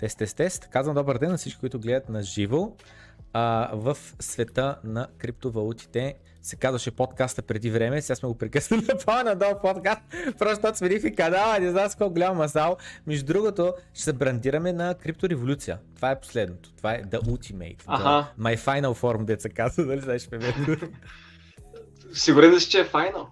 [0.00, 0.66] Тест, тест, тест.
[0.66, 2.72] Казвам добър ден на всички, които гледат на живо.
[3.32, 8.98] А, в света на криптовалутите се казваше подкаста преди време, сега сме го прекъснали на
[9.06, 10.00] по-надолу подкаст,
[10.38, 12.76] просто смених канала, не знам с колко голям масал.
[13.06, 15.78] Между другото, ще се брандираме на криптореволюция.
[15.96, 16.72] Това е последното.
[16.72, 17.82] Това е The Ultimate.
[17.86, 18.32] Аха.
[18.38, 20.28] The, my final form, деца казва, дали знаеш.
[22.12, 23.28] Сигурен ли си, че е файнал?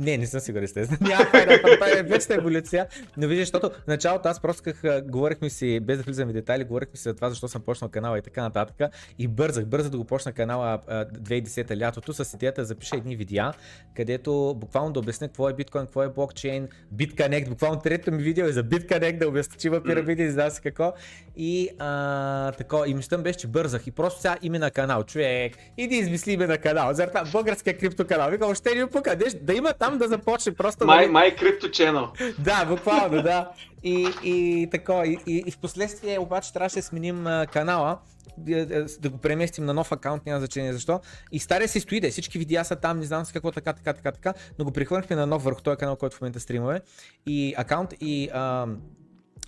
[0.00, 0.98] Не, не съм сигурен, естествено.
[1.08, 2.86] Няма е вечна еволюция.
[3.16, 6.64] Но виждаш, защото в началото аз просто как, говорихме си, без да влизаме в детайли,
[6.64, 8.92] говорихме си за това, защо съм почнал канала и така нататък.
[9.18, 13.16] И бързах, бързах да го почна канала а, 2010 лятото с идеята да запиша едни
[13.16, 13.52] видеа,
[13.96, 18.46] където буквално да обясня какво е биткоин, какво е блокчейн, BitConnect, буквално третото ми видео
[18.46, 20.92] е за BitConnect, да обясня, че има пирамиди, не знам си какво.
[21.36, 23.86] И а, тако, и мислям беше, че бързах.
[23.86, 26.94] И просто сега име на канал, човек, иди измисли име на канал.
[26.94, 28.30] За това българския криптоканал.
[28.30, 30.86] Вика, още не пука, да има там да започне просто.
[30.86, 32.34] Май, нали, май крипто channel.
[32.38, 33.50] да, буквално, да.
[33.82, 37.98] И, и тако, и, и, и в последствие обаче трябваше да сменим а, канала,
[38.38, 41.00] да, да- да го преместим на нов акаунт, няма значение защо.
[41.32, 43.92] И стария си стои, да, всички видеа са там, не знам с какво, така, така,
[43.92, 46.80] така, така, но го прехвърнахме на нов върху този канал, който в момента стримаме.
[47.26, 48.66] И акаунт, и, а,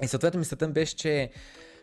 [0.02, 1.30] и съответно мислята ми беше, че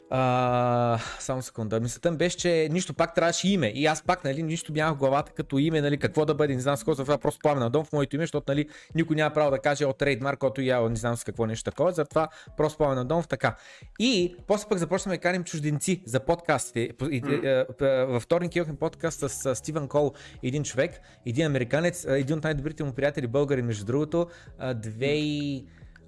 [0.09, 1.79] а, само секунда.
[1.79, 3.67] Мислята ми беше, че нищо пак трябваше име.
[3.67, 6.61] И аз пак, нали, нищо нямах в главата като име, нали, какво да бъде, не
[6.61, 9.33] знам с какво, затова просто пламен на дом в моето име, защото, нали, никой няма
[9.33, 12.77] право да каже от трейдмарк, който я не знам с какво нещо такова, затова просто
[12.77, 13.55] пламен на дом в така.
[13.99, 16.89] И после пък започнахме да каним чужденци за подкастите.
[17.01, 17.07] М.
[17.11, 20.13] е, е, Във вторник имахме подкаст с Стивен Кол,
[20.43, 24.27] един човек, един американец, един от най-добрите му приятели, българин, между другото,
[24.75, 25.65] две и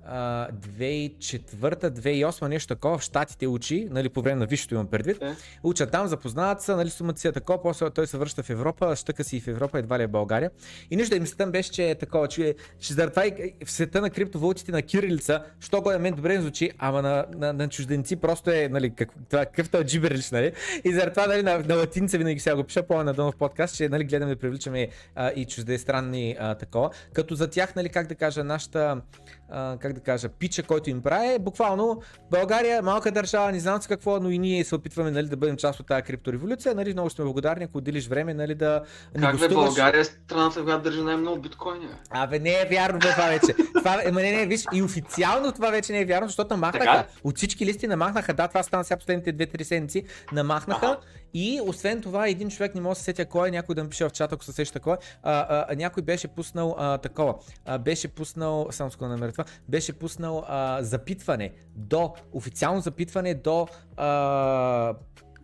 [0.10, 5.22] 2004-2008 нещо такова в Штатите учи, нали, по време на висшето имам предвид.
[5.22, 5.36] Е.
[5.64, 8.96] Учат там, запознават се, нали, сумата си е такова, после той се връща в Европа,
[8.96, 10.52] щъка си и в Европа, едва ли е България.
[10.92, 13.72] И нищо, и мислята ми беше, че е такова, че, че заради това и в
[13.72, 17.54] света на криптовалутите на кирилица, що го на мен добре ми звучи, ама на, на,
[17.54, 20.52] на чужденци просто е, нали, как, това, какъв е джиберлиш, нали?
[20.84, 23.90] И заради това, нали, на, на латинца винаги сега го пиша по-надолу в подкаст, че,
[23.90, 26.90] нали, гледаме да привличаме а, и чуждестранни а, такова.
[27.14, 29.02] Като за тях, нали, как да кажа, нашата,
[29.52, 32.02] а, как да кажа, пича, който им прави, е буквално
[32.32, 35.38] България е малка държава, не знам с какво, но и ние се опитваме нали, да
[35.38, 36.76] бъдем част от тази криптореволюция.
[36.76, 38.84] Нали, много сме благодарни, ако отделиш време нали, да
[39.16, 39.66] ни Как бе, гостуваш.
[39.66, 41.88] България е страната, която държи най-много биткоини.
[41.88, 41.94] бе.
[42.10, 43.54] Абе, не е вярно бе, това вече.
[43.78, 46.86] Това, ема не, не, виж, и официално това вече не е вярно, защото намахнаха.
[46.86, 47.08] Така?
[47.24, 50.86] От всички листи намахнаха, да, това стана сега последните 2-3 седмици, намахнаха.
[50.86, 50.98] Аха.
[51.34, 53.90] И освен това, един човек не може да се сетя кой е, някой да ми
[53.90, 54.98] пише в чата, ако се сеща кой.
[55.24, 57.36] А, а, някой беше пуснал а, такова.
[57.66, 63.68] А, беше пуснал, само скоро намеря това, беше пуснал а, запитване до, официално запитване до
[63.98, 64.94] а,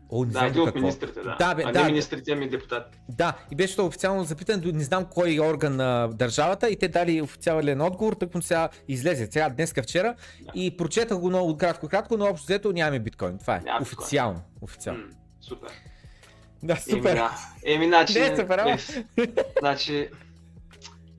[0.09, 1.35] О, не Да, един от министрите, да.
[1.39, 1.79] Да, бе, а да.
[1.83, 2.97] не министрите, ами депутати.
[3.09, 6.87] Да, и беше то официално запитан, до не знам кой орган на държавата и те
[6.87, 10.51] дали официален отговор, тък му сега излезе, сега днеска вчера Да.
[10.55, 13.37] и прочетах го много кратко, кратко, но общо взето нямаме биткоин.
[13.37, 13.59] Това е.
[13.59, 13.97] Няма биткоин.
[14.03, 14.41] официално.
[14.61, 15.03] Официално.
[15.03, 15.09] М,
[15.41, 15.69] Супер.
[16.63, 17.15] Да, Еми, супер.
[17.15, 17.31] да.
[17.65, 18.19] Еми, значи...
[18.19, 18.71] Не, супер, ама.
[19.17, 19.27] е,
[19.59, 20.09] Значи...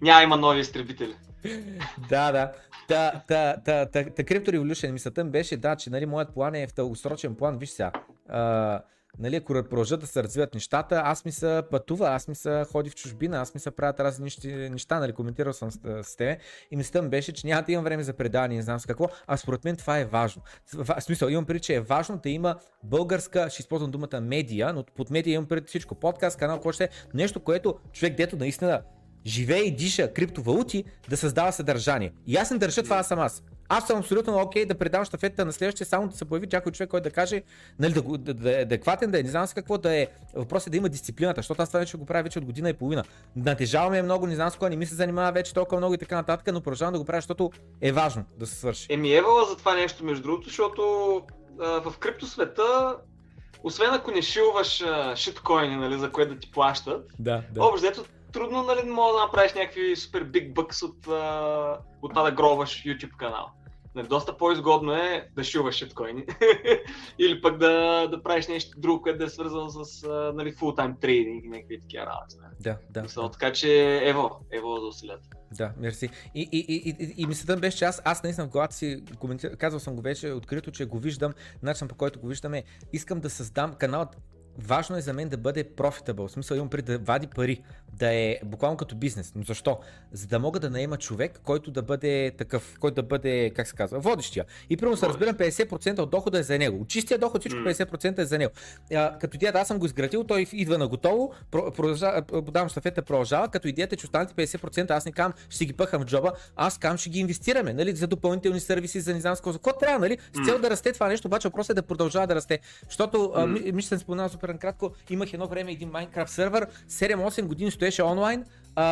[0.03, 1.15] Няма има нови изтребители.
[2.09, 2.53] да, да.
[2.89, 6.55] Та, та, та, та, та Crypto Revolution мисълта ми беше, да, че нали, моят план
[6.55, 7.93] е в дългосрочен план, виж сега,
[8.29, 8.83] а,
[9.19, 12.91] нали, ако продължат да се развиват нещата, аз ми се пътува, аз ми се ходи
[12.91, 16.39] в чужбина, аз ми се правят разни нещи, неща, нали, коментирал съм с, с тебе.
[16.71, 19.09] И мисълта ми беше, че няма да имам време за предаване, не знам с какво,
[19.27, 20.43] а според мен това е важно.
[20.73, 24.85] В смисъл, имам преди, че е важно да има българска, ще използвам думата медия, но
[24.85, 28.83] под медия имам преди всичко, подкаст, канал, какво ще е, нещо, което човек, дето наистина
[29.27, 32.13] живее и диша криптовалути, да създава съдържание.
[32.27, 33.43] И аз не държа това да съм аз.
[33.69, 36.91] Аз съм абсолютно окей да предам щафетата на следващия, само да се появи някой човек,
[36.91, 37.43] който да каже,
[37.79, 40.07] нали, да, да, да е адекватен, да е, не знам с какво да е.
[40.35, 42.75] Въпросът е да има дисциплината, защото аз това вече го правя вече от година и
[42.75, 43.05] половина.
[43.37, 46.17] Натежаваме много, не знам с какво, не ми се занимава вече толкова много и така
[46.17, 47.51] нататък, но продължавам да го правя, защото
[47.81, 48.87] е важно да се свърши.
[48.91, 50.83] Еми, евала за това нещо, между другото, защото
[51.61, 52.97] а, в криптосвета,
[53.63, 57.65] освен ако не шилваш шиткоини, нали, за което да ти плащат, Да, да.
[57.65, 62.33] общо трудно нали, мога да направиш някакви супер биг бъкс от, а, от това да
[62.33, 63.51] гробваш YouTube канал.
[63.95, 66.25] Нали, доста по-изгодно е да шилваш шиткоини
[67.19, 71.01] или пък да, да правиш нещо друго, което да е свързано с а, нали, full-time
[71.01, 72.37] трейдинг и някакви такива работи.
[72.43, 72.55] Нали.
[72.61, 73.03] Да, да.
[73.03, 73.31] Мисъл, да.
[73.31, 75.29] Така че ево, ево за усилията.
[75.53, 76.09] Да, мерси.
[76.35, 79.05] И, и, и, и, и мисълта ми беше, че аз, аз наистина в главата си,
[79.19, 79.57] коментир...
[79.57, 81.33] казвал съм го вече открито, че го виждам,
[81.63, 84.17] начин по който го виждаме, искам да създам каналът
[84.59, 87.63] важно е за мен да бъде profitable, в смисъл имам преди да вади пари,
[87.93, 89.33] да е буквално като бизнес.
[89.37, 89.79] Но защо?
[90.13, 93.77] За да мога да наема човек, който да бъде такъв, който да бъде, как се
[93.77, 94.45] казва, водещия.
[94.71, 96.81] И примерно се разбирам 50% от дохода е за него.
[96.83, 98.53] От чистия доход всичко 50% е за него.
[98.95, 101.33] А, като идеята аз съм го изградил, той идва на готово,
[102.29, 106.03] подавам щафета, продължава, като идеята е, че останалите 50% аз не кам, ще ги пъхам
[106.03, 109.73] в джоба, аз кам ще ги инвестираме, нали, за допълнителни сервиси, за не знам какво.
[109.73, 110.19] трябва, нали?
[110.33, 112.59] С цел да расте това нещо, обаче въпросът е да продължава да расте.
[112.89, 113.33] Защото,
[113.73, 118.45] мисля, съм споменал супер накратко, имах едно време един Minecraft сервер, 7-8 години стоеше онлайн,
[118.77, 118.85] а,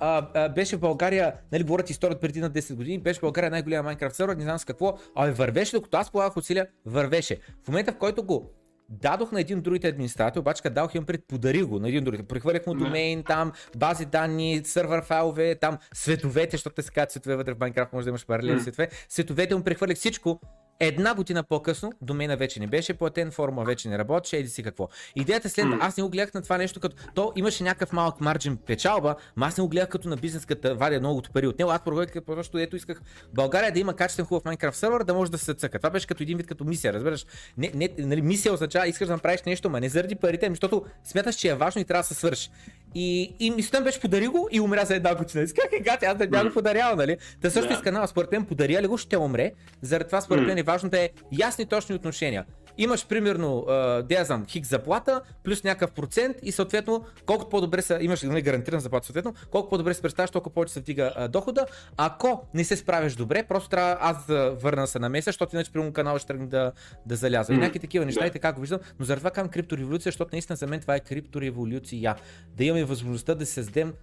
[0.00, 3.50] а, а, беше в България, нали, говорят историята преди на 10 години, беше в България
[3.50, 7.38] най-голям Minecraft сервер, не знам с какво, а вървеше, докато аз полагах усилия, вървеше.
[7.64, 8.50] В момента, в който го
[8.88, 11.98] дадох на един от другите администратори, обаче като дадох им пред, подарих го на един
[11.98, 12.22] от другите.
[12.22, 17.36] Прехвърлях му домейн, там, бази данни, сървър файлове, там, световете, защото те се казват светове
[17.36, 18.88] вътре в Minecraft, може да имаш паралелни светове.
[19.08, 20.40] Световете му прехвърлях всичко,
[20.80, 24.88] Една година по-късно домена вече не беше платен, форма вече не работеше, еди си какво.
[25.16, 28.20] Идеята е след аз не го гледах на това нещо, като то имаше някакъв малък
[28.20, 31.58] марджин печалба, но аз не го гледах като на бизнес, като вадя многото пари от
[31.58, 31.70] него.
[31.70, 33.02] Аз проверих, защото ето исках
[33.34, 35.78] България да има качествен хубав Minecraft сервер, да може да се цъка.
[35.78, 37.26] Това беше като един вид като мисия, разбираш.
[37.56, 40.84] Не, не, нали, мисия означава, искаш да направиш нещо, ма не заради парите, ами защото
[41.04, 42.50] смяташ, че е важно и трябва да се свърши.
[42.94, 45.46] И, и мисълта беше подари го и умря за една година.
[45.56, 47.16] Как е гати, аз да бях го подарял, нали?
[47.42, 47.82] Та също yeah.
[47.82, 49.52] канала, според мен, подаря ли го, ще умре.
[49.82, 52.44] Заради това, според мен, е важно да е ясни точни отношения.
[52.78, 57.98] Имаш примерно, да я знам, хик заплата, плюс някакъв процент и съответно, колкото по-добре са,
[58.00, 61.66] имаш нали, гарантиран заплата, съответно, колко по-добре се представяш, толкова повече се вдига а, дохода.
[61.96, 65.72] Ако не се справиш добре, просто трябва аз да върна се на месец, защото иначе
[65.72, 66.72] примерно канала ще тръгне да,
[67.06, 67.54] да залязва.
[67.54, 67.56] Mm.
[67.56, 68.28] И някакви такива неща, yeah.
[68.28, 71.00] и така го виждам, но заради това казвам криптореволюция, защото наистина за мен това е
[71.00, 72.16] криптореволюция.
[72.56, 73.94] Да имаме възможността да създадем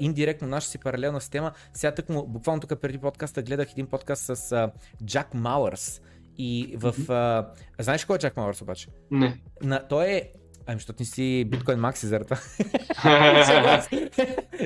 [0.00, 1.52] индиректно наша си паралелна система.
[1.74, 4.70] Сега тък му, буквално тук преди подкаста гледах един подкаст с
[5.04, 6.00] Джак Мауърс
[6.40, 6.92] и в...
[6.92, 7.50] Mm-hmm.
[7.78, 8.88] А, знаеш кой е Джак Мауърс обаче?
[9.10, 9.40] Не.
[9.62, 10.30] На, той е
[10.66, 12.36] Ами, защото не си биткоин макси за това.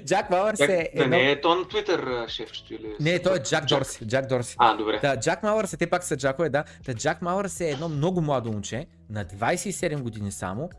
[0.04, 0.90] Джак Мауърс е...
[0.92, 1.16] Едно...
[1.16, 2.96] Не е то на Twitter шефчето или...
[3.00, 4.06] Не, той е Джак Дорси.
[4.06, 4.56] Джак Дорси.
[4.58, 4.98] А, добре.
[5.02, 6.64] Да, Джак Мауърс е, те пак са Джакове, да.
[6.84, 10.70] Та Джак Мауърс е едно много младо момче, на 27 години само,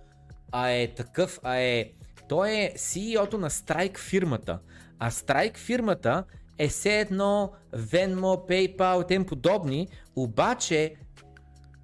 [0.51, 1.91] а е такъв, а е...
[2.29, 4.59] Той е CEO-то на Strike фирмата.
[4.99, 6.23] А Strike фирмата
[6.57, 10.95] е все едно Venmo, PayPal тем подобни, обаче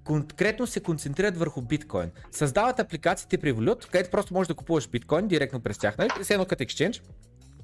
[0.04, 2.10] конкретно се концентрират върху биткоин.
[2.30, 6.10] Създават апликациите при Revolut, където просто можеш да купуваш биткоин директно през тях, нали?
[6.22, 7.02] Все едно като exchange.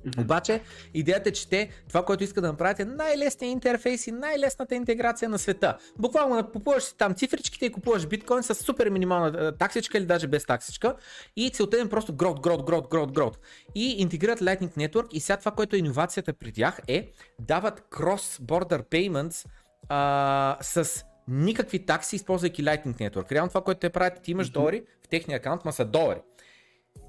[0.07, 0.23] Mm-hmm.
[0.23, 0.61] Обаче,
[0.95, 5.29] идеята е, че те, това, което искат да направят е най-лесният интерфейс и най-лесната интеграция
[5.29, 5.77] на света.
[5.99, 10.47] Буквално купуваш си там цифричките и купуваш биткоин с супер минимална таксичка или даже без
[10.47, 10.95] таксичка
[11.37, 13.37] и целта е просто growth, growth, growth, growth, growth.
[13.75, 17.11] И интегрират Lightning Network и сега това, което е иновацията при тях е
[17.41, 19.47] дават cross-border payments
[19.89, 23.33] а, с никакви такси, използвайки Lightning Network.
[23.33, 24.53] Реално това, което те правят, ти имаш mm-hmm.
[24.53, 26.21] долари в техния акаунт, ма са долари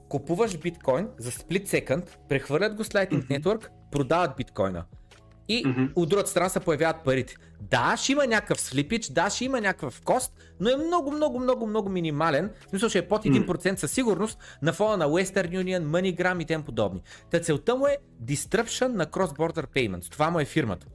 [0.09, 3.41] купуваш биткоин за сплит секунд, прехвърлят го с Lightning mm-hmm.
[3.41, 4.85] Network, продават биткоина.
[5.47, 5.91] И mm-hmm.
[5.95, 7.35] от другата страна се появяват парите.
[7.61, 11.67] Да, ще има някакъв слипич, да, ще има някакъв кост, но е много, много, много,
[11.67, 12.51] много минимален.
[12.65, 13.75] В смисъл, ще е под 1% mm-hmm.
[13.75, 17.01] със сигурност на фона на Western Union, MoneyGram и тем подобни.
[17.31, 20.11] Та целта му е disruption на cross-border payments.
[20.11, 20.87] Това му е фирмата.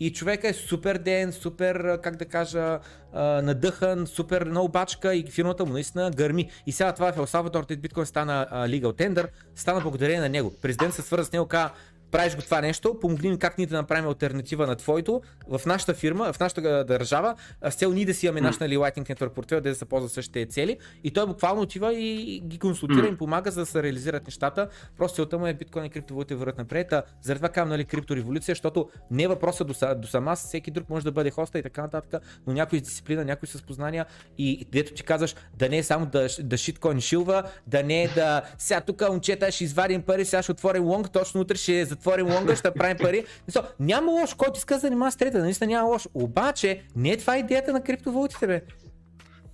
[0.00, 2.78] И човека е супер ден, супер, как да кажа,
[3.14, 6.50] надъхан, супер много бачка и фирмата му наистина гърми.
[6.66, 10.54] И сега това е в Елсалвадор, биткоин стана legal tender, стана благодарение на него.
[10.62, 11.70] Президент се свърза с него, каза,
[12.14, 15.94] правиш го това нещо, помогни ми как ние да направим альтернатива на твоето в нашата
[15.94, 17.34] фирма, в нашата държава,
[17.70, 20.46] с цел ние да си имаме наш нали, Lightning Network портфел, да се ползва същите
[20.46, 20.78] цели.
[21.04, 24.68] И той буквално отива и ги консултира, им помага за да се реализират нещата.
[24.98, 26.92] Просто целта му е биткоин и криптовалути върват напред.
[26.92, 30.90] А заради това казвам нали, криптореволюция, защото не е въпросът до, до сама, всеки друг
[30.90, 34.06] може да бъде хоста и така нататък, но някой с дисциплина, някой с познания
[34.38, 38.08] и дето ти казваш да не е само да, да шиткоин шилва, да не е
[38.08, 42.03] да сега тук момчета ще извадим пари, сега ще отворим лонг, точно утре ще затворим
[42.06, 43.24] лонга, ще правим пари.
[43.48, 46.08] Мисъл, няма лошо, който иска да занимава с трета, наистина няма лошо.
[46.14, 48.62] Обаче, не е това идеята на криптовалутите, бе.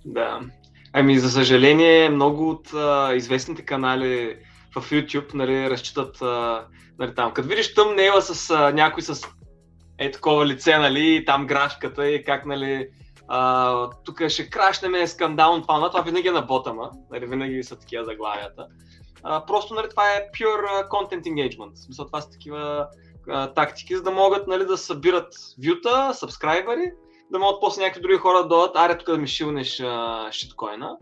[0.05, 0.39] Да.
[0.93, 4.37] Ами, за съжаление, много от а, известните канали
[4.75, 6.65] в YouTube нали, разчитат а,
[6.99, 7.33] нали, там.
[7.33, 9.27] Като видиш тъмнела с а, някой с
[9.97, 12.87] е такова лице, нали, там графиката и как, нали,
[14.05, 18.67] тук ще крашнеме скандално това, това винаги е на ботама, нали, винаги са такива заглавията.
[19.23, 21.73] А, просто нали, това е pure content engagement.
[21.73, 22.87] В смисъл това са такива
[23.29, 25.33] а, тактики, за да могат нали, да събират
[25.67, 26.91] вюта, сабскрайбъри,
[27.31, 29.83] да могат после някакви други хора да дойдат, аре тук да ми шилнеш
[30.31, 30.97] шиткоина.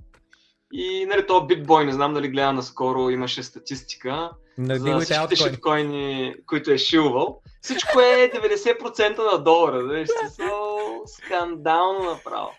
[0.73, 6.35] И нали, то битбой, не знам дали гледа наскоро, имаше статистика на за всичките шиткоини,
[6.45, 7.41] които е шилвал.
[7.61, 10.13] Всичко е 90% на долара, да ще
[11.05, 12.49] скандално направо.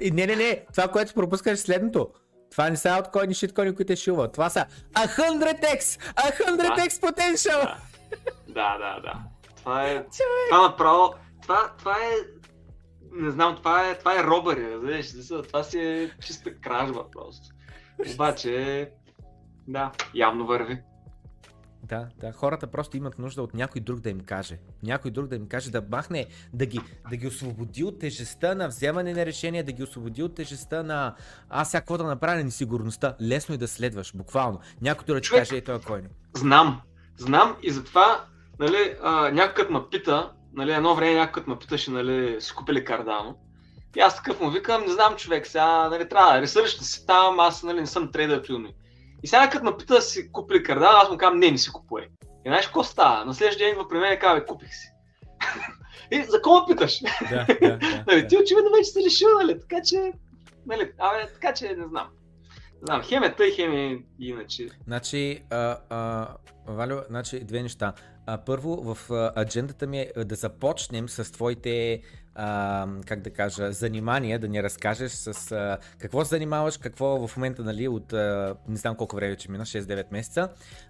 [0.00, 2.08] И не, не, не, това, което пропускаш е следното
[2.58, 4.32] Това не са алткоини, шиткоини, които е шува.
[4.32, 5.80] Това са 100x!
[5.80, 7.60] 100x potential!
[7.60, 7.78] Да.
[8.48, 9.14] да, да, да.
[9.56, 10.06] Това е...
[10.50, 11.14] Това направо...
[11.42, 12.12] Това, това е...
[13.12, 15.06] Не знам, това е, това е робъри, разбираш.
[15.46, 17.48] Това си е чиста кражба просто.
[18.14, 18.90] Обаче,
[19.68, 20.82] да, явно върви.
[21.82, 24.58] Да, да, хората просто имат нужда от някой друг да им каже.
[24.82, 26.80] Някой друг да им каже да махне, да ги,
[27.10, 31.14] да ги освободи от тежестта на вземане на решения, да ги освободи от тежестта на
[31.50, 33.16] аз сега какво да направя на несигурността.
[33.22, 34.60] Лесно е да следваш, буквално.
[34.82, 36.08] Някой да ти каже, ето е кой не.
[36.36, 36.80] Знам,
[37.16, 38.24] знам и затова,
[38.58, 38.96] нали,
[39.32, 43.36] някой ме пита, нали, едно време някой ме питаше, нали, си купили кардано.
[43.96, 47.40] И аз такъв му викам, не знам човек, сега, нали, трябва да ресърчите си там,
[47.40, 48.68] аз, нали, не съм трейдър, примерно.
[49.22, 51.70] И сега като ме пита да си купи кардан, аз му казвам, не, не си
[51.70, 52.08] купуе.
[52.22, 53.24] И знаеш какво става?
[53.24, 54.92] На следващия ден идва при мен и казва, купих си.
[56.10, 57.00] и за кого питаш?
[57.30, 59.60] Да, да, да, нали, ти очевидно вече си решил, нали?
[59.60, 60.12] Така че,
[60.66, 62.08] нали, абе, така че не знам.
[62.80, 64.68] Не знам, хем е тъй, хем е иначе.
[64.86, 66.28] Значи, а, а,
[66.66, 67.92] Валю, значи две неща.
[68.26, 72.02] А, първо, в аджендата ми е да започнем с твоите
[72.38, 77.36] а, как да кажа, занимание, да ни разкажеш с а, какво се занимаваш, какво в
[77.36, 80.48] момента, нали, от а, не знам колко време че мина, 6-9 месеца.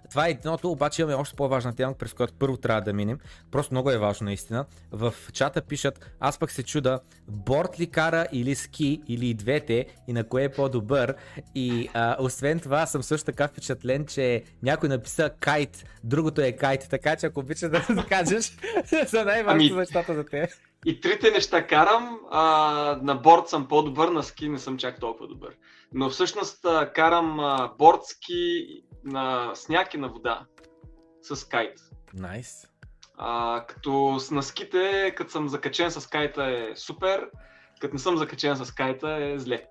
[0.09, 3.19] Това е едното, обаче имаме още по-важна тема, през която първо трябва да минем.
[3.51, 4.65] Просто много е важно наистина.
[4.91, 9.85] В чата пишат, аз пък се чуда, борт ли кара или ски, или и двете,
[10.07, 11.15] и на кое е по-добър.
[11.55, 16.87] И а, освен това съм също така впечатлен, че някой написа кайт, другото е кайт,
[16.89, 18.57] така че ако обичаш да кажеш
[19.07, 19.79] за най-важното ами...
[19.79, 20.49] нещата за те.
[20.85, 22.19] И трите неща карам.
[22.31, 25.55] А, на борд съм по-добър, на ски не съм чак толкова добър.
[25.93, 28.65] Но всъщност а, карам а, борд ски
[29.03, 30.45] на сняг и на вода.
[31.21, 31.79] С кайт.
[32.13, 32.61] Найс.
[32.61, 32.69] Nice.
[33.17, 37.29] А, като на ските, като съм закачен с кайта е супер,
[37.81, 39.67] като не съм закачен с кайта е зле.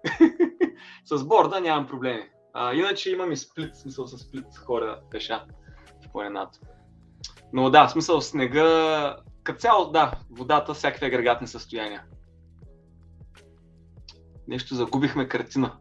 [1.04, 2.30] с борда нямам проблеми.
[2.54, 5.44] А, иначе имам и сплит, смисъл с сплит хора пеша
[6.06, 6.60] в планината.
[7.52, 9.16] Но да, смисъл снега
[9.48, 12.02] като цяло, да, водата, всякакви агрегатни състояния.
[14.48, 15.72] Нещо загубихме картина.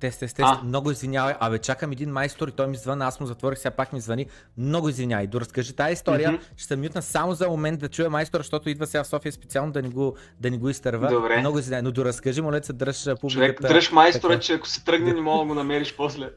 [0.00, 0.62] Тест, тест, тест.
[0.64, 1.34] Много извинявай.
[1.40, 4.26] Абе, чакам един майстор и той ми звъна, аз му затворих, сега пак ми звъни.
[4.58, 5.26] Много извинявай.
[5.26, 6.30] Доразкажи тази история.
[6.30, 6.56] Mm-hmm.
[6.56, 9.72] Ще съм мютна само за момент да чуя майстора, защото идва сега в София специално
[9.72, 11.08] да ни го, да ни го изтърва.
[11.08, 11.40] Добре.
[11.40, 13.28] Много извинявай, но доразкажи, моля се, дръж публиката.
[13.28, 14.42] Човек, дръж майстора, така.
[14.42, 16.30] че ако се тръгне, не мога да го намериш после.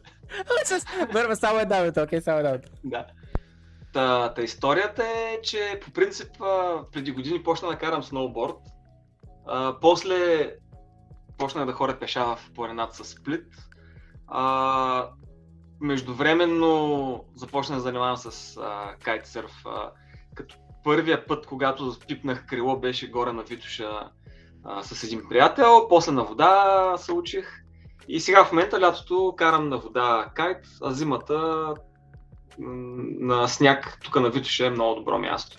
[1.14, 2.58] Върва само една минута, окей, само една.
[2.84, 3.06] Да.
[3.94, 6.32] Та, та историята е, че по принцип
[6.92, 8.58] преди години почна да карам сноуборд.
[9.48, 10.52] А, после
[11.38, 13.46] почнах да ходя пеша в планината с сплит.
[14.28, 15.10] А,
[15.82, 19.66] междувременно започнах да занимавам с а, кайтсърф.
[19.66, 19.92] А,
[20.36, 24.10] като първия път, когато пипнах крило, беше горе на Витуша
[24.64, 25.88] а, с един приятел.
[25.90, 27.48] После на вода се учих.
[28.08, 31.74] И сега в момента лятото карам на вода кайт, а зимата
[32.60, 35.58] на сняг, тук на Витоша е много добро място.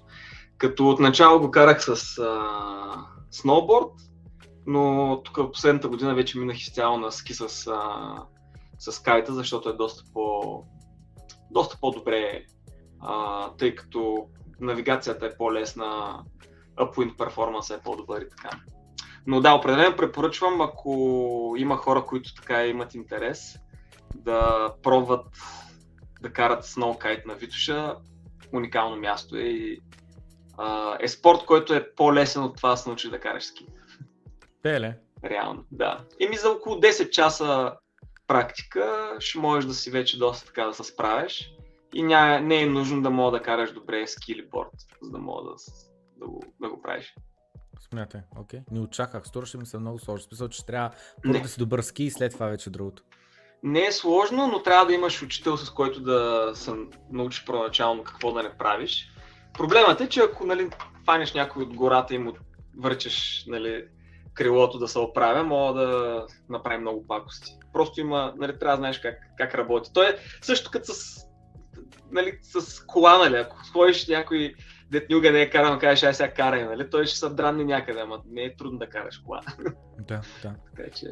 [0.58, 2.42] Като отначало го карах с а,
[3.30, 3.92] сноуборд,
[4.66, 8.16] но тук в последната година вече минах изцяло на ски с, а,
[8.78, 10.42] с кайта, защото е доста, по,
[11.50, 12.44] доста по-добре,
[13.00, 14.26] а, тъй като
[14.60, 16.22] навигацията е по-лесна,
[16.78, 18.50] upwind перформанс е по-добър и така.
[19.26, 23.58] Но да, определено препоръчвам, ако има хора, които така имат интерес,
[24.14, 25.26] да пробват
[26.20, 27.96] да карат сноукайт на Витуша,
[28.52, 29.80] уникално място е и
[30.58, 33.66] а, е спорт, който е по-лесен от това да се научиш да караш ски.
[34.62, 34.98] Теле.
[35.24, 36.04] Реално, да.
[36.20, 37.72] Еми за около 10 часа
[38.26, 41.52] практика ще можеш да си вече доста така да се справиш
[41.94, 44.72] и ня, не е нужно да мога да караш добре ски или борт,
[45.02, 45.56] за да мога да,
[46.16, 47.14] да, го, да го правиш.
[47.80, 48.60] Смятай, окей.
[48.60, 48.72] Okay.
[48.72, 49.26] Не очаках.
[49.26, 50.22] Стореше ми се много сложно.
[50.22, 50.90] Смисъл, че трябва
[51.22, 53.02] първо да си добър ски и след това вече другото
[53.62, 56.72] не е сложно, но трябва да имаш учител, с който да се
[57.12, 59.10] научиш първоначално какво да не правиш.
[59.52, 60.70] Проблемът е, че ако нали,
[61.06, 62.32] фанеш някой от гората и му
[62.78, 63.84] върчеш нали,
[64.34, 67.52] крилото да се оправя, мога да направи много пакости.
[67.72, 69.92] Просто има, нали, трябва да знаеш как, как работи.
[69.92, 71.26] То е също като с,
[72.10, 74.54] нали, с кола, нали, ако сходиш някой
[74.90, 78.00] дет никога не е карал, кажеш, ай сега карай, нали, той ще се дранни някъде,
[78.00, 79.40] ама не е трудно да караш кола.
[79.98, 80.54] Да, да.
[80.76, 81.06] така че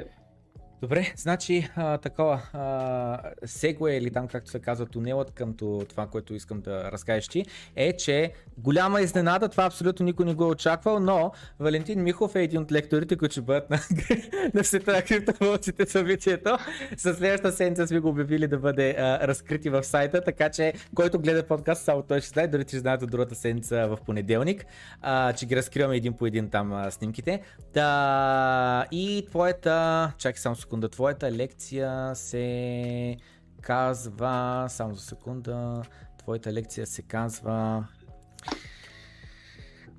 [0.82, 5.54] Добре, значи а, такова а, сегуе или там както се казва тунелът към
[5.88, 7.44] това, което искам да разкажеш ти,
[7.76, 12.42] е, че голяма изненада, това абсолютно никой не го е очаквал, но Валентин Михов е
[12.42, 13.78] един от лекторите, които ще бъдат на,
[14.54, 15.02] на света
[15.40, 16.58] на събитието.
[16.96, 21.18] С следващата седмица сме го обявили да бъде а, разкрити в сайта, така че който
[21.18, 24.66] гледа подкаст, само той ще знае, дори че знаят от другата седмица в понеделник,
[25.00, 27.40] а, че ги разкриваме един по един там а, снимките.
[27.74, 30.88] Да, и твоята, чакай само секунда.
[30.88, 33.16] Твоята лекция се
[33.60, 34.66] казва...
[34.68, 35.82] Само за секунда.
[36.18, 37.86] Твоята лекция се казва...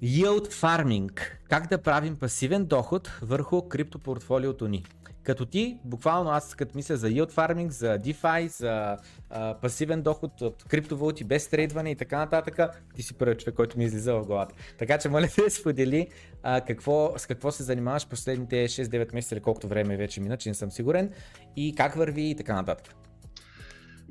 [0.04, 1.20] Yield Farming.
[1.50, 4.86] Как да правим пасивен доход върху криптопортфолиото ни.
[5.30, 8.98] Като ти, буквално аз като мисля за yield farming, за DeFi, за
[9.30, 12.60] а, пасивен доход от криптовалути без трейдване и така нататък,
[12.96, 14.56] ти си първият човек, който ми излиза в главата.
[14.78, 16.08] Така че моля да сподели
[16.44, 20.50] а, какво, с какво се занимаваш последните 6-9 месеца или колкото време вече мина, че
[20.50, 21.14] не съм сигурен
[21.56, 22.96] и как върви и така нататък.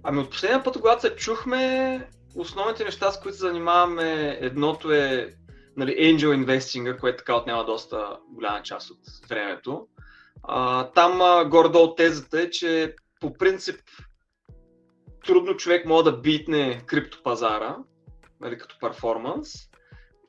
[0.02, 5.34] Ами от последния път, когато се чухме, основните неща, с които се занимаваме, едното е
[5.76, 8.98] нали, angel investing, което така отнема доста голяма част от
[9.28, 9.87] времето.
[10.42, 13.80] А, там гордо тезата е, че по принцип
[15.26, 17.76] трудно човек може да битне криптопазара,
[18.40, 19.50] нали, като перформанс,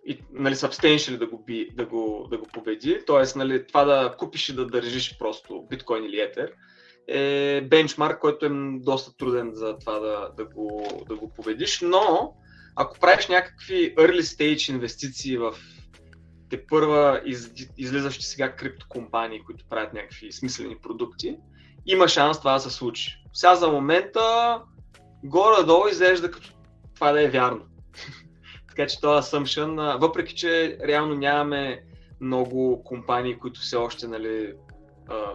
[0.05, 3.03] и нали, substantially да го, би, да го, да го победи.
[3.07, 6.53] Тоест, нали, това да купиш и да държиш просто биткоин или етер
[7.07, 12.33] е бенчмарк, който е доста труден за това да, да, го, да го победиш, но
[12.75, 15.55] ако правиш някакви early stage инвестиции в
[16.49, 21.37] те първа из, излизащи сега криптокомпании, които правят някакви смислени продукти,
[21.85, 23.23] има шанс това да се случи.
[23.33, 24.21] Сега за момента
[25.23, 26.53] горе-долу изглежда като
[26.95, 27.65] това да е вярно.
[28.69, 31.83] така че това assumption, въпреки че реално нямаме
[32.21, 34.53] много компании, които все още нали,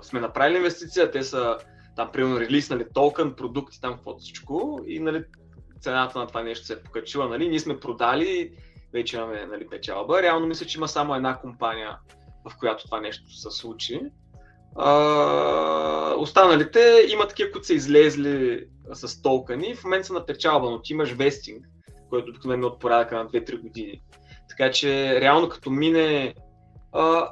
[0.02, 1.58] сме направили инвестиция, те са
[1.96, 5.24] там примерно релиснали токен, продукти, там каквото всичко и нали,
[5.80, 7.28] цената на това нещо се е покачила.
[7.28, 7.48] Нали?
[7.48, 8.52] Ние сме продали
[8.94, 10.22] вече имаме нали, печалба.
[10.22, 11.98] Реално мисля, че има само една компания,
[12.44, 14.00] в която това нещо се случи.
[14.76, 20.82] А, останалите има такива, които са излезли с толкани, в момента са на печалба, но
[20.82, 21.66] ти имаш вестинг,
[22.10, 24.02] който обикновено е от порядъка на 2-3 години.
[24.48, 26.34] Така че реално като мине
[26.92, 27.30] а,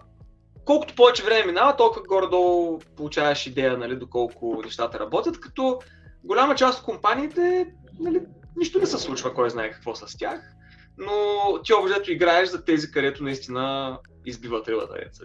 [0.65, 5.79] колкото повече време минава, толкова горе-долу получаваш идея, нали, доколко нещата работят, като
[6.25, 8.21] голяма част от компаниите, нали,
[8.57, 10.41] нищо не се случва, кой знае какво с тях
[11.03, 15.25] но ти общо играеш за тези, където наистина избиват рибата, деца.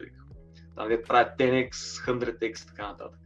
[0.75, 3.19] Там де правят 10x, 100x и така нататък.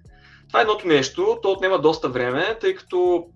[0.47, 3.27] Това е едното нещо, то отнема доста време, тъй като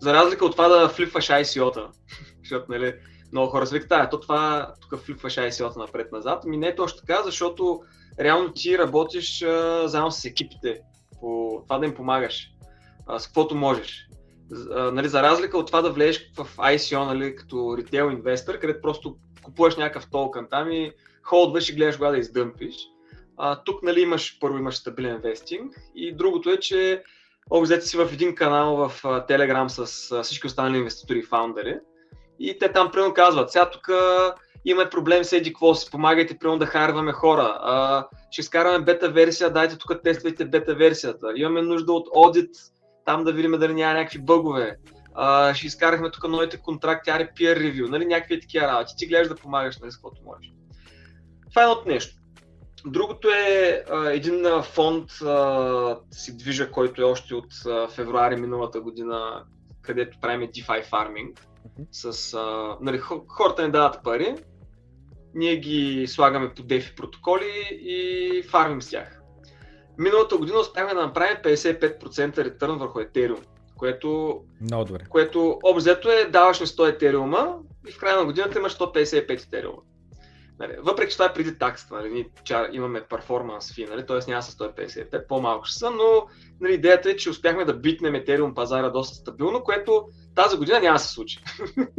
[0.00, 1.88] за разлика от това да флипваш ICO-та,
[2.38, 2.94] защото нали,
[3.32, 7.22] много хора се викат, то това тук флипваш ICO-та напред-назад, ми не е точно така,
[7.22, 7.80] защото
[8.20, 10.80] реално ти работиш а, заедно с екипите
[11.20, 12.50] по това да им помагаш
[13.06, 14.08] а, с каквото можеш
[14.92, 19.16] нали, за разлика от това да влезеш в ICO нали, като ритейл инвестор, където просто
[19.42, 22.74] купуваш някакъв толкън там и холдваш и гледаш кога да издъмпиш.
[23.36, 27.02] А, тук нали, имаш, първо имаш стабилен инвестинг и другото е, че
[27.50, 31.78] обзете си в един канал в Telegram с всички останали инвеститори и фаундъри
[32.38, 33.88] и те там примерно казват, сега тук
[34.64, 39.52] имаме проблем с еди си, помагайте примерно да харваме хора, а, ще изкараме бета версия,
[39.52, 42.50] дайте тук тествайте бета версията, имаме нужда от аудит,
[43.08, 44.76] там да видим дали няма някакви бъгове.
[45.14, 48.94] А, ще изкарахме тук новите контракти, аре peer review, нали, някакви такива работи.
[48.96, 50.52] Ти гледаш да помагаш, нали, с каквото можеш.
[51.50, 52.16] Това е едното нещо.
[52.86, 58.80] Другото е а, един фонд а, си движа, който е още от а, февруари миналата
[58.80, 59.44] година,
[59.82, 61.40] където правим DeFi farming.
[61.92, 64.34] С, а, нали, хората не дават пари,
[65.34, 69.17] ние ги слагаме по DeFi протоколи и фармим с тях.
[69.98, 73.44] Миналата година успяхме да направим 55% ретърн върху Ethereum,
[73.76, 75.04] което, Много добре.
[75.08, 77.58] което обзето е даваш на 100 Етериума
[77.88, 79.82] и в края на годината имаш 155 Етериума.
[80.58, 82.26] Нали, въпреки че това е преди таксата, нали, ние
[82.72, 84.30] имаме перформанс фи, нали, т.е.
[84.30, 86.26] няма са 155, по-малко ще са, но
[86.60, 90.94] нали, идеята е, че успяхме да битнем Ethereum пазара доста стабилно, което тази година няма
[90.94, 91.38] да се случи.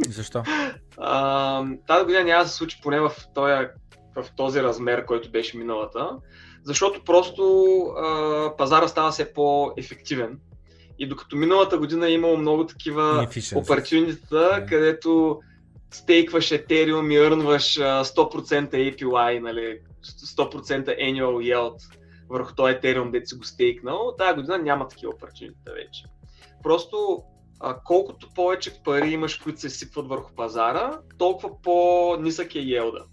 [0.08, 0.42] Защо?
[0.98, 3.52] а, тази година няма да се случи поне в този,
[4.16, 6.10] в този размер, който беше миналата
[6.64, 10.38] защото просто а, пазара става все по-ефективен.
[10.98, 14.68] И докато миналата година е имало много такива опортюнитета, yeah.
[14.68, 15.40] където
[15.90, 21.76] стейкваш Ethereum иърнваш 100% APY, нали, 100% annual yield
[22.30, 26.04] върху този Ethereum, дето си го стейкнал, тази година няма такива опортюнитета вече.
[26.62, 27.22] Просто
[27.60, 33.04] а, колкото повече пари имаш, които се сипват върху пазара, толкова по-нисък е елда.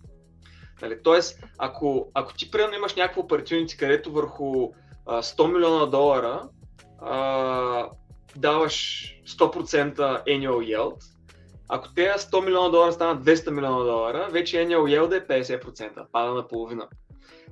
[0.81, 4.71] Нали, тоест, ако, ако ти примерно имаш някакво opportunity, където върху
[5.05, 6.49] а, 100 милиона долара
[7.01, 7.89] а,
[8.35, 9.95] даваш 100%
[10.27, 11.03] annual yield,
[11.69, 16.33] ако те 100 милиона долара станат 200 милиона долара, вече annual yield е 50%, пада
[16.33, 16.87] на половина.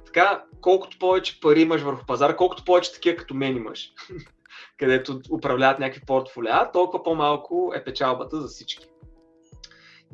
[0.05, 3.91] Така, колкото повече пари имаш върху пазара, колкото повече такива като мен имаш,
[4.77, 8.88] където управляват някакви портфолиа, толкова по-малко е печалбата за всички.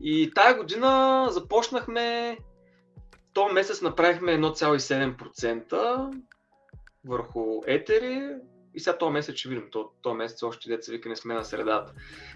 [0.02, 2.38] И тая година започнахме
[3.34, 6.22] то месец направихме 1,7%.
[7.06, 8.36] върху етери
[8.74, 9.64] и сега този месец ще видим.
[9.72, 11.94] То, този месец още деца вика не сме на средата.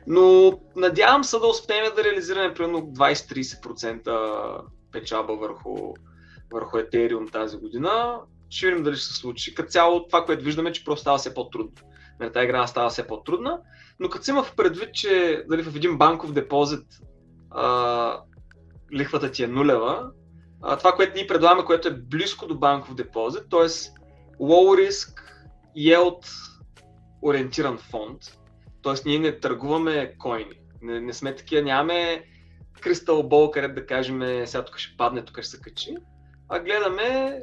[0.08, 5.94] Но надявам се да успеем да реализираме примерно 20-30% печалба върху,
[6.54, 8.20] върху Ethereum тази година.
[8.50, 9.56] Ще видим дали ще се случи.
[9.56, 11.72] Като цяло това, което виждаме, че просто става все по-трудно.
[12.20, 13.60] Нали, тази игра става все по-трудна.
[14.00, 16.86] Но като си има в предвид, че дали в един банков депозит
[17.52, 18.20] а,
[18.94, 20.12] лихвата ти е нулева,
[20.68, 23.70] а, това, което ние предлагаме, което е близко до банков депозит, т.е.
[24.40, 25.22] low risk,
[25.78, 26.26] yield
[27.24, 28.22] ориентиран фонд,
[28.84, 28.94] т.е.
[29.06, 32.24] ние не търгуваме койни, не, не сме такива, нямаме
[32.82, 35.96] кристал бол, където да кажем сега тук ще падне, тук ще се качи,
[36.50, 37.42] а гледаме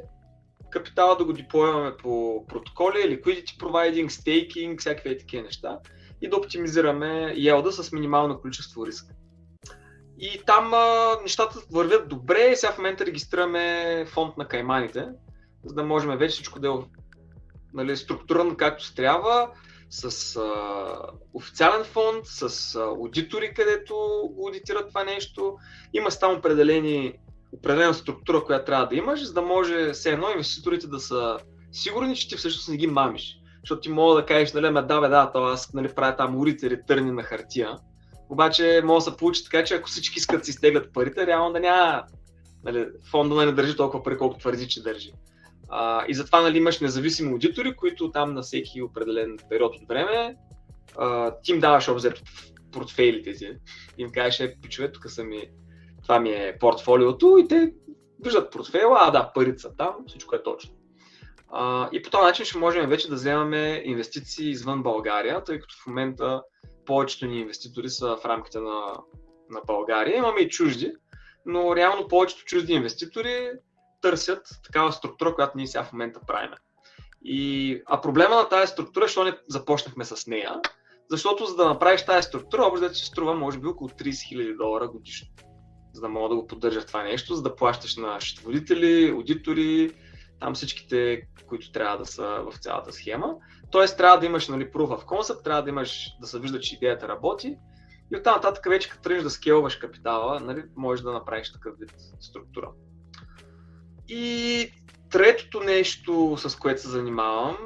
[0.69, 5.79] капитала да го диплояваме по протоколи, liquidity providing, staking, всякакви такива неща
[6.21, 9.13] и да оптимизираме елда с минимално количество риск.
[10.19, 12.55] И там а, нещата вървят добре.
[12.55, 15.07] Сега в момента регистрираме фонд на кайманите,
[15.65, 16.71] за да можем вече всичко да е
[17.73, 19.49] нали, структурирано както трябва,
[19.89, 20.95] с а,
[21.33, 23.93] официален фонд, с а, аудитори, където
[24.31, 25.57] го аудитират това нещо.
[25.93, 27.13] Има там определени,
[27.51, 31.37] определена структура, която трябва да имаш, за да може все едно инвеститорите да са
[31.71, 33.39] сигурни, че ти всъщност не ги мамиш.
[33.63, 36.37] Защото ти мога да кажеш, нали, ме да, бе, да, то аз нали, правя там
[36.37, 37.77] урите ретърни на хартия.
[38.29, 41.53] Обаче може да се получи така, че ако всички искат да си изтеглят парите, реално
[41.53, 42.03] да няма
[42.63, 45.11] нали, фонда да не държи толкова пари, колкото твърди, че държи.
[45.69, 50.35] А, и затова нали, имаш независими аудитори, които там на всеки определен период от време
[50.97, 52.21] а, ти им даваш обзет
[52.71, 53.57] портфейлите си.
[53.97, 55.49] Им кажеш, е, пичове, тук са ми,
[56.03, 57.73] това ми е портфолиото и те
[58.23, 60.73] виждат портфейла, а да, парите са там, всичко е точно.
[61.51, 65.75] А, и по този начин ще можем вече да вземаме инвестиции извън България, тъй като
[65.83, 66.43] в момента
[66.85, 68.93] повечето ни инвеститори са в рамките на,
[69.49, 70.17] на България.
[70.17, 70.93] Имаме и чужди,
[71.45, 73.51] но реално повечето чужди инвеститори
[74.01, 76.51] търсят такава структура, която ние сега в момента правим.
[77.23, 80.61] И, а проблема на тази структура, защо не започнахме с нея,
[81.09, 84.57] защото за да направиш тази структура, общо да се струва може би около 30 000
[84.57, 85.27] долара годишно,
[85.93, 89.91] за да мога да го поддържа това нещо, за да плащаш на счетоводители, аудитори,
[90.43, 93.35] там всичките, които трябва да са в цялата схема.
[93.71, 96.75] Тоест трябва да имаш нали, proof of concept, трябва да имаш да се вижда, че
[96.75, 97.57] идеята работи
[98.13, 101.93] и оттам нататък вече като тръгнеш да скелваш капитала, нали, можеш да направиш такъв вид
[102.19, 102.69] структура.
[104.09, 104.71] И
[105.11, 107.57] третото нещо, с което се занимавам,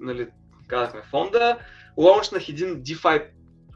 [0.00, 0.28] нали,
[0.66, 1.58] казахме фонда,
[1.96, 3.26] лаунчнах един DeFi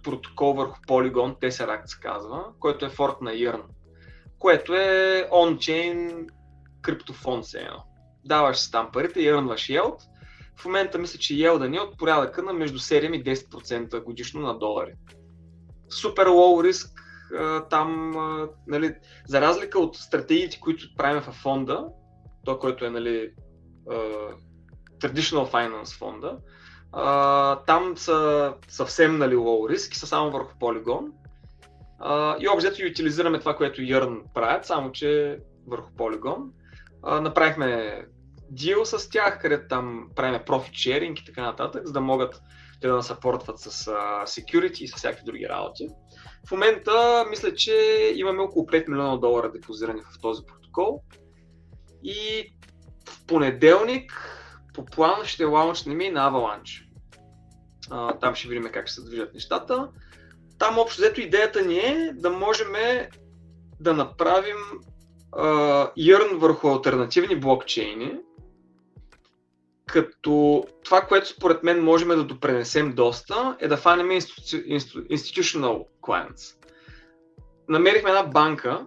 [0.02, 3.62] протокол върху Polygon, Tesseract се казва, който е форк на Yearn,
[4.38, 6.26] което е on-chain
[6.82, 7.93] криптофонд се едно.
[8.24, 9.98] Даваш си там парите и earnваш yield.
[10.56, 14.40] В момента мисля, че yield ни е от порядъка на между 7 и 10% годишно
[14.40, 14.94] на долари.
[15.88, 17.00] Супер лоу риск,
[17.70, 18.10] там,
[18.66, 18.94] нали,
[19.28, 21.86] за разлика от стратегиите, които правим в фонда,
[22.44, 23.30] то, който е нали,
[25.00, 26.38] traditional finance фонда,
[27.66, 31.12] там са съвсем нали, low risk и са само върху полигон.
[32.40, 36.52] и общо и утилизираме това, което Yearn правят, само че върху полигон.
[37.02, 38.02] направихме
[38.54, 42.40] дил с тях, където там правим profit sharing и така нататък, за да могат
[42.80, 43.86] те да съпортват с
[44.26, 45.88] security и с всякакви други работи.
[46.48, 47.74] В момента мисля, че
[48.14, 51.02] имаме около 5 милиона долара депозирани в този протокол
[52.02, 52.52] и
[53.08, 54.12] в понеделник
[54.74, 56.84] по план ще лаунчнем и на Avalanche.
[58.20, 59.88] Там ще видим как ще се движат нещата.
[60.58, 62.72] Там общо взето идеята ни е да можем
[63.80, 64.56] да направим
[65.32, 68.12] uh, върху альтернативни блокчейни,
[69.86, 76.56] като това, което според мен можем да допренесем доста, е да фанем institutional clients.
[77.68, 78.86] Намерихме една банка,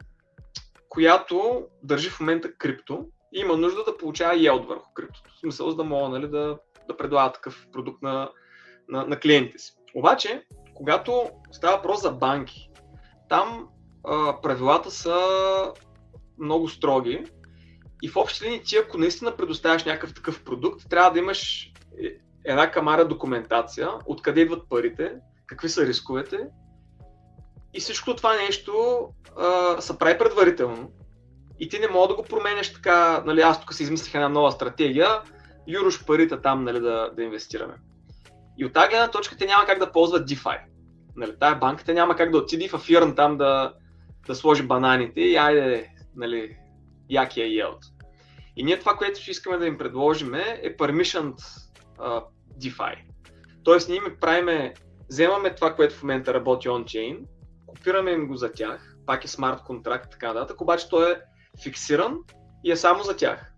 [0.90, 5.32] която държи в момента крипто и има нужда да получава yield върху криптото.
[5.36, 6.58] В смисъл, за да мога нали, да,
[6.88, 8.30] да предлага такъв продукт на,
[8.90, 9.74] на, на клиентите си.
[9.96, 12.70] Обаче, когато става въпрос за банки,
[13.30, 13.68] там
[14.04, 15.18] а, правилата са
[16.40, 17.24] много строги
[18.02, 21.72] и в общи линии ти, ако наистина предоставяш някакъв такъв продукт, трябва да имаш
[22.04, 22.10] е,
[22.46, 25.12] една камара документация, откъде идват парите,
[25.48, 26.40] какви са рисковете.
[27.74, 29.00] И всичко това нещо
[29.38, 30.92] а, се прави предварително.
[31.60, 34.52] И ти не мога да го променяш така, нали, аз тук си измислих една нова
[34.52, 35.22] стратегия,
[35.68, 37.74] юрош парите там нали, да, да инвестираме.
[38.58, 40.60] И от тази гледна точка те няма как да ползват DeFi.
[41.16, 43.74] Нали, тая банка те няма как да отиде в Earn там да,
[44.28, 46.58] да сложи бананите и айде, нали,
[47.10, 47.80] якия yield.
[48.56, 51.38] И ние това, което ще искаме да им предложим е permissioned
[52.00, 52.24] uh,
[52.62, 52.96] DeFi.
[53.63, 54.74] Тоест ние им правиме,
[55.10, 57.20] вземаме това, което в момента работи on-chain,
[57.67, 61.15] копираме им го за тях, пак е смарт контракт и така нататък, обаче той е
[61.63, 62.17] фиксиран
[62.63, 63.54] и е само за тях.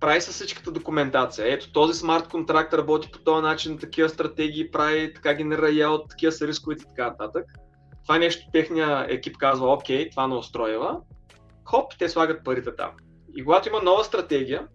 [0.00, 1.52] прави със всичката документация.
[1.52, 6.32] Ето този смарт контракт работи по този начин, такива стратегии прави, така генерира ял, такива
[6.32, 7.44] са рисковете и така нататък.
[8.02, 11.00] Това нещо техния екип казва, окей, това не устроива.
[11.70, 12.90] Хоп, те слагат парите там.
[13.36, 14.66] И когато има нова стратегия,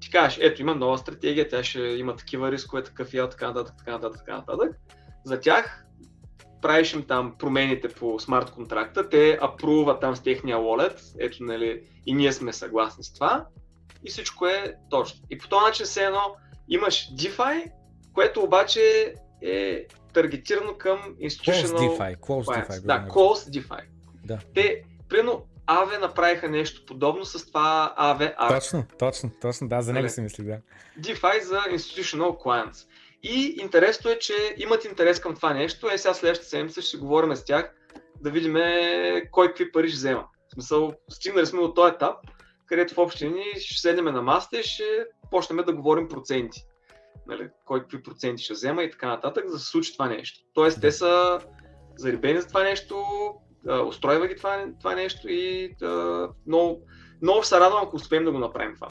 [0.00, 3.74] ти кажеш, ето има нова стратегия, тя ще има такива рискове, такъв ял, така нататък,
[3.78, 4.76] така нататък, така нататък.
[5.24, 5.84] За тях
[6.62, 11.82] правиш им там промените по смарт контракта, те апруват там с техния wallet, ето нали,
[12.06, 13.46] и ние сме съгласни с това
[14.04, 15.20] и всичко е точно.
[15.30, 16.36] И по този начин все едно
[16.68, 17.70] имаш DeFi,
[18.14, 21.66] което обаче е таргетирано към institutional...
[21.66, 22.16] Close DeFi.
[22.16, 22.86] Close DeFi.
[22.86, 23.80] Да, Close DeFi.
[24.24, 24.38] Да.
[24.54, 28.54] Те, примерно, Аве направиха нещо подобно с това Аве Art.
[28.54, 30.60] Точно, точно, точно, да, за него си мислих, да.
[31.00, 32.86] DeFi за Institutional Clients.
[33.22, 35.90] И интересно е, че имат интерес към това нещо.
[35.90, 37.74] Е, сега следващата седмица ще си говорим с тях,
[38.20, 38.54] да видим
[39.30, 40.24] кой какви пари ще взема.
[40.48, 42.16] В смисъл, стигнали сме до този етап,
[42.66, 44.84] където в общи линии ще седнем на масата и ще
[45.30, 46.64] почнем да говорим проценти.
[47.26, 50.40] Нали, кой какви проценти ще взема и така нататък, за да се случи това нещо.
[50.54, 51.40] Тоест, те са
[51.96, 53.04] зарибени за това нещо,
[53.86, 56.82] устройва ги това, това нещо и да, много,
[57.22, 58.88] много се радвам, ако успеем да го направим това.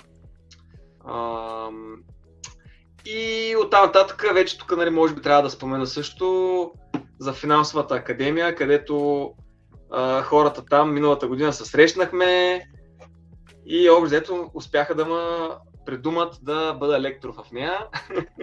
[3.05, 6.71] И оттам нататък вече тук нали, може би трябва да спомена също
[7.19, 9.31] за финансовата академия, където
[9.91, 12.61] а, хората там миналата година се срещнахме
[13.65, 15.49] и общо успяха да ме
[15.85, 17.87] придумат да бъда лектор в нея.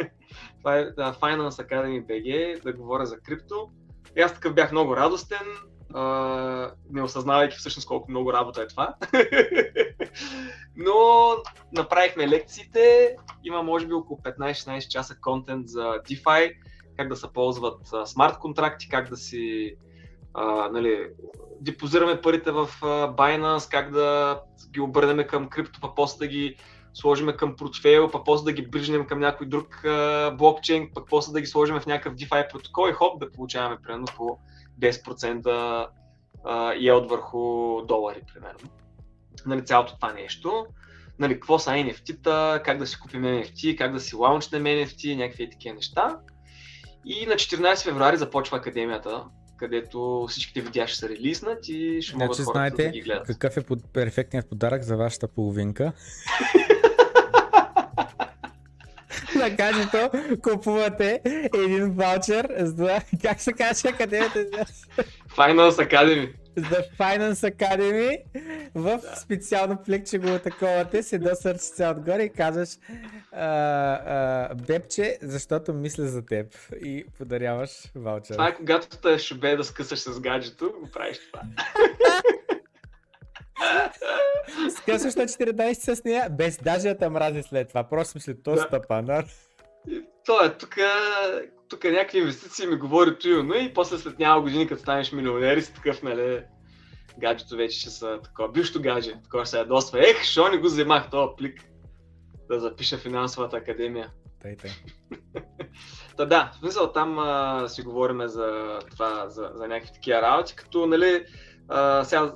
[0.58, 3.68] Това е да, Finance Academy BG, да говоря за крипто.
[4.16, 5.46] И аз такъв бях много радостен,
[6.90, 8.94] не осъзнавайки всъщност колко много работа е това.
[10.76, 10.94] Но
[11.72, 16.52] направихме лекциите, има може би около 15-16 часа контент за DeFi,
[16.96, 19.74] как да се ползват смарт контракти, как да си
[20.34, 21.06] а, нали,
[21.60, 22.68] депозираме парите в
[23.16, 24.40] Binance, как да
[24.72, 26.56] ги обърнем към крипто, па после да ги
[26.94, 29.82] сложим към портфейл, па после да ги брижнем към някой друг
[30.38, 34.06] блокчейн, пък после да ги сложим в някакъв DeFi протокол и хоп да получаваме примерно
[34.16, 34.38] по
[34.80, 35.88] 10%
[36.46, 38.70] yield върху долари, примерно.
[39.46, 40.66] Нали, цялото това нещо.
[41.18, 45.50] Нали, какво са NFT-та, как да си купим NFT, как да си лаунчнем NFT, някакви
[45.50, 46.18] такива неща.
[47.06, 49.24] И на 14 февруари започва академията,
[49.56, 53.26] където всичките видеа ще са релизнат и ще могат значи, хората знаете, да ги гледат.
[53.26, 55.92] какъв е под, перфектният подарък за вашата половинка?
[59.38, 60.10] на кажето
[60.42, 61.20] купувате
[61.54, 64.38] един ваучер за, как се казва академията?
[65.36, 66.32] Finance Academy.
[66.56, 68.18] За Finance Academy
[68.74, 72.68] в специално плекче го таковате, се досърчица отгоре и казваш
[73.32, 76.46] а, а, Бепче, защото мисля за теб
[76.84, 78.34] и подаряваш ваучер.
[78.34, 81.42] Това е когато те шубе да скъсаш с гаджето, го правиш това.
[84.70, 87.84] Скъсваш на 14 с нея, без даже да те мрази след това.
[87.84, 88.60] Просто мисля, то да.
[88.60, 89.24] стъпанар.
[90.26, 90.76] То е, тук,
[91.68, 95.62] тук някакви инвестиции ми говори но и после след няколко години, като станеш милионер и
[95.62, 96.42] си такъв, нали,
[97.18, 100.10] гаджето вече ще са такова, бившото гадже, такова се ядосва.
[100.10, 101.60] Ех, що не го вземах този плик
[102.48, 104.10] да запиша финансовата академия.
[104.42, 104.70] Тъй, тъй.
[106.16, 110.56] Та да, в смисъл там а, си говорим за това, за, за някакви такива работи,
[110.56, 111.24] като нали,
[111.68, 112.32] а, сега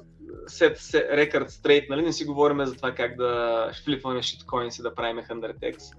[0.47, 4.83] set, set record straight, нали, не си говорим за това как да флипваме шиткоинс и
[4.83, 5.97] да правим 100x.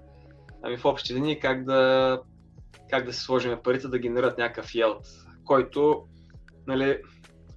[0.64, 2.22] Ами в общи линии как да,
[2.90, 5.06] как да си сложим парите да генерират някакъв yield,
[5.46, 6.04] който
[6.68, 6.98] нали,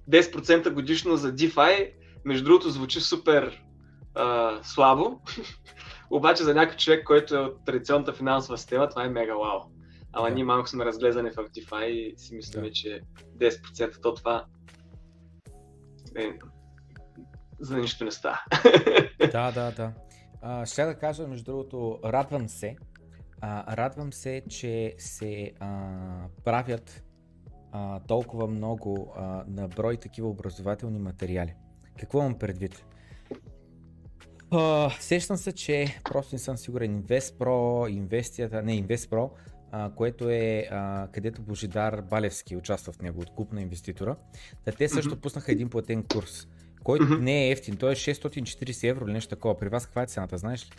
[0.09, 1.91] 10% годишно за DeFi,
[2.25, 3.61] между другото звучи супер
[4.15, 5.21] а, слабо,
[6.09, 9.59] обаче за някой човек, който е от традиционната финансова система, това е мега вау.
[10.13, 10.35] Ама да.
[10.35, 12.73] ние малко сме разглезани в DeFi и си мислиме, да.
[12.73, 13.01] че
[13.37, 14.45] 10% то това
[16.15, 16.39] е,
[17.59, 18.39] за нищо не става.
[19.31, 19.93] да, да, да.
[20.41, 22.75] А, ще да кажа, между другото, радвам се.
[23.41, 25.89] А, радвам се, че се а,
[26.43, 27.03] правят
[27.71, 31.53] а, толкова много а, на брой такива образователни материали.
[31.99, 32.85] Какво имам предвид?
[34.53, 37.03] Uh, сещам се, че просто не съм сигурен.
[37.03, 39.29] InvestPro, инвестията, не InvestPro,
[39.73, 44.15] uh, което е uh, където Божидар Балевски участва в него, откуп на инвеститора.
[44.65, 45.21] Да, те също mm-hmm.
[45.21, 46.47] пуснаха един платен курс,
[46.83, 47.19] който mm-hmm.
[47.19, 49.57] не е ефтин, той е 640 евро или нещо такова.
[49.57, 50.69] При вас каква е цената, знаеш ли?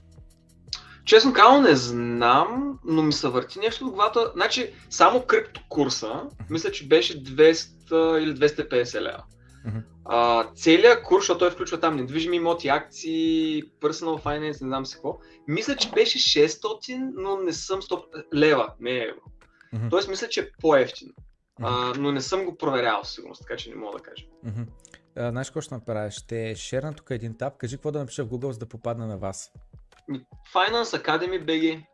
[1.05, 4.33] Честно казано не знам, но ми се върти нещо в главата.
[4.35, 9.25] Значи, само крипто курса, мисля, че беше 200 или 250 лева.
[9.67, 9.83] Uh-huh.
[10.05, 14.95] А, целият курс, защото той включва там недвижими имоти, акции, personal finance, не знам си
[14.95, 19.21] какво, мисля, че беше 600, но не съм 100 лева, не евро.
[19.75, 19.91] Uh-huh.
[19.91, 21.13] Тоест мисля, че е по-ефтино.
[21.61, 21.93] Uh-huh.
[21.95, 24.25] А, но не съм го проверял сигурно, така че не мога да кажа.
[24.47, 24.67] Uh-huh.
[25.17, 26.11] А, знаеш какво ще направя?
[26.11, 29.19] Ще шерна тук един таб, кажи какво да напиша в Google, за да попадна на
[29.19, 29.53] вас.
[30.55, 31.87] Finance Academy BG.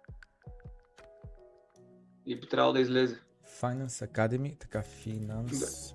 [2.26, 3.18] И би трябвало да излезе.
[3.60, 5.94] Finance Academy, така, Finance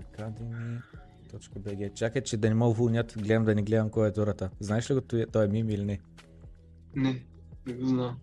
[0.00, 1.94] Academy.bg.
[1.94, 4.50] Чакай, че да не мога уволнят, гледам да не гледам кой е турата.
[4.60, 6.00] Знаеш ли го той, той е мим или не?
[6.96, 7.26] Не,
[7.66, 8.18] не го знам.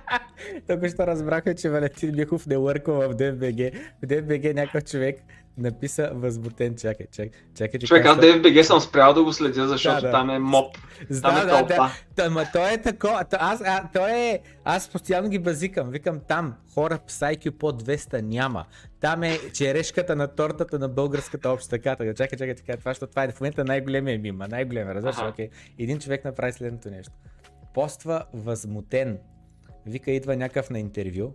[0.68, 3.74] Тук ще разбраха, че Валентин Михов не върква в DFBG.
[4.02, 5.20] В DFBG някакъв човек
[5.58, 6.76] написа възмутен.
[6.76, 7.80] Чакай, чакай, чакай.
[7.80, 10.10] Човек, аз DFBG съм спрял да го следя, защото Да, да.
[10.12, 10.78] там е моп.
[11.10, 11.74] Да, Там е да, тълпа.
[11.74, 11.92] да.
[12.16, 13.24] Та, ма той е такова.
[13.24, 15.90] Та, аз, а, той е, аз постоянно ги базикам.
[15.90, 18.64] Викам там, хора с IQ под 200 няма.
[19.00, 21.96] Там е черешката на тортата на българската обща така.
[22.14, 24.48] Чакай, чакай, така, това, защото това е в момента най-големия мима.
[24.48, 25.30] Най-големия, разбираш?
[25.30, 25.48] Окей.
[25.78, 27.12] Един човек направи следното нещо.
[27.74, 29.18] Поства възмутен.
[29.86, 31.32] Вика, идва някакъв на интервю,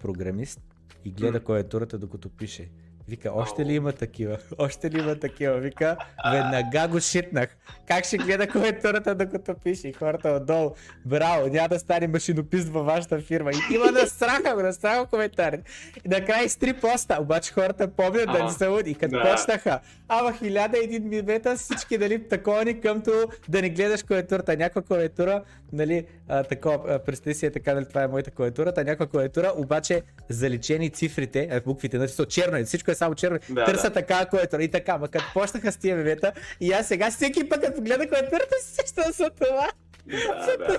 [0.00, 0.60] програмист,
[1.04, 2.70] и гледа кой е турата, докато пише.
[3.08, 4.38] Вика, още ли има такива?
[4.58, 5.58] Още ли има такива?
[5.58, 5.96] Вика,
[6.32, 7.56] веднага го шитнах.
[7.88, 9.88] Как ще гледа кой е турата, докато пише?
[9.88, 10.70] И хората отдолу.
[11.06, 13.50] Браво, няма да стане машинопис във вашата фирма.
[13.50, 15.58] И има да страха да страха коментари.
[16.04, 18.44] И накрая с три поста, обаче хората помнят да Ага.
[18.44, 18.90] не са луди.
[18.90, 19.22] И като Да.
[19.22, 23.12] почнаха, ама хиляда един мимета, всички дали таковани къмто
[23.48, 24.56] да не гледаш клавиатурата.
[24.56, 28.84] Някаква клавиатура, нали, а, такова, представи си е така, нали, това е моята клавиатура, та
[28.84, 33.38] някаква клавиатура, обаче заличени цифрите, а, буквите, нали, са черно, е, всичко е само черно,
[33.50, 33.92] Да, търса да.
[33.92, 37.60] така клавиатура и така, ма като почнаха с тия мимета, и аз сега всеки път
[37.60, 39.70] като гледа клавиатурата си сещам за това.
[40.06, 40.78] Да, да, да.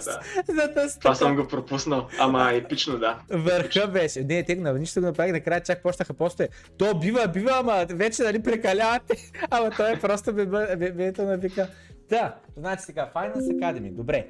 [0.54, 2.08] За тази Това съм го пропуснал.
[2.20, 3.20] Ама епично, да.
[3.30, 4.24] Върха беше.
[4.24, 6.48] Не, те на нищо го направих, накрая чак почнаха после.
[6.78, 9.32] То бива, бива, ама вече нали прекалявате.
[9.50, 11.68] Ама той е просто бебето на вика.
[12.10, 14.28] Да, значи сега, Finance Academy, добре.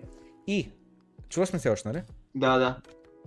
[0.47, 0.69] И,
[1.29, 2.01] чуваш ме се още, нали?
[2.35, 2.77] Да, да.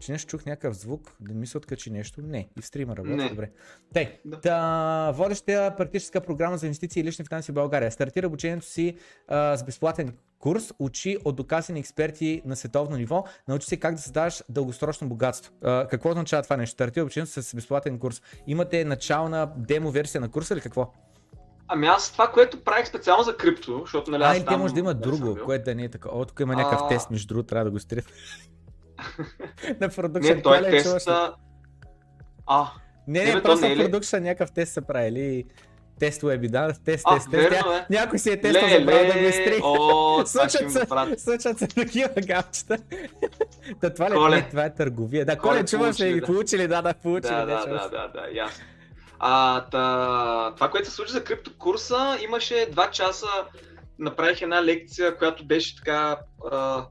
[0.01, 2.23] Че нещо чух някакъв звук, да ми се откачи нещо.
[2.23, 3.29] Не, и в стрима работи, Не.
[3.29, 3.51] добре.
[3.95, 4.37] Тъй, Да.
[4.41, 5.13] да.
[5.13, 7.93] водеща практическа програма за инвестиции и лични финанси в България.
[7.93, 8.97] Стартира обучението си
[9.29, 14.01] а, с безплатен курс, учи от доказани експерти на световно ниво, научи се как да
[14.01, 15.53] създаваш дългосрочно богатство.
[15.63, 16.73] А, какво означава това нещо?
[16.73, 18.23] Стартира обучението с безплатен курс.
[18.47, 20.93] Имате начална демо версия на курса или какво?
[21.69, 24.75] Ами аз това, което правих специално за крипто, защото нали А, аз те там може
[24.75, 26.09] да има друго, което да не е така.
[26.13, 26.89] О, тук има някакъв А.
[26.89, 28.05] тест, между другото, трябва да го стрит.
[29.81, 31.35] на продукшн Не, той е теста...
[32.47, 32.67] А,
[33.09, 33.83] Не, Не, не, просто не е ли?
[33.83, 35.45] продукшн някакъв тест са правили.
[35.99, 37.31] Тест уеби, да, тест, тест, А, тест.
[37.31, 37.87] верно Тя- е.
[37.91, 39.61] Някой си е тестал ле, забрал да го изтри.
[40.27, 40.87] Случат се,
[41.19, 42.79] случат се такива гавчета.
[43.81, 45.25] Та това ли не, това е търговия.
[45.25, 46.23] Да, Коле, чуваш ли?
[46.23, 46.83] получили, да.
[46.83, 47.35] Да, получили.
[47.35, 48.65] Да, да, да, да, да, ясно.
[49.19, 53.27] А, та, това, което се случи за криптокурса, имаше два часа,
[53.99, 56.19] направих една лекция, която беше така
[56.51, 56.87] а,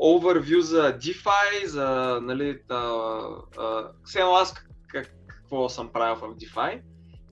[0.00, 3.20] overview за DeFi, за, нали, а,
[4.04, 4.54] все едно аз
[4.88, 6.80] как, какво съм правил в DeFi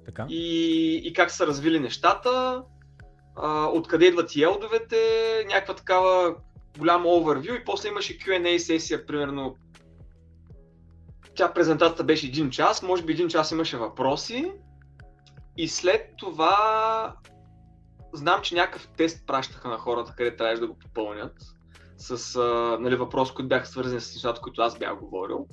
[0.07, 0.27] Така.
[0.29, 2.63] и, и как са развили нещата,
[3.37, 4.97] а, откъде идват елдовете,
[5.49, 6.35] някаква такава
[6.79, 9.57] голям overview и после имаше Q&A сесия, примерно
[11.41, 14.53] тя презентацията беше един час, може би един час имаше въпроси
[15.57, 17.17] и след това
[18.13, 21.33] знам, че някакъв тест пращаха на хората, къде трябваше да го попълнят
[21.97, 25.47] с а, нали, въпроси, които бяха свързани с нещата, които аз бях говорил.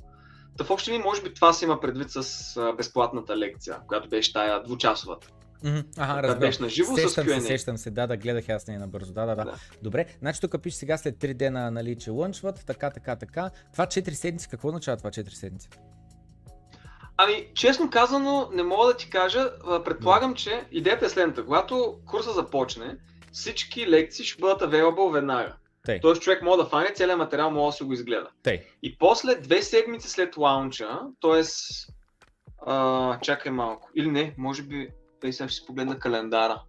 [0.58, 4.10] Та в общи линии, може би това се има предвид с а, безплатната лекция, която
[4.10, 5.28] беше тая двучасовата.
[5.98, 6.40] Ага, разбрах.
[6.40, 7.40] беше на живо с Сещам се, Q&A.
[7.40, 9.44] сещам се, да, да, гледах аз нея набързо, да, да, да.
[9.46, 9.56] Да.
[9.82, 13.50] Добре, значи тук пише сега след 3 дена, нали, че лънчват, така, така, така.
[13.72, 15.70] Това 4 седмици, какво означава това 4 седмици?
[17.18, 19.52] Ами, честно казано, не мога да ти кажа.
[19.86, 21.46] Предполагам, че идеята е следната.
[21.46, 22.98] Когато курса започне,
[23.32, 25.56] всички лекции ще бъдат available веднага.
[25.86, 28.28] Тъй, Тоест човек може да фане целият материал, може да си го изгледа.
[28.44, 28.64] тъй.
[28.84, 31.44] И после две седмици след лаунча, т.е.
[33.22, 34.90] чакай малко, или не, може би,
[35.22, 36.64] тъй сега ще си погледна календара,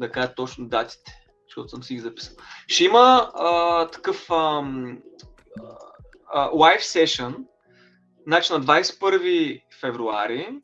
[0.00, 2.36] да кажа точно датите, защото съм си ги записал.
[2.66, 4.98] Ще има а, такъв ам,
[6.32, 6.50] а,
[8.26, 10.60] значи на 21 февруари,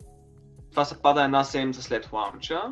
[0.71, 2.63] това се пада една седмица след лаунча,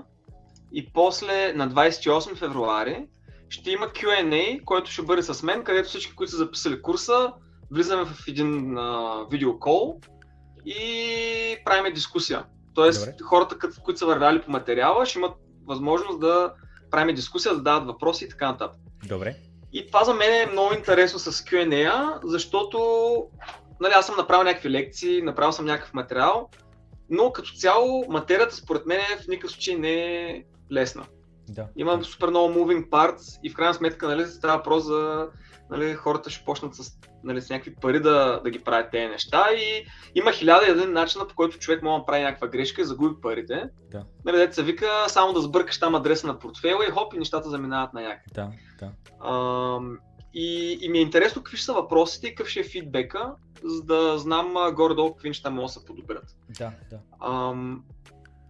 [0.73, 3.07] и после на 28 февруари
[3.49, 7.33] ще има Q&A, който ще бъде с мен, където всички, които са записали курса,
[7.71, 8.77] влизаме в един
[9.31, 10.01] видеокол
[10.67, 12.45] и правим дискусия.
[12.75, 13.15] Тоест, Добре.
[13.25, 15.33] хората, като- които са вървяли по материала, ще имат
[15.67, 16.53] възможност да
[16.91, 18.81] правим дискусия, да дават въпроси и така нататък.
[19.09, 19.37] Добре.
[19.73, 22.79] И това за мен е много интересно с Q&A, защото
[23.81, 26.49] нали, аз съм направил някакви лекции, направил съм някакъв материал,
[27.11, 31.05] но като цяло материята според мен в никакъв случай не е лесна.
[31.49, 31.67] Да.
[31.77, 35.29] Има супер много moving parts и в крайна сметка нали, става въпрос за
[35.71, 39.47] нали, хората ще почнат с, нали, с някакви пари да, да ги правят тези неща
[39.53, 42.85] и има хиляда и един начина по който човек може да прави някаква грешка и
[42.85, 43.65] загуби парите.
[43.91, 44.05] Да.
[44.25, 47.93] Нали, се вика само да сбъркаш там адреса на портфела и хоп и нещата заминават
[47.93, 48.35] на някъде.
[48.35, 48.93] Да, да.
[49.29, 49.99] Ам,
[50.35, 53.33] И, и ми е интересно какви ще са въпросите и какъв ще е фидбека,
[53.65, 56.37] за да знам горе-долу какви неща могат да се подобрят.
[56.59, 56.99] Да, да.
[57.27, 57.85] Ам,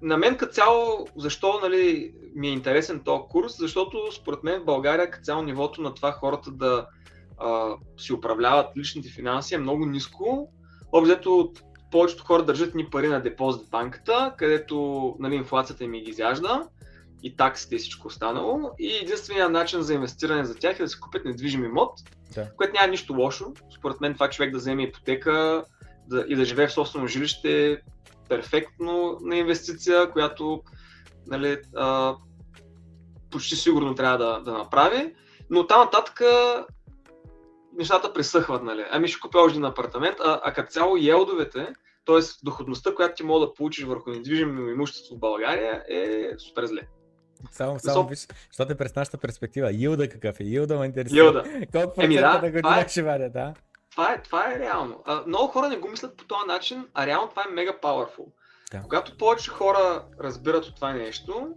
[0.03, 3.57] на мен като цяло, защо нали, ми е интересен този курс?
[3.59, 6.87] Защото според мен в България като цяло нивото на това хората да
[7.39, 10.53] а, си управляват личните финанси е много ниско.
[10.93, 11.53] Обзето
[11.91, 16.69] повечето хора държат ни пари на депозит в банката, където нали, инфлацията им ги изяжда
[17.23, 18.71] и таксите и всичко останало.
[18.79, 21.93] И единственият начин за инвестиране за тях е да си купят недвижим имот,
[22.35, 22.51] Да.
[22.57, 23.53] което няма нищо лошо.
[23.79, 25.65] Според мен това човек да вземе ипотека
[26.09, 27.81] да, и да живее в собствено жилище
[28.29, 30.63] перфектно на инвестиция, която
[31.27, 32.17] нали, а,
[33.31, 35.15] почти сигурно трябва да, да направи.
[35.51, 36.21] Но там нататък
[37.79, 38.63] нещата пресъхват.
[38.63, 38.85] Нали.
[38.91, 41.69] Ами ще купя още един апартамент, а, а като цяло елдовете,
[42.07, 42.21] т.е.
[42.43, 46.81] доходността, която ти мога да получиш върху недвижимо имущество в България е супер зле.
[47.51, 49.73] Само, само виж, защото е през нашата перспектива.
[49.73, 50.45] Йилда какъв е?
[50.45, 51.23] Йилда ме интересува.
[51.23, 51.45] Йилда.
[51.73, 52.89] Колко Еми да, на това е.
[52.89, 53.55] ще вадя, да?
[53.99, 55.03] Това е, това е реално.
[55.05, 58.25] А, много хора не го мислят по този начин, а реално това е мега powerful.
[58.73, 58.83] Да.
[58.83, 61.49] Когато повече хора разбират от това нещо,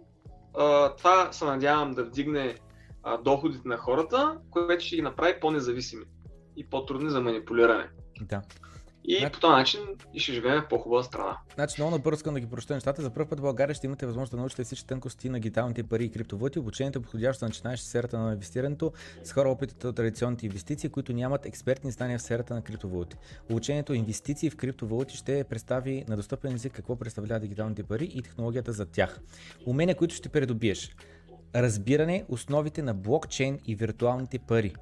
[0.58, 2.54] а, това се надявам да вдигне
[3.02, 6.04] а, доходите на хората, което ще ги направи по-независими
[6.56, 7.88] и по-трудни за манипулиране.
[8.20, 8.42] Да.
[9.04, 9.80] И Значи- по този начин
[10.14, 11.38] и ще живеем в по-хубава страна.
[11.54, 13.02] Значи много набързо искам да ги прочета нещата.
[13.02, 16.04] За първ път в България ще имате възможност да научите всички тънкости на дигиталните пари
[16.04, 16.58] и криптовалути.
[16.58, 18.92] Обучението е подходящо за начинаещи в сферата на инвестирането
[19.24, 23.16] с хора опитите от традиционните инвестиции, които нямат експертни знания в сферата на криптовалути.
[23.50, 28.72] Обучението инвестиции в криптовалути ще представи на достъпен език какво представляват дигиталните пари и технологията
[28.72, 29.20] за тях.
[29.66, 30.96] Умения, които ще придобиеш.
[31.54, 34.74] Разбиране основите на блокчейн и виртуалните пари.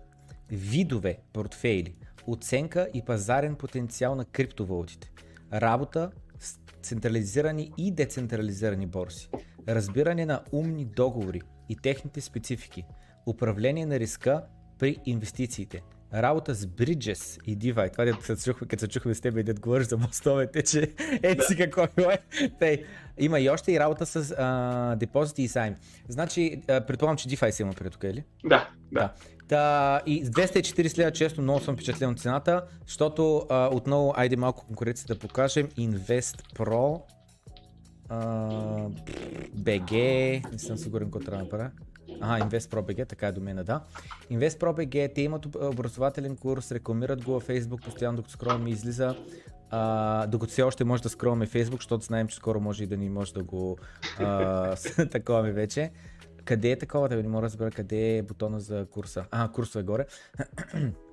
[0.50, 1.94] Видове портфейли.
[2.26, 5.10] Оценка и пазарен потенциал на криптовалутите.
[5.52, 9.30] Работа с централизирани и децентрализирани борси.
[9.68, 12.84] Разбиране на умни договори и техните специфики.
[13.26, 14.42] Управление на риска
[14.78, 15.82] при инвестициите.
[16.14, 17.92] Работа с Bridges и DeFi.
[17.92, 20.94] Това дето се чухме, като се чухме с теб и дед говориш за мостовете, че
[21.22, 22.18] ето си какво е.
[22.58, 22.84] Тъй,
[23.18, 25.76] има и още и работа с а, депозити и сайми.
[26.08, 28.24] Значи, а, предполагам, че DeFi се има пред тук, или?
[28.44, 29.12] Да, да.
[29.50, 34.36] Та, и с 240 лева често много съм впечатлен от цената, защото а, отново, айде
[34.36, 35.68] малко конкуренция да покажем.
[35.68, 37.00] Invest Pro
[39.56, 39.92] BG,
[40.52, 41.70] не съм сигурен какво трябва да направя.
[42.20, 43.80] Ага, Invest Pro BG, така е домена, да.
[44.30, 48.70] Invest Pro BG, те имат об- образователен курс, рекламират го във Facebook, постоянно докато скролваме
[48.70, 49.16] излиза.
[49.70, 52.96] А, докато все още може да скролваме Facebook, защото знаем, че скоро може и да
[52.96, 53.78] ни може да го
[54.18, 54.76] а,
[55.10, 55.90] таковаме вече.
[56.44, 57.08] Къде е такова?
[57.08, 59.24] Да не мога да разбера къде е бутона за курса.
[59.30, 60.06] А, курсът е горе.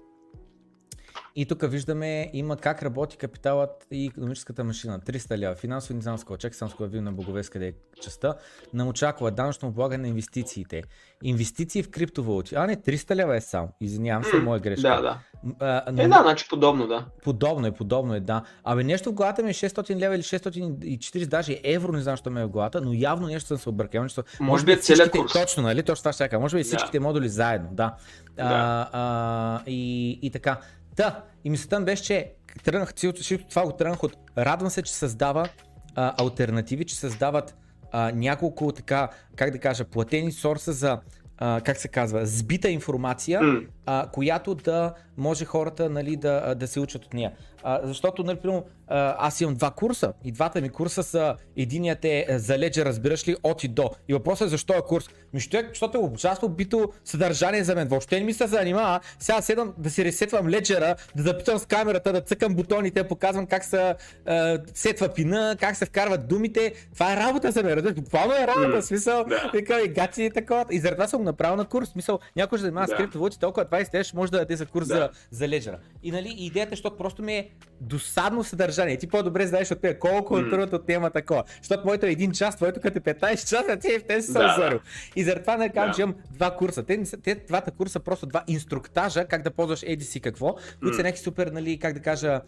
[1.38, 5.00] И тук виждаме има как работи капиталът и економическата машина.
[5.00, 5.56] 300 лева.
[5.56, 6.38] Финансово не знам с какво.
[6.38, 8.36] Чакай само с видим на Боговес къде е частта.
[8.74, 10.84] Нам очаква данъчно облагане на инвестициите.
[11.24, 12.56] Инвестиции в криптовалути.
[12.56, 13.70] А не, 300 лева е само.
[13.82, 14.82] Извинявам се, моя грешка.
[14.82, 15.20] Да, да.
[15.60, 17.06] А, но- Е, да, значи подобно, да.
[17.24, 18.44] Подобно е, подобно е, да.
[18.64, 22.32] Абе нещо в главата ми е 600 лева или 640, даже евро, не знам, що
[22.32, 24.04] ме е в главата, но явно нещо съм се объркал.
[24.04, 24.24] Нещо...
[24.40, 25.34] Може би е целият всичките- курс.
[25.34, 25.84] Точно, нали?
[25.84, 26.40] Точно това ще.
[26.40, 26.68] Може би и Да.
[26.68, 27.96] всичките модули заедно, да.
[28.38, 30.58] А, а, и, и така.
[30.98, 32.32] Та, и мисълта ми беше, че
[32.64, 34.18] тръгнах, цялото всичко това го тръгнах от...
[34.38, 35.50] Радвам се, че създава
[35.96, 37.56] а, альтернативи, че създават
[37.92, 41.00] а, няколко така, как да кажа, платени сорса за,
[41.38, 43.62] а, как се казва, сбита информация, М.
[43.86, 47.32] а, която да може хората нали, да, да се учат от нея.
[47.70, 52.06] А, защото, нали, примерно, а, аз имам два курса и двата ми курса са, единият
[52.06, 53.90] е е за Ledger, разбираш ли, от и до.
[54.08, 55.10] И въпросът е защо е курс.
[55.34, 57.88] Ми ще защото е ужасно бито съдържание за мен.
[57.88, 59.00] Въобще не ми се занимава.
[59.20, 63.64] Сега седам да си ресетвам Ledger, да запитам с камерата, да цъкам бутоните, показвам как
[63.64, 63.96] се
[64.26, 66.74] а, сетва пина, как се вкарват думите.
[66.94, 67.94] Това е работа за мен?
[67.96, 69.26] Буквално е работа, смисъл.
[69.54, 70.66] Така и гати и такова.
[70.72, 71.90] И заради това съм направил на курс.
[71.90, 72.98] Смисъл, някой ще занимава с Да.
[72.98, 75.76] криптовалути, толкова 20 лева ще може да даде за курс за, за Ledger.
[76.04, 77.50] И нали, идеята е, защото просто ми е
[77.82, 78.98] досадно съдържание.
[78.98, 80.50] Ти по-добре знаеш от те колко mm.
[80.50, 81.44] трудно от тема такова.
[81.62, 84.70] Защото моето е един час, твоето като е 15 часа, ти в тези си Да,
[84.70, 84.80] да.
[85.16, 85.96] И заради това не казвам, Да.
[85.96, 86.84] че имам два курса.
[86.84, 90.96] Те, са- те двата курса просто два инструктажа, как да ползваш еди си какво, които
[90.96, 91.04] са М.
[91.04, 92.42] някакви супер, нали, как да кажа,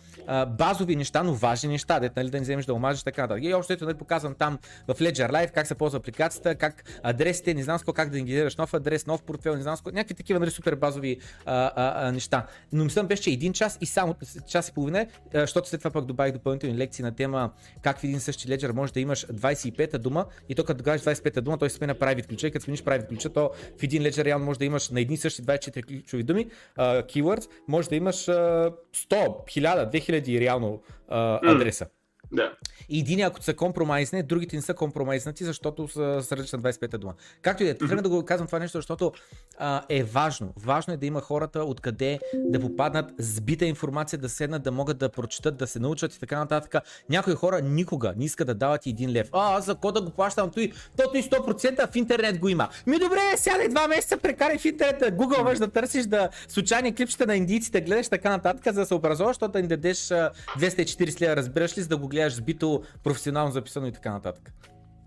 [0.48, 3.44] базови неща, но важни неща, дет, нали, да не вземеш да омажеш така нататък.
[3.44, 7.54] И общо ето нали, показвам там в Ledger Live как се ползва апликацията, как адресите,
[7.54, 9.92] не знам с какво, как да генерираш нов адрес, нов портфел, не знам с какво,
[9.92, 12.46] някакви такива нали, супер базови а, а, а, неща.
[12.72, 14.16] Но мислям беше, че един час и само
[14.48, 18.04] час и половина, а, защото след това пък добавих допълнителни лекции на тема как в
[18.04, 21.70] един същи Ledger може да имаш 25-та дума и то като добавиш 25-та дума, той
[21.70, 24.60] се сменя private ключа и като смениш private ключа, то в един Ledger реално може
[24.60, 26.48] да имаш на едни същи 24 ключови думи,
[26.78, 28.72] keywords, може да имаш а, 100,
[29.10, 31.88] 1000, 2000 реално адреса.
[32.32, 32.52] Да.
[32.90, 37.14] И един, ако са компромайзни, другите не са компромайзнати, защото са с различна 25-та дума.
[37.42, 39.12] Както и да е, трябва да го казвам това нещо, защото
[39.58, 40.54] а, е важно.
[40.58, 45.10] Важно е да има хората откъде да попаднат сбита информация, да седнат, да могат да
[45.10, 46.84] прочитат, да се научат и така нататък.
[47.10, 49.30] Някои хора никога не искат да дават и един лев.
[49.32, 50.72] А, аз за какво да го плащам той?
[50.98, 52.70] Тото и 100% в интернет го има.
[52.88, 57.26] Ми добре, сядай два месеца, прекарай в интернет, да гугълваш, да търсиш да случайни клипчета
[57.26, 61.36] на индийците, гледаш така нататък, за да се образуваш, защото да ни дадеш 240 лева,
[61.36, 64.54] разбираш ли, за да го гледаш сбито, професионално записано и така нататък.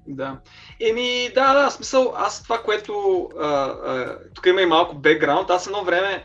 [0.07, 0.39] Да.
[0.81, 5.67] Еми, да, да, смисъл, аз това, което а, а, тук има и малко бекграунд, аз
[5.67, 6.25] едно време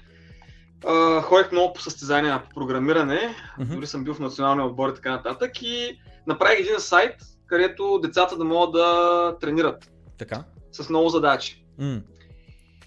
[0.85, 3.75] а, ходих много по състезания по програмиране, mm-hmm.
[3.75, 7.15] дори съм бил в националния отбор и така нататък и направих един сайт,
[7.47, 9.91] където децата да могат да тренират.
[10.17, 10.43] Така.
[10.71, 11.65] С много задачи.
[11.81, 12.01] Mm.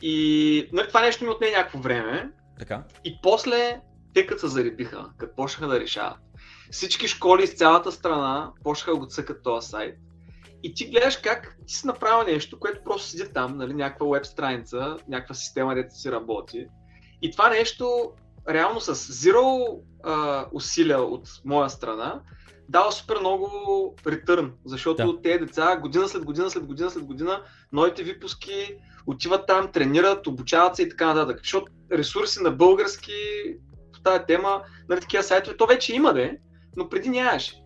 [0.03, 2.31] И нали, това нещо ми отне някакво време.
[2.59, 2.83] Така.
[3.05, 3.81] И после
[4.15, 6.19] те като се заребиха, като почнаха да решават.
[6.71, 9.97] Всички школи из цялата страна почнаха да го цъкат този сайт.
[10.63, 14.27] И ти гледаш как ти си направил нещо, което просто седи там, нали, някаква веб
[14.27, 16.67] страница, някаква система, дето си работи.
[17.23, 18.13] И това нещо,
[18.49, 22.21] реално с zero а, усилия от моя страна,
[22.69, 23.51] дава супер много
[24.07, 25.23] ретърн, защото да.
[25.23, 27.43] тези деца година след година, след година, след година,
[27.73, 31.39] новите випуски отиват там, тренират, обучават се и така нататък.
[31.39, 33.13] Защото ресурси на български
[33.99, 36.39] в тази тема, нали, такива сайтове, то вече има, де,
[36.77, 37.63] но преди нямаше.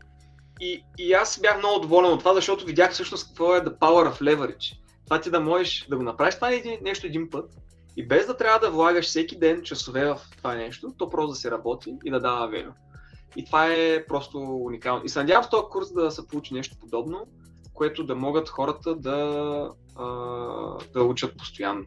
[0.61, 4.13] И, и аз бях много доволен от това, защото видях всъщност какво е the power
[4.13, 4.79] of leverage.
[5.05, 6.51] Това ти да можеш да го направиш това
[6.83, 7.55] нещо един път
[7.97, 11.35] и без да трябва да влагаш всеки ден часове в това нещо, то просто да
[11.35, 12.71] се работи и да дава велю.
[13.37, 15.05] И това е просто уникално.
[15.05, 17.27] И се надявам в този курс да се получи нещо подобно,
[17.75, 20.05] което да могат хората да, а,
[20.93, 21.85] да учат постоянно.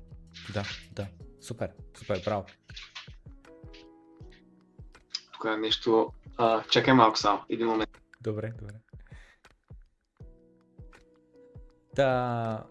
[0.53, 1.07] Да, да.
[1.41, 2.45] Супер, супер, браво.
[5.37, 6.13] Тук е нещо...
[6.37, 7.89] А, чакай малко само, един момент.
[8.21, 8.73] Добре, добре.
[11.95, 12.63] Та,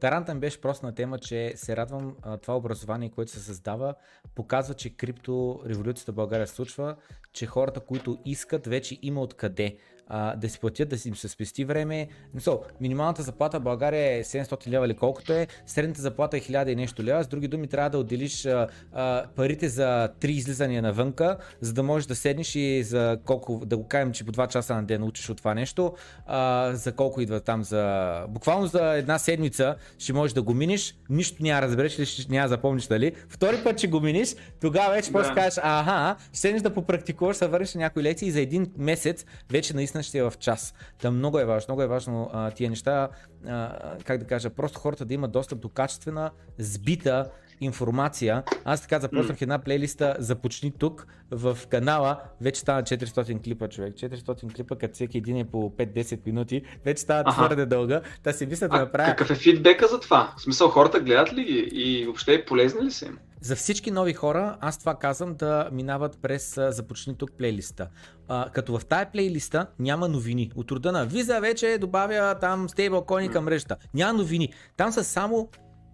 [0.00, 3.94] Тарантън беше просто на тема, че се радвам това образование, което се създава,
[4.34, 6.96] показва, че крипто революцията в България случва,
[7.32, 9.76] че хората, които искат, вече има откъде
[10.14, 12.08] а, да си платят, да си им се спести време.
[12.36, 16.68] So, минималната заплата в България е 700 лева или колкото е, средната заплата е 1000
[16.68, 17.24] и нещо лева.
[17.24, 21.82] С други думи, трябва да отделиш а, а, парите за 3 излизания навънка, за да
[21.82, 25.02] можеш да седнеш и за колко, да го кажем, че по 2 часа на ден
[25.02, 25.94] учиш от това нещо,
[26.26, 28.24] а, за колко идва там за...
[28.28, 32.48] Буквално за една седмица ще можеш да го миниш, нищо няма разбереш или ще няма
[32.48, 33.12] запомниш, дали.
[33.28, 35.18] Втори път, че го миниш, тогава вече да.
[35.18, 39.74] после кажеш, аха, ще да попрактикуваш, да върнеш някои лекции и за един месец вече
[39.74, 40.74] наистина ще е в час.
[40.98, 43.08] Та много е важно, много е важно а, тия неща,
[43.46, 47.30] а, как да кажа, просто хората да имат достъп до качествена, сбита
[47.64, 48.42] информация.
[48.64, 49.42] Аз така започнах mm.
[49.42, 52.20] една плейлиста Започни тук в канала.
[52.40, 53.94] Вече стана 400 клипа, човек.
[53.94, 56.62] 400 клипа, като всеки един е по 5-10 минути.
[56.84, 57.32] Вече става ага.
[57.32, 58.00] твърде дълга.
[58.22, 59.10] Та си мисля да направя.
[59.10, 60.34] Какъв е фидбека за това?
[60.36, 63.18] В смисъл, хората гледат ли ги и въобще полезни ли са им?
[63.40, 67.88] За всички нови хора, аз това казвам да минават през Започни тук плейлиста.
[68.28, 70.50] А, като в тая плейлиста няма новини.
[70.56, 73.76] От рода на Виза вече добавя там стейблкоини към мрежата.
[73.94, 74.52] Няма новини.
[74.76, 75.48] Там са само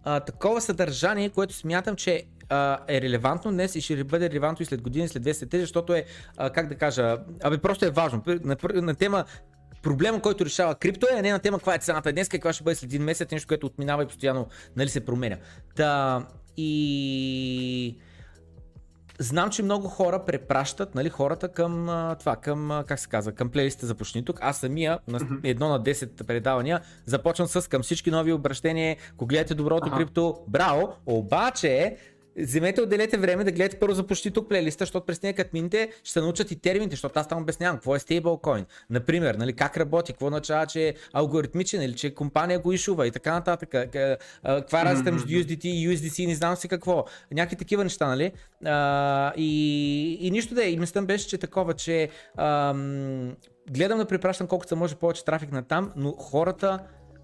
[0.05, 4.67] а, такова съдържание, което смятам, че а, е релевантно днес и ще бъде релевантно и
[4.67, 6.05] след години, след 200 тези, защото е,
[6.37, 8.23] а, как да кажа, абе просто е важно.
[8.27, 9.25] На, на тема
[9.83, 12.65] проблема, който решава крипто е, а не на тема каква е цената днес, каква ще
[12.65, 14.47] бъде след един месец, нещо, което отминава и постоянно
[14.77, 15.37] нали, се променя.
[15.77, 16.27] Та,
[16.57, 17.99] и
[19.19, 21.87] знам, че много хора препращат нали, хората към
[22.19, 24.39] това, към, как се казва, към плейлиста Започни тук.
[24.41, 29.55] Аз самия на едно на 10 предавания започвам с към всички нови обращения, ако гледате
[29.55, 29.97] доброто ага.
[29.97, 31.97] крипто, браво, обаче
[32.39, 35.91] вземете, отделете време да гледате първо за почти тук плейлиста, защото през нея като минете
[36.03, 38.67] ще се научат и термините, защото аз там обяснявам какво е стейблкоин.
[38.91, 43.11] Например, нали, как работи, какво означава, че е алгоритмичен или че компания го изшува и
[43.11, 43.69] така нататък.
[44.43, 47.05] Каква е разлика между USDT и USDC, не знам си какво.
[47.33, 48.33] Някакви такива неща, нали?
[48.65, 50.71] А, и, и нищо да е.
[50.71, 53.37] И мислям беше, че такова, че ам,
[53.71, 56.79] гледам да препращам колкото се може повече трафик на там, но хората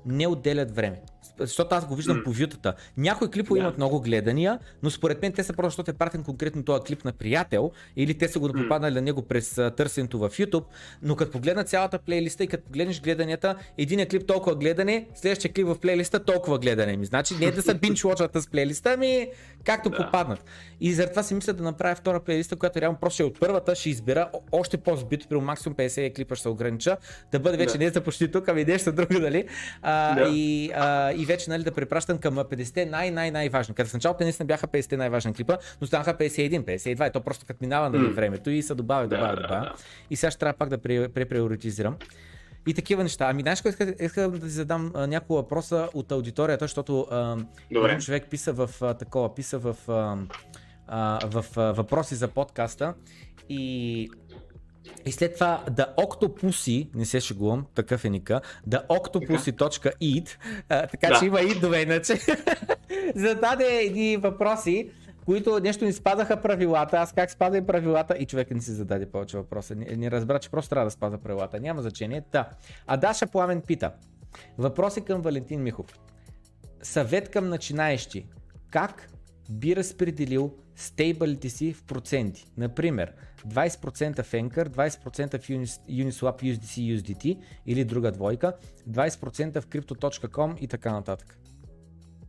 [0.07, 1.03] не отделят време
[1.39, 2.25] защото аз го виждам mm.
[2.25, 2.75] по вютата.
[2.97, 3.63] Някои клипове yeah.
[3.63, 7.05] имат много гледания, но според мен те са просто, защото е пратен конкретно този клип
[7.05, 8.95] на приятел или те са го попаднали mm.
[8.95, 10.65] на него през търсенето в YouTube,
[11.03, 15.53] но като погледна цялата плейлиста и като погледнеш гледанията, един е клип толкова гледане, следващия
[15.53, 17.07] клип в плейлиста толкова гледане ми.
[17.07, 18.05] Значи не е да са бинч
[18.35, 19.29] с плейлиста, ами
[19.65, 19.97] както yeah.
[19.97, 20.45] попаднат.
[20.81, 23.75] И заради това си мисля да направя втора плейлиста, която реално просто е от първата,
[23.75, 26.97] ще избера още по-збито, при максимум 50 клипа ще се огранича,
[27.33, 27.79] да бъде вече yeah.
[27.79, 29.49] не за почти тук, ами нещо друго, дали.
[29.83, 30.31] А, yeah.
[30.31, 33.75] и, а, и вече нали, да препращам към 50 най-най-най-важни.
[33.75, 37.47] Като в началото наистина бяха 50 най-важни клипа, но станаха 51, 52 и то просто
[37.47, 39.73] като минава нали, времето и се добавя, добавя, добавя.
[40.11, 41.97] И сега ще трябва пак да преприоритизирам.
[42.67, 43.29] И такива неща.
[43.31, 47.37] Ами, знаеш, искам, искам да ти задам а, няколко въпроса от аудиторията, защото а,
[47.71, 50.17] един човек писа в а, такова, писа в, а,
[50.87, 52.95] а, в а, въпроси за подкаста
[53.49, 54.11] и
[55.07, 60.29] и след това The Octopussy, не се шегувам, такъв е ника, TheOctopussy.eat,
[60.69, 61.19] така да.
[61.19, 62.21] че има идове иначе,
[63.15, 64.91] зададе едни въпроси,
[65.25, 69.07] които нещо ни спадаха правилата, аз как спада и правилата и човек не си зададе
[69.07, 72.23] повече въпроса, не, не разбра, че просто трябва да спаза правилата, няма значение.
[72.31, 72.49] Та.
[72.87, 73.93] А Даша Пламен пита,
[74.59, 75.87] въпроси към Валентин Михов.
[76.83, 78.27] Съвет към начинаещи.
[78.71, 79.09] Как
[79.51, 82.47] би разпределил стейбълите си в проценти?
[82.57, 83.13] Например,
[83.49, 85.49] 20% в Anchor, 20% в
[85.89, 88.57] Uniswap USDC USDT или друга двойка,
[88.91, 91.39] 20% в Crypto.com и така нататък.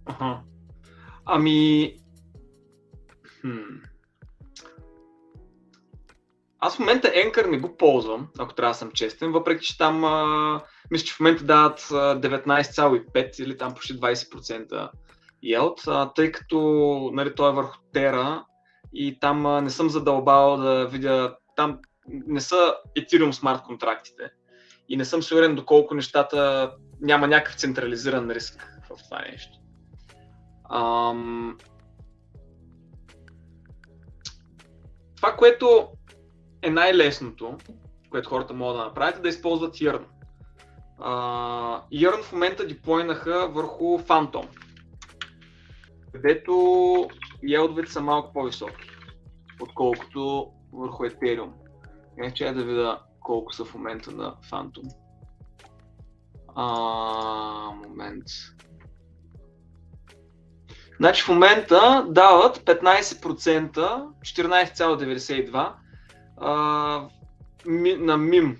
[0.05, 0.41] Ага.
[1.25, 1.91] Ами,
[3.41, 3.85] хм.
[6.59, 10.03] Аз в момента Anchor не го ползвам, ако трябва да съм честен, въпреки че там
[10.03, 10.61] а,
[10.91, 14.89] мисля, че в момента дават 19,5 или там почти 20%
[15.43, 16.59] yield, а, тъй като
[17.13, 18.45] нали, той е върху Тера
[18.95, 24.31] и там а, не съм задълбал да видя, там не са Ethereum смарт контрактите
[24.89, 26.71] и не съм сигурен доколко нещата
[27.01, 29.59] няма някакъв централизиран риск в това нещо.
[30.71, 31.57] Ам...
[35.15, 35.87] Това, което
[36.61, 37.57] е най-лесното,
[38.09, 40.05] което хората могат да направят, е да използват Yearn.
[40.99, 44.47] Uh, Yearn в момента диплойнаха върху Phantom,
[46.11, 46.53] където
[47.53, 48.89] елдовете са малко по-високи,
[49.61, 51.51] отколкото върху Ethereum.
[52.17, 54.91] Не че да видя колко са в момента на Phantom.
[56.55, 56.65] А,
[57.87, 58.23] момент.
[60.97, 63.75] Значи в момента дават 15%,
[64.21, 65.73] 14,92
[67.99, 68.57] на MIM.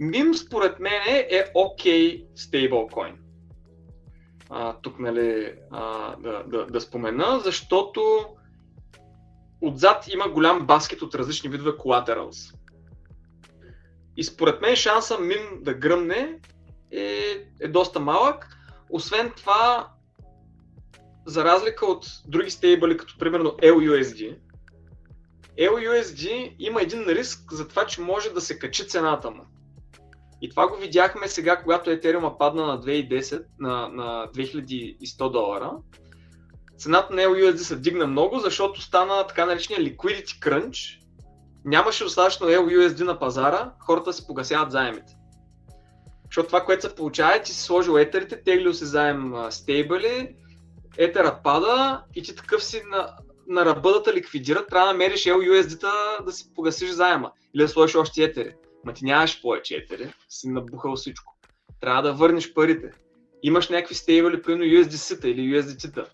[0.00, 3.25] MIM според мен е окей okay стейблкоин.
[4.82, 8.26] Тук нали, а, да, да, да спомена, защото
[9.60, 12.54] отзад има голям баскет от различни видове collaterals.
[14.16, 16.38] И според мен шанса MIM да гръмне
[16.92, 17.20] е,
[17.60, 18.56] е доста малък.
[18.90, 19.88] Освен това,
[21.26, 24.36] за разлика от други стейбъли, като примерно LUSD,
[25.58, 29.44] LUSD има един риск за това, че може да се качи цената му.
[30.42, 35.72] И това го видяхме сега, когато Ethereum падна на 2010, на, на 2100 долара.
[36.78, 41.00] Цената на LUSD се дигна много, защото стана така наречения liquidity crunch.
[41.64, 45.16] Нямаше достатъчно LUSD на пазара, хората се погасяват заемите.
[46.24, 50.36] Защото това, което се получава е, ти си сложил етерите, теглил си заем стейбъли,
[50.98, 53.08] етера пада и ти такъв си на,
[53.48, 57.96] на ръба да ликвидира, трябва да намериш LUSD-та да си погасиш заема или да сложиш
[57.96, 58.54] още етери.
[58.84, 61.36] Ма ти нямаш повече етери, си набухал всичко.
[61.80, 62.90] Трябва да върнеш парите.
[63.42, 66.04] Имаш някакви стейбли, примерно USDC-та или USDT-та.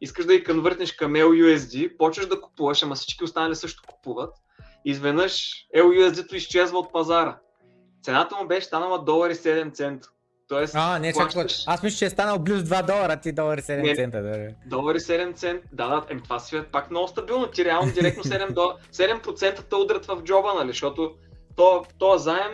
[0.00, 4.34] Искаш да ги конвъртнеш към LUSD, почваш да купуваш, ама всички останали също купуват.
[4.84, 7.38] Изведнъж LUSD-то изчезва от пазара.
[8.02, 10.08] Цената му беше станала долари 7 цента.
[10.48, 11.64] Тоест, а, не, плащаш...
[11.66, 14.22] Аз мисля, че е станал близо 2 долара, ти долари 7 не, цента.
[14.22, 14.48] Да.
[14.66, 17.46] Долари 7 цента, да, да, ем, това си е пак много стабилно.
[17.46, 18.76] Ти реално директно 7, до...
[18.92, 21.14] 7% те удрят в джоба, нали, защото
[21.56, 22.52] то, то заем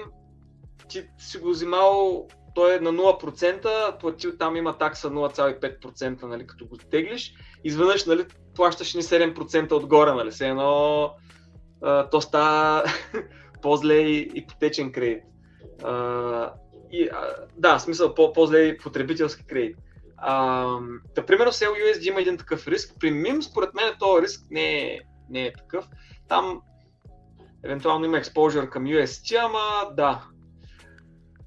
[0.89, 6.67] ти си го взимал, той е на 0%, платил, там има такса 0,5%, нали, като
[6.67, 7.35] го теглиш,
[7.65, 8.25] изведнъж нали,
[8.55, 11.11] плащаш ни 7% отгоре, нали, все едно
[12.11, 12.85] то става
[13.63, 15.23] по-зле и ипотечен кредит.
[15.85, 16.53] А,
[16.93, 19.77] и, а, да, смисъл по- по-зле потребителски кредит.
[20.17, 20.67] А,
[21.15, 22.95] да, примерно с LUSD има един такъв риск.
[23.01, 24.99] При MIM, според мен, този риск не е,
[25.31, 25.85] не е такъв.
[26.29, 26.61] Там
[27.65, 30.25] евентуално има exposure към UST, ама да.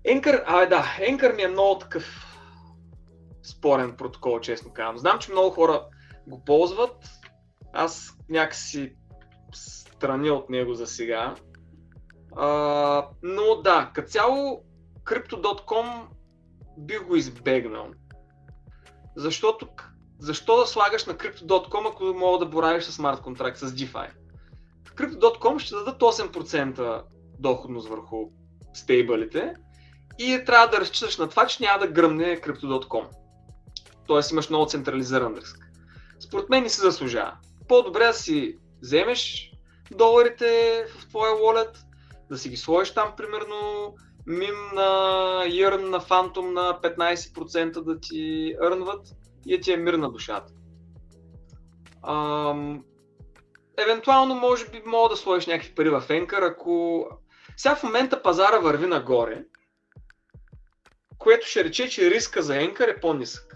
[0.07, 2.35] Anchor, а, да, Anchor ми е много такъв
[3.43, 4.97] спорен протокол, честно казвам.
[4.97, 5.85] Знам, че много хора
[6.27, 7.09] го ползват.
[7.73, 8.95] Аз някакси
[9.53, 11.35] страня от него за сега.
[12.35, 14.63] А, но да, като цяло
[15.03, 16.07] Crypto.com
[16.77, 17.87] би го избегнал.
[19.15, 19.69] Защото
[20.19, 24.09] защо да слагаш на Crypto.com, ако мога да боравиш с смарт контракт, с DeFi?
[24.95, 27.03] Crypto.com ще дадат 8%
[27.39, 28.17] доходност върху
[28.73, 29.53] стейбълите
[30.19, 33.05] и трябва да разчиташ на това, че няма да гръмне Crypto.com.
[34.07, 35.59] Тоест имаш много централизиран риск.
[36.19, 37.33] Според мен не се заслужава.
[37.67, 39.51] По-добре да си вземеш
[39.91, 41.77] доларите в твоя wallet,
[42.29, 43.93] да си ги сложиш там примерно
[44.25, 44.81] мим на
[45.45, 49.07] Yearn на Phantom на 15% да тиърнват
[49.45, 50.53] и ти е мир на душата.
[52.07, 52.83] Ам,
[53.77, 57.07] евентуално, може би, мога да сложиш някакви пари в Anchor, ако...
[57.57, 59.43] Сега в момента пазара върви нагоре,
[61.17, 63.55] което ще рече, че риска за Anchor е по-нисък.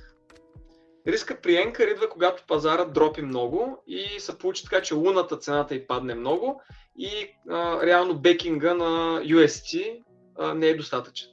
[1.07, 5.75] Риска при Anchor идва, когато пазара дропи много и се получи така, че луната цената
[5.75, 6.61] й падне много
[6.97, 10.01] и а, реално бекинга на UST
[10.37, 11.29] а, не е достатъчен.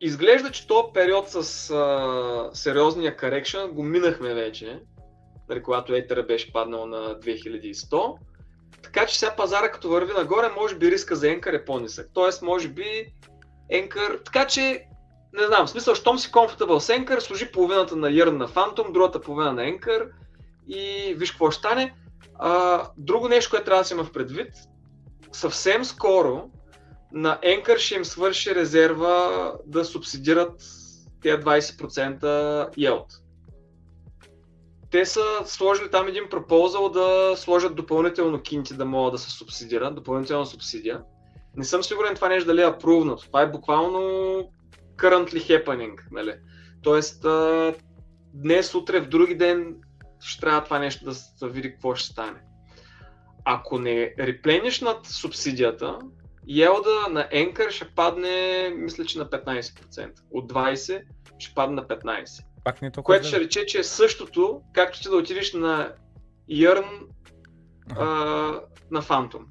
[0.00, 4.80] Изглежда, че този период с а, сериозния correction го минахме вече,
[5.48, 8.16] нали, когато Етера беше паднал на 2100.
[8.82, 12.10] Така че сега пазара като върви нагоре, може би риска за Енкър е по-нисък.
[12.14, 13.12] Тоест, може би
[13.70, 14.20] Енкър...
[14.24, 14.84] Така че,
[15.32, 18.92] не знам, в смисъл, щом си comfortable с Енкър, служи половината на Yearn на Phantom,
[18.92, 20.08] другата половина на Енкър
[20.68, 21.94] и виж какво ще стане.
[22.38, 24.48] А, друго нещо, което трябва да си има в предвид,
[25.32, 26.50] съвсем скоро
[27.12, 30.62] на Енкър ще им свърши резерва да субсидират
[31.22, 32.20] тези 20%
[32.76, 33.21] yield.
[34.92, 39.94] Те са сложили там един пропозал да сложат допълнително кинти да могат да се субсидират,
[39.94, 41.02] допълнителна субсидия.
[41.56, 43.26] Не съм сигурен това нещо дали е апрувнато.
[43.26, 43.98] Това е буквално
[44.96, 45.98] currently happening.
[46.10, 46.34] Нали?
[46.82, 47.26] Тоест,
[48.34, 49.76] днес, утре, в други ден
[50.20, 52.40] ще трябва това нещо да се види какво ще стане.
[53.44, 55.98] Ако не реплениш над субсидията,
[56.58, 60.10] елда на Anchor ще падне, мисля, че на 15%.
[60.30, 61.02] От 20
[61.38, 62.44] ще падне на 15%.
[62.64, 65.92] Пак не е толкова Което ще рече, че е същото, както ти да отидеш на
[66.50, 67.06] Yearn
[67.96, 68.04] а,
[68.90, 69.42] на Phantom.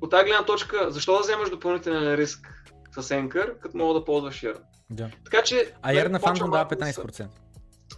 [0.00, 2.48] От тази гледна точка, защо да вземаш допълнителен риск
[2.92, 4.60] с Anchor, като мога да ползваш Yearn?
[4.90, 5.10] Да.
[5.24, 5.72] Така че...
[5.82, 7.28] А Yearn на почва Phantom дава малко да се- 15%.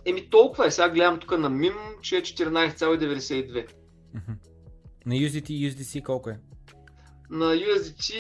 [0.05, 3.67] Еми толкова е, сега гледам тук на мим, че е 14,92.
[4.15, 4.33] Мгм.
[5.07, 6.39] На USDT и USDC колко е?
[7.31, 8.15] На USDT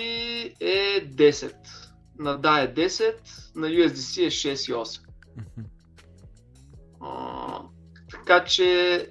[0.61, 1.55] е 10.
[2.18, 3.14] На DA е 10,
[3.57, 5.01] на USDC е 6,8.
[7.05, 7.61] А,
[8.11, 9.09] така че,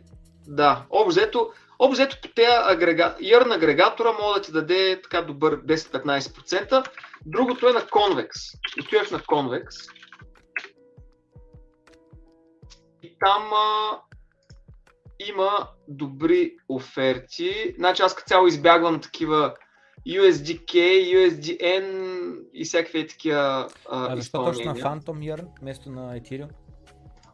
[0.47, 3.15] да, обзето, обзето по тези агрега...
[3.51, 6.87] Агрегатора може да ти даде така добър 10-15%.
[7.25, 8.29] Другото е на Convex.
[8.81, 9.91] Отиваш на Convex.
[13.03, 13.99] И там а,
[15.27, 17.75] има добри оферти.
[17.77, 19.53] Значи аз като цяло избягвам такива
[20.07, 20.73] USDK,
[21.15, 25.01] USDN и всякакви такива а, А защо точно на изпълнения.
[25.01, 26.49] Phantom Yearn вместо на Ethereum?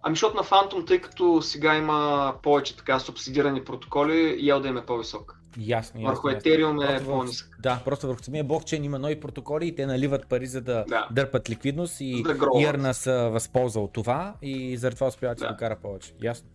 [0.03, 4.77] Ами защото на Phantom, тъй като сега има повече така субсидирани протоколи, и да им
[4.77, 5.35] е по-висок.
[5.59, 6.09] Ясно, ясно.
[6.11, 6.27] Върху.
[6.29, 7.57] Ethereum е по-нисък.
[7.59, 11.07] Да, просто върху самия блокчейн има нови протоколи и те наливат пари за да Да.
[11.11, 12.35] дърпат ликвидност и Да.
[12.35, 15.51] Yearn се възползва от това и заради това успява да Да.
[15.51, 16.13] го кара повече.
[16.21, 16.47] Ясно.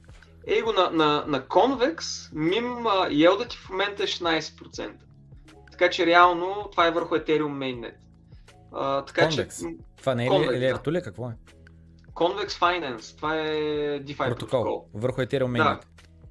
[0.47, 2.77] Ей го на, на, на Convex, мим
[3.25, 4.91] елда ти в момента е 16%.
[5.71, 7.95] Така че реално това е върху Ethereum Mainnet.
[8.73, 9.61] А, така Convex.
[9.61, 10.67] че Това не е Convex, ли да.
[10.67, 11.03] Layer 2 ли?
[11.03, 11.33] Какво е?
[12.15, 13.49] Convex Finance, това е
[14.01, 14.63] DeFi Протокол.
[14.63, 15.81] протокол, Върху Ethereum Да.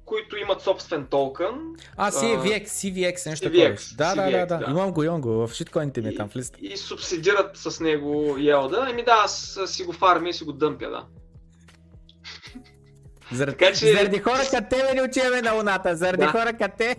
[0.04, 1.76] Които имат собствен токен.
[1.96, 3.96] А, CVX, CVX, нещо CVX.
[3.96, 4.64] Да, да, CVX, да, да.
[4.64, 4.70] да.
[4.70, 5.46] Имам го, имам го.
[5.46, 6.58] В шиткоините ми е там в листа.
[6.62, 8.86] и, субсидират с него елда.
[8.90, 11.06] Еми да, аз си го фармя и си го дъмпя, да.
[13.32, 15.96] Заради, Така че- заради хора като тебе не отиваме на Луната.
[15.96, 16.30] Заради Да.
[16.30, 16.96] хора като те.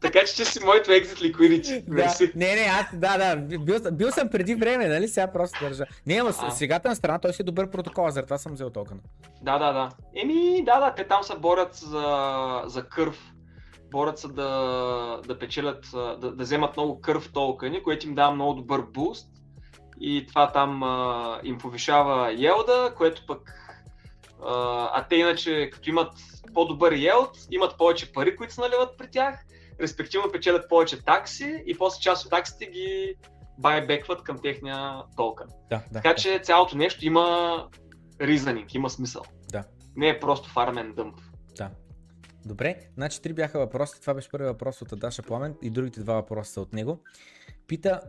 [0.00, 1.84] Така че ти си моето exit liquidity.
[1.84, 1.94] Да.
[1.94, 2.32] Мерси.
[2.34, 5.08] Не, не, аз, да, да, бил, бил съм преди време, нали?
[5.08, 5.84] Сега просто държа.
[6.06, 6.50] Не, ама А.
[6.50, 9.00] сегата на страна той си е добър протокол, заради това съм взел токена.
[9.42, 9.88] Да, да, да.
[10.14, 12.04] Еми, да, да, те там се борят за,
[12.66, 13.14] за кърв.
[13.90, 14.48] Борят се да,
[15.26, 19.28] да печелят, да, да вземат много кърв токени, което им дава много добър буст.
[20.00, 23.52] И това там а, им повишава елда, което пък...
[24.46, 26.12] А, а те иначе, като имат
[26.54, 29.44] по-добър елд, имат повече пари, които се наливат при тях,
[29.80, 33.14] респективно печелят повече такси и после част от таксите ги
[33.58, 35.46] байбекват към техния токен.
[35.70, 35.82] Да, да.
[35.92, 36.14] Така да.
[36.14, 37.66] че цялото нещо има
[38.20, 39.22] reasoning, има смисъл.
[39.52, 39.64] Да.
[39.96, 41.16] Не е просто фармен дъмп.
[41.56, 41.70] Да.
[42.44, 44.00] Добре, значи три бяха въпросите.
[44.00, 47.02] Това беше първият въпрос от Адаша Пламен и другите два въпроса са от него.
[47.66, 48.00] Пита,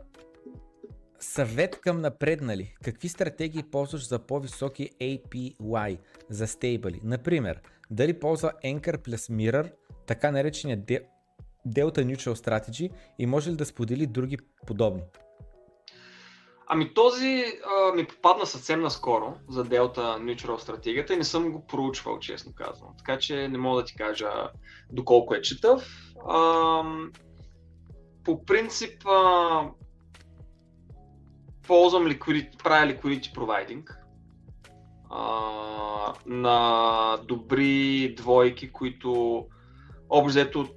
[1.19, 2.75] съвет към напреднали.
[2.83, 5.99] Какви стратегии ползваш за по-високи APY,
[6.29, 7.01] за стейбъли?
[7.03, 7.61] Например,
[7.91, 9.71] дали ползва Anchor плюс Mirror,
[10.07, 10.77] така наречения
[11.67, 14.37] Delta Neutral Strategy и може ли да сподели други
[14.67, 15.03] подобни?
[16.69, 21.67] Ами този а, ми попадна съвсем наскоро за Delta Neutral стратегията и не съм го
[21.67, 22.89] проучвал, честно казвам.
[22.97, 24.29] Така че не мога да ти кажа
[24.91, 26.13] доколко е читав.
[26.29, 27.11] Ам,
[28.23, 29.69] по принцип а,
[31.67, 33.95] ползвам liquidity, правя liquidity providing
[35.09, 39.45] а, на добри двойки, които
[40.09, 40.67] общо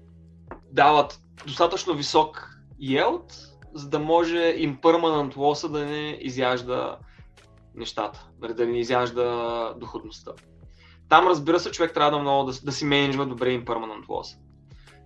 [0.73, 6.99] дават достатъчно висок yield за да може impermanent loss да не изяжда
[7.75, 10.33] нещата, нали, да не изяжда доходността.
[11.09, 14.39] Там разбира се, човек трябва да много да, да си менеджва добре impermanent loss.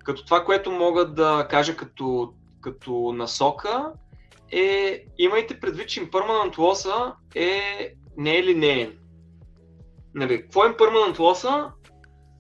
[0.05, 3.93] Като това, което мога да кажа като, като насока
[4.55, 7.61] е, имайте предвид, че impermanent loss е
[8.17, 8.99] не е линейен.
[10.15, 11.71] Нали, какво е impermanent loss?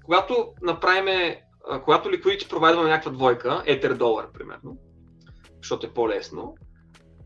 [0.04, 1.42] Когато направиме,
[1.84, 4.78] когато ликвидите провайдваме някаква двойка, етер долар, примерно,
[5.62, 6.56] защото е по-лесно,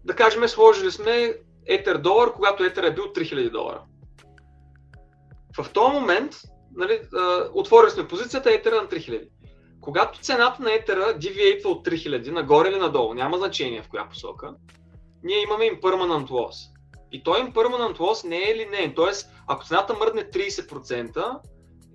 [0.05, 1.35] да кажем, сложили сме
[1.67, 3.83] етер долар, когато етер е бил 3000 долара.
[5.61, 6.33] В този момент,
[6.77, 7.01] нали,
[7.55, 9.29] отворили сме позицията етера на 3000.
[9.81, 14.55] Когато цената на етера девиейтва от 3000, нагоре или надолу, няма значение в коя посока,
[15.23, 16.71] ние имаме impermanent loss.
[17.13, 18.93] И той impermanent loss не е линейен.
[18.97, 21.41] Тоест, ако цената мръдне 30%,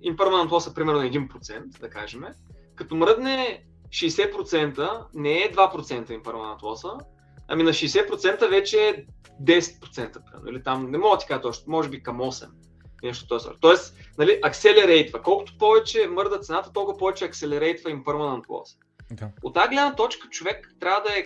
[0.04, 2.22] impermanent loss е примерно 1%, да кажем,
[2.76, 7.00] като мръдне 60%, не е 2% impermanent loss,
[7.48, 9.04] ами на 60% вече е
[9.44, 10.18] 10%.
[10.44, 10.62] Нали?
[10.62, 12.48] Там не мога да ти кажа точно, може би към 8%.
[13.04, 13.56] Нещо този сорт.
[13.60, 15.22] Тоест, нали, акселерейтва.
[15.22, 18.78] Колкото повече мърда цената, толкова повече акселерейтва impermanent loss.
[19.10, 19.30] Да.
[19.42, 21.24] От тази гледна точка човек трябва да, е,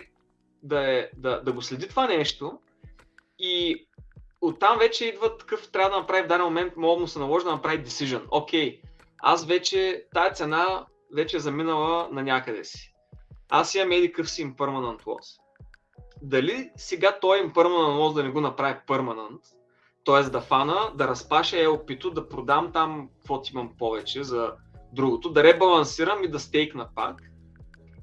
[0.63, 2.59] да, е, да, да го следи това нещо
[3.39, 3.85] и
[4.41, 7.83] оттам вече идва такъв, трябва да направи в даден момент, мога се наложи да направи
[7.83, 8.23] decision.
[8.31, 8.81] Окей, okay,
[9.19, 12.93] аз вече, тая цена вече е заминала на някъде си.
[13.49, 15.39] Аз имам еди къв си impermanent loss.
[16.21, 19.39] Дали сега той impermanent loss да не го направи permanent,
[20.09, 20.29] т.е.
[20.29, 24.51] да фана, да разпаша LP-то, да продам там каквото имам повече за
[24.93, 27.21] другото, да ребалансирам и да стейкна пак,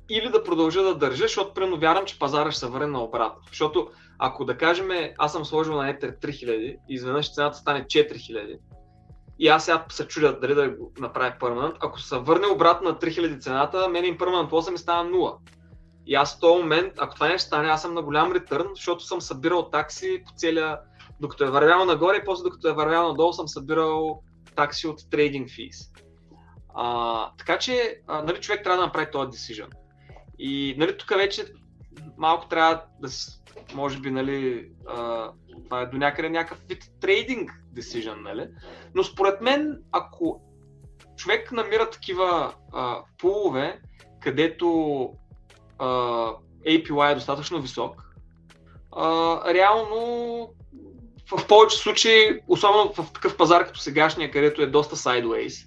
[0.09, 3.43] или да продължа да държа, защото прено вярвам, че пазара ще се върне наобратно.
[3.49, 3.89] Защото
[4.19, 4.89] ако да кажем,
[5.19, 8.59] аз съм сложил на Ether 3000 и изведнъж цената стане 4000,
[9.39, 12.97] и аз сега се чудя дали да го направя перманент, ако се върне обратно на
[12.97, 15.37] 3000 цената, мен им перманент 8 ми става 0.
[16.07, 19.05] И аз в този момент, ако това не стане, аз съм на голям ретърн, защото
[19.05, 20.79] съм събирал такси по целия,
[21.21, 24.23] докато е вървял нагоре и после докато е вървял надолу съм събирал
[24.57, 25.93] такси от трейдинг физ.
[27.39, 29.69] Така че, а, нали, човек трябва да направи този decision.
[30.39, 31.45] И нали, тук вече
[32.17, 33.09] малко трябва да
[33.75, 35.31] може би, нали, а,
[35.65, 38.49] това е до някъде някакъв вид трейдинг decision, нали?
[38.95, 40.41] Но според мен, ако
[41.17, 43.81] човек намира такива а, пулове,
[44.21, 45.11] където
[45.79, 45.87] а,
[46.67, 48.03] APY е достатъчно висок,
[48.93, 50.49] а, реално
[51.31, 55.67] в повече случаи, особено в такъв пазар като сегашния, където е доста sideways,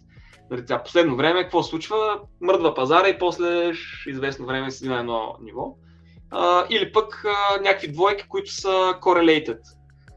[0.52, 2.20] нали, тя последно време, какво случва?
[2.42, 3.72] Мърдва пазара и после
[4.08, 5.76] известно време си на едно ниво
[6.32, 9.60] а, или пък а, някакви двойки, които са correlated.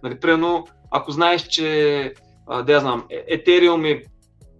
[0.02, 2.14] Нали, примерно, ако знаеш, че
[2.46, 4.04] а, да я знам, е, Ethereum и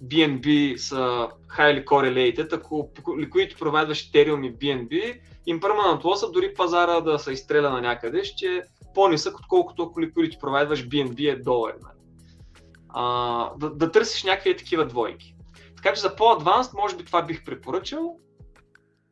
[0.04, 1.28] BNB са
[1.58, 7.70] highly correlated, ако ликвидите провайдваш Ethereum и BNB, impermanent loss дори пазара да се изстреля
[7.70, 8.62] на някъде, ще
[8.94, 11.74] по-нисък, отколкото ако ликвидите провайдваш BNB е долар.
[11.82, 11.98] Нали.
[12.88, 15.34] А, да, да търсиш някакви такива двойки.
[15.76, 18.16] Така че за по-адванст, може би това бих препоръчал,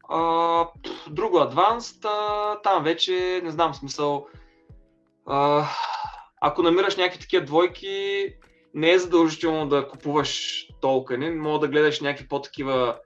[0.08, 0.66] а,
[1.10, 4.26] друго Advanced, а, там вече не знам смисъл.
[5.26, 5.66] А,
[6.40, 8.26] ако намираш някакви такива двойки,
[8.74, 12.98] не е задължително да купуваш токени, мога да гледаш някакви по-такива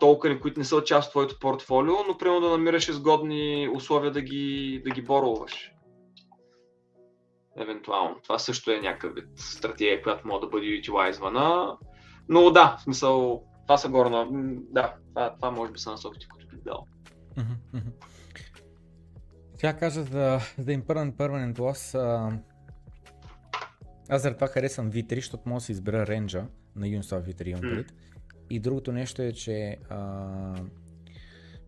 [0.00, 4.20] токени, които не са част от твоето портфолио, но примерно да намираш изгодни условия да
[4.20, 5.71] ги, да ги боролваш.
[7.58, 8.16] Евентуално.
[8.22, 11.76] Това също е някакъв вид стратегия, която може да бъде utiliзвана.
[12.28, 14.26] Но да, в смисъл, това са горна.
[14.70, 16.86] Да, това, това може би са насоките, които бих дал.
[19.58, 21.98] Тя каза за, за Impermanent Permanent Loss.
[21.98, 22.38] А...
[24.08, 26.46] Аз заради това харесвам V3, защото мога да избера ренджа
[26.76, 27.88] на Uniswap V3 имам mm.
[28.50, 30.54] И другото нещо е, че а,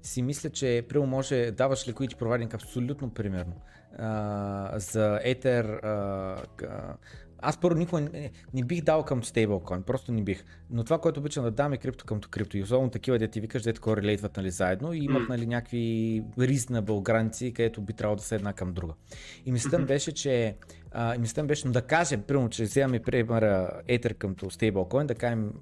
[0.04, 3.54] си мисля, че прямо може, даваш liquidity providing абсолютно примерно.
[3.98, 6.96] А, за Ether, а,
[7.38, 10.44] аз първо никога не, не бих дал към стейблкоин, просто не бих.
[10.70, 12.58] Но това, което обичам да дам е крипто към крипто.
[12.58, 17.02] И особено такива, де ти викаш, дете корелейтват нали, заедно и имат нали, някакви reasonable
[17.02, 18.94] граници, където би трябвало да са една към друга.
[19.46, 20.56] И мислята беше, че
[20.92, 25.52] а, мислята беше, но да кажем, примерно, че вземаме примера Ether към стейблкоин, да кажем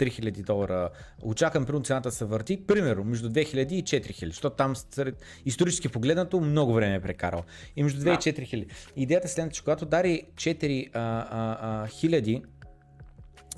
[0.00, 0.90] 3000 долара,
[1.22, 4.74] очаквам примерно цената се върти, примерно между 2000 и 4000, защото там
[5.44, 7.44] исторически погледнато много време е прекарал.
[7.76, 8.66] И между 2 и 4000.
[8.96, 12.42] Идеята е следната, че когато дари 4000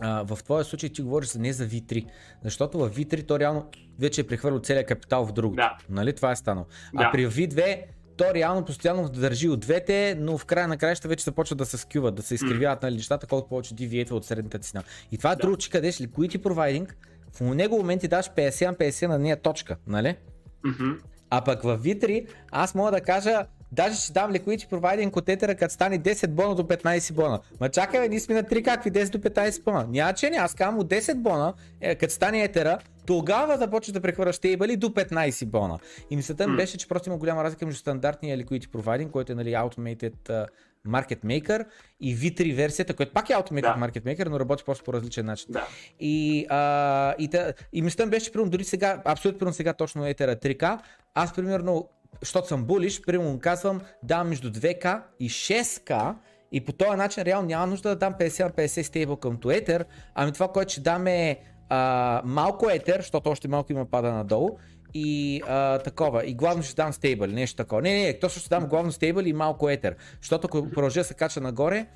[0.00, 2.06] в твоя случай ти говориш за не за V3,
[2.44, 5.56] защото в V3 то реално вече е прехвърлил целият капитал в другото.
[5.56, 5.78] Да.
[5.88, 6.12] Нали?
[6.12, 6.66] Това е станало.
[6.94, 7.04] Да.
[7.04, 7.82] А при V2
[8.16, 11.78] то реално постоянно държи от двете, но в края на краища вече започва да се
[11.78, 14.82] скюват, да се изкривяват нали, нещата, колкото повече deviate от средната цена.
[15.12, 15.40] И това е да.
[15.40, 16.88] друго, че къдеш liquidity providing,
[17.32, 20.16] в него момент ти даш 50 на 50 на нея точка, нали?
[20.66, 20.98] Mm-hmm.
[21.30, 25.54] А пък в Витри аз мога да кажа, даже ще дам liquidity providing от етера,
[25.54, 27.40] като стане 10 бона до 15 бона.
[27.60, 29.86] Ма чакай, бе, ние сме на 3 какви 10 до 15 бона.
[29.88, 34.00] Няма че не, аз казвам от 10 бона, е, като стане етера, тогава започваш да
[34.00, 35.78] прехвърляш стейбъли до 15 бона.
[36.10, 39.34] И мисълта ми беше, че просто има голяма разлика между стандартния liquidity providing, който е
[39.34, 40.46] нали, automated
[40.88, 41.64] Market Maker
[42.00, 43.86] и V3 версията, която пак е Automated да.
[43.86, 45.46] Market Maker, но работи просто по различен начин.
[45.50, 45.66] Да.
[46.00, 50.78] И, а, и, та, и мисля, беше, примерно, дори сега, абсолютно сега точно Етера 3K,
[51.14, 51.88] аз примерно,
[52.20, 56.14] защото съм булиш, примерно казвам, давам между 2K и 6K,
[56.52, 59.84] и по този начин реално няма нужда да дам 50 на 50 стейбъл към Ether,
[60.14, 61.38] ами това, което ще дам е
[61.68, 64.50] а, малко етер, защото още малко има пада надолу
[64.94, 66.26] и а, такова.
[66.26, 67.82] И главно ще дам стейбъл, нещо такова.
[67.82, 69.96] Не, не, точно ще дам главно стейбъл и малко етер.
[70.20, 71.86] Защото ако продължа се кача нагоре,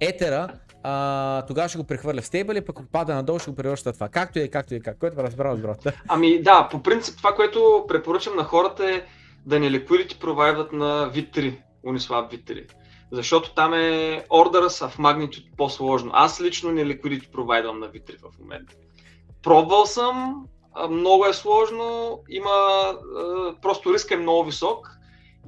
[0.00, 0.48] етера,
[0.82, 3.92] а, тогава ще го прехвърля в стейбъл и пък ако пада надолу ще го превръща
[3.92, 4.08] това.
[4.08, 4.98] Както е, както е, как.
[4.98, 5.74] Който разбрал, разбрал.
[6.08, 9.02] Ами да, по принцип това, което препоръчам на хората е
[9.46, 12.72] да не liquidity провайдат на V3, Uniswap V3.
[13.12, 16.10] Защото там е ордера са в магнитуд по-сложно.
[16.14, 18.74] Аз лично не liquidity провайдвам на V3 в момента.
[19.42, 20.46] Пробвал съм,
[20.90, 22.50] много е сложно, има,
[23.62, 24.98] просто риска е много висок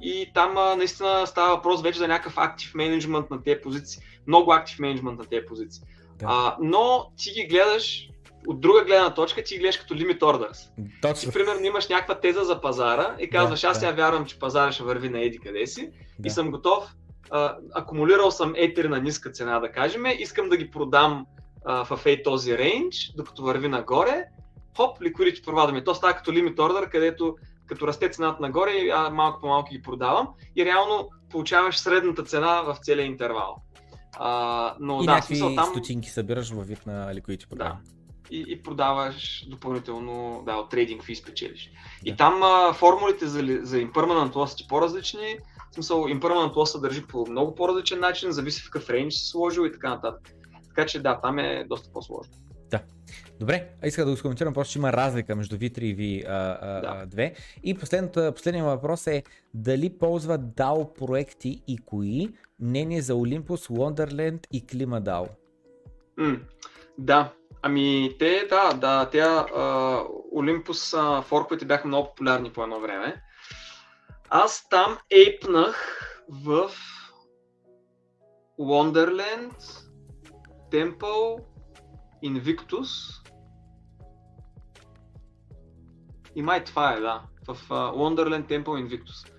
[0.01, 4.79] и там наистина става въпрос вече за някакъв актив менеджмент на тези позиции, много актив
[4.79, 5.83] менеджмент на тези позиции.
[6.15, 6.25] Да.
[6.29, 8.09] А, но ти ги гледаш
[8.47, 10.69] от друга гледна точка, ти гледаш като limit orders.
[11.01, 11.31] Точно.
[11.31, 13.97] Ти, примерно, имаш някаква теза за пазара и казваш, да, аз сега да.
[13.97, 15.89] вярвам, че пазара ще върви на еди къде си
[16.19, 16.27] да.
[16.27, 16.83] и съм готов,
[17.31, 21.25] а, акумулирал съм етери на ниска цена, да кажем, искам да ги продам
[21.65, 24.25] а, в ей този рейндж, докато върви нагоре
[24.77, 25.83] хоп, ликвидити провадаме.
[25.83, 27.35] То става като лимит ордер, където
[27.67, 32.61] като расте цената нагоре, а малко по малко ги продавам и реално получаваш средната цена
[32.61, 33.61] в целия интервал.
[34.17, 35.65] А, но, и да, някакви смисъл, там...
[35.65, 37.79] стотинки събираш във вид на ликвидити програма.
[37.85, 37.94] Да.
[38.31, 41.71] И, и продаваш допълнително, да, от трейдинг фи спечелиш.
[42.03, 42.09] Да.
[42.09, 45.37] И там а, формулите за, за impermanent loss са по-различни.
[45.71, 49.25] В смисъл, impermanent loss се държи по много по-различен начин, зависи в какъв рейндж си
[49.25, 50.35] сложил и така нататък.
[50.67, 52.33] Така че да, там е доста по-сложно.
[52.71, 52.79] Да.
[53.39, 57.05] Добре, иска да го скоментирам, просто че има разлика между V3 и V2.
[57.05, 57.31] Да.
[57.63, 59.23] И последният въпрос е
[59.53, 62.29] дали ползват DAO проекти и кои?
[62.59, 65.27] Мнение за Olympus, Wonderland и ClimaDAO.
[66.19, 66.39] Mm,
[66.97, 67.33] да,
[67.65, 73.21] ами те, да, да, те uh, форковете бяха много популярни по едно време.
[74.29, 76.71] Аз там ейпнах в
[78.59, 79.87] Wonderland,
[80.71, 81.43] Temple,
[82.23, 83.21] Invictus.
[86.35, 87.21] И май това е, да.
[87.47, 89.31] В uh, Wonderland Temple Invictus.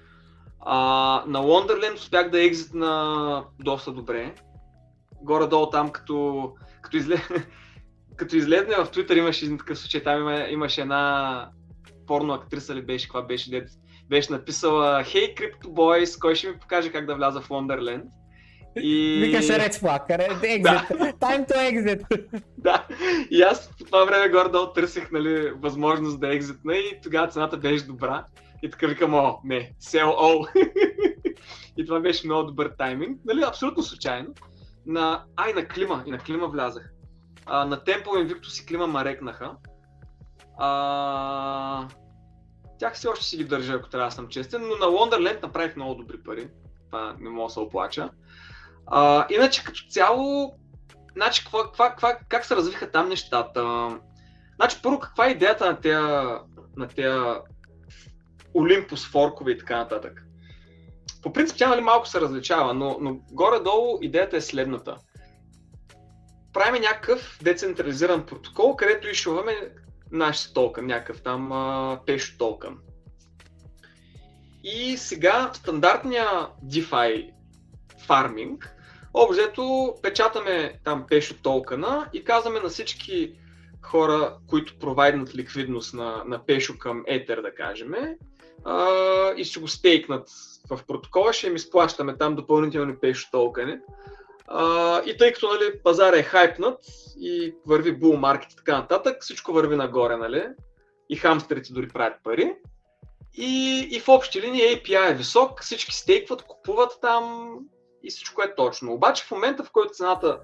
[0.61, 4.35] Uh, на Wonderland успях да екзитна доста добре.
[5.23, 6.53] Горе-долу там, като,
[6.83, 7.23] като, изле...
[8.17, 11.51] като излезне в Twitter имаше един такъв случай, там има, имаше една
[12.07, 13.69] порно актриса ли беше, каква беше, дет,
[14.09, 18.03] беше написала Hey Crypto Boys, кой ще ми покаже как да вляза в Wonderland?
[18.79, 19.21] И...
[19.25, 20.87] Викаш Red Flag, exit, да.
[21.13, 22.25] time to exit.
[22.59, 22.87] да,
[23.31, 27.85] и аз по това време горе-долу търсих нали, възможност да екзитна и тогава цената беше
[27.85, 28.25] добра.
[28.63, 30.49] И така викам, о, не, sell all.
[31.77, 34.29] и това беше много добър тайминг, нали, абсолютно случайно.
[34.87, 36.91] На, ай, на Клима, и на Клима влязах.
[37.47, 39.51] А, на Tempo Invictus и Клима ма рекнаха.
[40.59, 41.89] А,
[42.79, 45.77] тях все още си ги държа, ако трябва да съм честен, но на Wonderland направих
[45.77, 46.49] много добри пари.
[46.87, 48.11] Това не мога да се оплача.
[48.87, 50.55] А, иначе като цяло,
[51.17, 53.91] значи, каква, каква, каква, как се развиха там нещата?
[54.57, 55.97] Значи, първо, каква е идеята на тези,
[56.77, 57.41] на тези
[58.55, 60.23] Олимпус форкове и така нататък?
[61.23, 64.97] По принцип, тя нали, малко се различава, но, но горе-долу идеята е следната.
[66.57, 69.53] Правим някакъв децентрализиран протокол, където изшуваме
[70.13, 72.77] нашия токен, някакъв там пешо токен.
[74.65, 76.29] И сега стандартния
[76.65, 77.31] DeFi
[78.07, 78.77] фарминг
[79.15, 83.33] Обзето печатаме там пешо токена и казваме на всички
[83.83, 87.93] хора, които провайднат ликвидност на, на пешо към етер, да кажем,
[88.65, 88.89] а,
[89.37, 90.29] и ще го стейкнат
[90.71, 93.79] в протокола, ще им изплащаме там допълнителни пешо токени.
[94.49, 96.81] А, и тъй като нали, пазар е хайпнат
[97.21, 100.47] и върви бул маркет и така нататък, всичко върви нагоре, нали?
[101.09, 102.55] И хамстерите дори правят пари.
[103.35, 107.55] И, и в общи линии API е висок, всички стейкват, купуват там,
[108.05, 108.93] и всичко е точно.
[108.93, 110.41] Обаче в момента, в който цената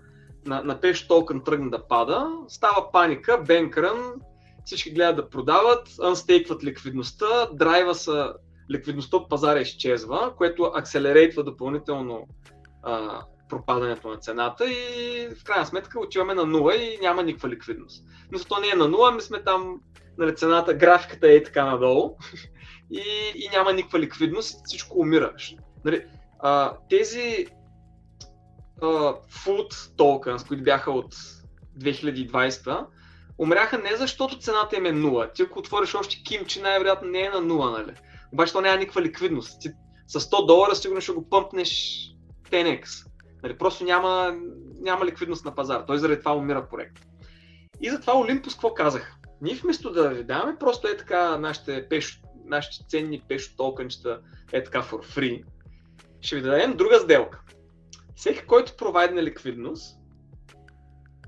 [0.46, 4.14] на, на Page Token тръгне да пада, става паника, бенкрън,
[4.64, 8.34] всички гледат да продават, анстейкват ликвидността, драйва са,
[8.70, 12.26] ликвидността от пазара изчезва, което акселерейтва допълнително
[12.82, 13.22] а,
[13.52, 18.04] пропадането на цената и в крайна сметка отиваме на нула и няма никаква ликвидност.
[18.32, 19.80] Но то не е на нула, ми сме там,
[20.18, 22.16] нали, цената, графиката е така надолу
[22.90, 23.02] и,
[23.34, 25.32] и няма никаква ликвидност, всичко умира.
[25.84, 26.04] Нали,
[26.38, 27.46] а, тези
[28.82, 28.86] а,
[29.44, 31.14] food tokens, които бяха от
[31.78, 32.86] 2020,
[33.38, 35.32] умряха не защото цената им е нула.
[35.32, 37.94] Ти ако отвориш още кимчи, най-вероятно не е на нула, нали?
[38.32, 39.60] Обаче то няма никаква ликвидност.
[39.60, 39.70] Ти
[40.06, 42.00] с 100 долара сигурно ще го пъмпнеш
[42.50, 43.11] 10x.
[43.42, 44.36] Нали, просто няма,
[44.80, 45.86] няма ликвидност на пазара.
[45.86, 47.06] Той заради това умира проект.
[47.80, 49.14] И затова Олимпус какво казах?
[49.40, 54.20] Ние вместо да ви даваме просто е така нашите, пешо, нашите ценни пешо токенчета
[54.52, 55.44] е така for free,
[56.20, 57.40] ще ви дадем друга сделка.
[58.16, 59.98] Всеки, който провайдне ликвидност,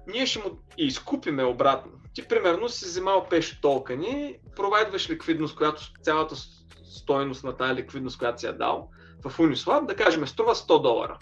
[0.06, 0.44] ние ще му
[0.78, 1.92] изкупиме обратно.
[2.14, 6.36] Ти примерно си вземал пешо токени, провайдваш ликвидност, която цялата
[6.84, 8.90] стойност на тази ликвидност, която си е дал
[9.24, 11.18] в Uniswap, да кажем, струва 100 долара.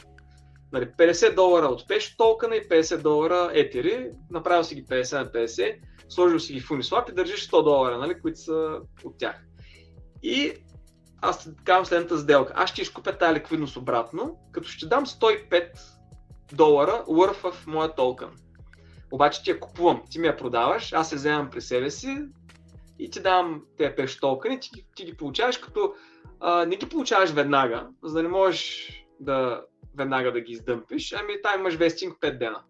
[0.73, 5.27] Нали, 50 долара от пешо токена и 50 долара етери, направил си ги 50 на
[5.27, 9.45] 50, сложил си ги в Uniswap и държиш 100 долара, нали, които са от тях.
[10.23, 10.53] И
[11.23, 12.53] аз казвам следната сделка.
[12.57, 15.71] Аз ще изкупя тази ликвидност обратно, като ще дам 105
[16.53, 18.29] долара worth в моя токен.
[19.13, 22.19] Обаче ти я купувам, ти ми я продаваш, аз се вземам при себе си
[22.99, 25.95] и ти давам тези пеш токени, ти, ти ги получаваш като
[26.41, 28.89] а, не ги получаваш веднага, за да не можеш
[29.21, 29.63] да
[29.97, 32.63] веднага да ги издъмпиш, ами там имаш вестинг 5 дена.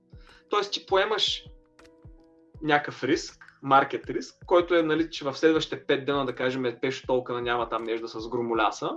[0.48, 1.44] Тоест ти поемаш
[2.62, 7.06] някакъв риск, маркет риск, който е, нали, че в следващите 5 дена, да кажем, пешо
[7.06, 8.90] толкова няма там нещо с громоляса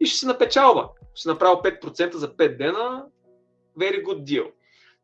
[0.00, 0.88] и ще си напечалва.
[1.14, 3.04] Ще си направил 5% за 5 дена,
[3.78, 4.50] very good deal.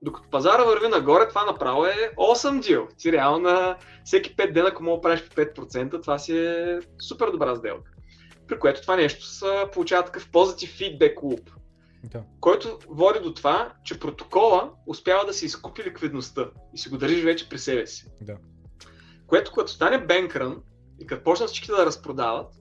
[0.03, 2.97] Докато пазара върви нагоре, това направо е 8 deal.
[2.99, 7.31] Ти реално на всеки 5 дена, ако мога правиш по 5%, това си е супер
[7.31, 7.91] добра сделка.
[8.49, 11.51] При което това нещо се получава такъв позитив фидбек луп.
[12.12, 12.22] Да.
[12.40, 17.24] Който води до това, че протокола успява да се изкупи ликвидността и си го държиш
[17.24, 18.07] вече при себе си.
[18.20, 18.36] Да.
[19.26, 20.62] Което като стане бенкрън
[21.00, 22.52] и като почнат всички да разпродават,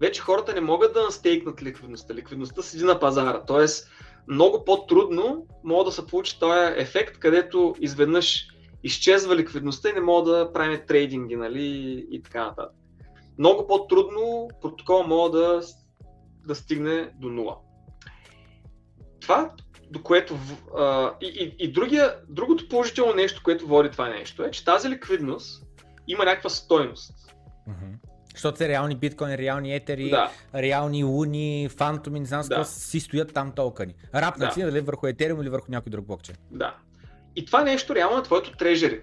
[0.00, 2.14] вече хората не могат да настейкнат ликвидността.
[2.14, 3.44] Ликвидността седи на пазара.
[3.46, 3.90] Тоест,
[4.28, 8.48] много по-трудно може да се получи този ефект, където изведнъж
[8.82, 12.74] изчезва ликвидността и не мога да правим трейдинги нали, и така нататък.
[13.38, 15.60] Много по-трудно протокол може да,
[16.46, 17.56] да стигне до нула.
[19.20, 19.50] Това,
[19.90, 20.38] до което.
[20.78, 24.88] А, и, и, и другия, другото положително нещо, което води това нещо е, че тази
[24.88, 25.64] ликвидност
[26.08, 27.14] има някаква стойност.
[27.68, 28.08] Mm-hmm.
[28.34, 30.30] Защото са реални биткоини, реални етери, да.
[30.54, 32.64] реални луни, фантоми, не знам да.
[32.64, 33.94] си стоят там токени.
[34.14, 34.66] Рапнати, да.
[34.66, 36.36] дали върху етериум или върху някой друг блокчейн.
[36.50, 36.74] Да.
[37.36, 39.00] И това нещо реално е твоето трежери.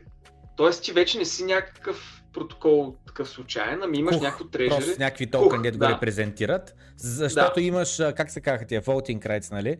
[0.58, 4.70] Тоест ти вече не си някакъв протокол такъв случайен, ами имаш някакво трежери.
[4.70, 5.88] Просто някакви токени, дето да.
[5.88, 6.76] го репрезентират.
[6.98, 7.62] Защото да.
[7.62, 9.78] имаш, как се казаха тия, voting rights, нали?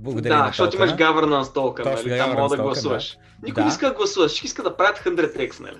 [0.00, 2.18] Благодаря да, защото имаш governance токен, нали?
[2.18, 3.12] Там мога да гласуваш.
[3.12, 3.20] Да.
[3.42, 3.64] Никой да.
[3.64, 5.76] не иска да гласува, всички иска да правят 100x, нали?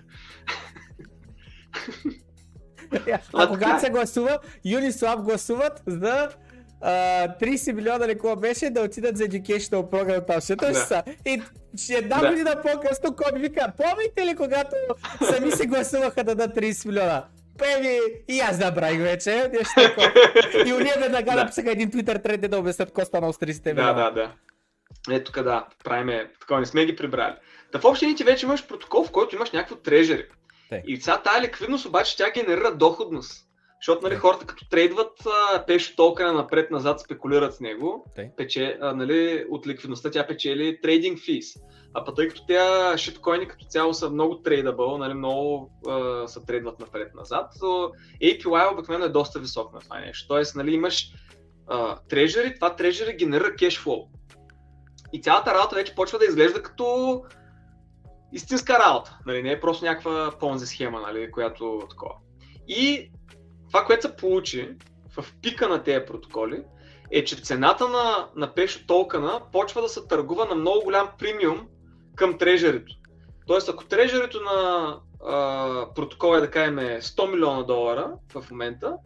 [3.35, 6.29] а когато се гласува, Uniswap гласуват за
[6.85, 10.41] Uh, 30 милиона ли какво беше да отидат за educational program там.
[10.41, 10.87] Ще да.
[10.87, 11.03] са.
[11.27, 11.43] И
[11.79, 12.29] ще една да.
[12.29, 14.77] година по-късно Коби вика, помните ли когато
[15.31, 17.25] сами се гласуваха да дадат 30 милиона?
[17.61, 20.13] Певи, и аз забравих вече, нещо такова.
[20.67, 21.37] И уния веднага да.
[21.37, 23.93] написаха един твитър тред да обяснят какво станало с 30 милиона.
[23.93, 24.33] Да, да, да.
[25.11, 27.35] Ето тук да, правиме, такова не сме ги прибрали.
[27.73, 30.27] Та в общи ти вече имаш протокол, в който имаш някакво трежери.
[30.71, 30.83] Те.
[30.87, 33.47] И сега тази ликвидност обаче тя генерира доходност.
[33.81, 35.13] Защото нали, хората като трейдват
[35.67, 38.31] пешо токена напред-назад спекулират с него, Те.
[38.37, 41.55] пече, а, нали, от ликвидността тя печели трейдинг физ.
[41.95, 46.45] А пък тъй като тези шиткоини като цяло са много трейдабъл, нали, много а, са
[46.45, 47.53] трейдват напред-назад,
[48.23, 50.29] APY обикновено е доста висок на това нещо.
[50.29, 51.13] Тоест, нали, имаш
[52.09, 54.09] трежери, това трежери генерира кешфлоу.
[55.13, 57.23] И цялата работа вече почва да изглежда като
[58.33, 59.19] истинска работа.
[59.27, 62.15] Нали, не е просто някаква понзи схема, нали, която такова.
[62.69, 63.11] И
[63.69, 64.77] това, което се получи
[65.17, 66.63] в пика на тези протоколи,
[67.11, 71.69] е, че цената на, на Пешо токена почва да се търгува на много голям премиум
[72.21, 72.95] към трежерито.
[73.47, 74.97] Тоест, ако трежерито на
[75.27, 78.97] а, протокола е да кажем 100 милиона долара в момента,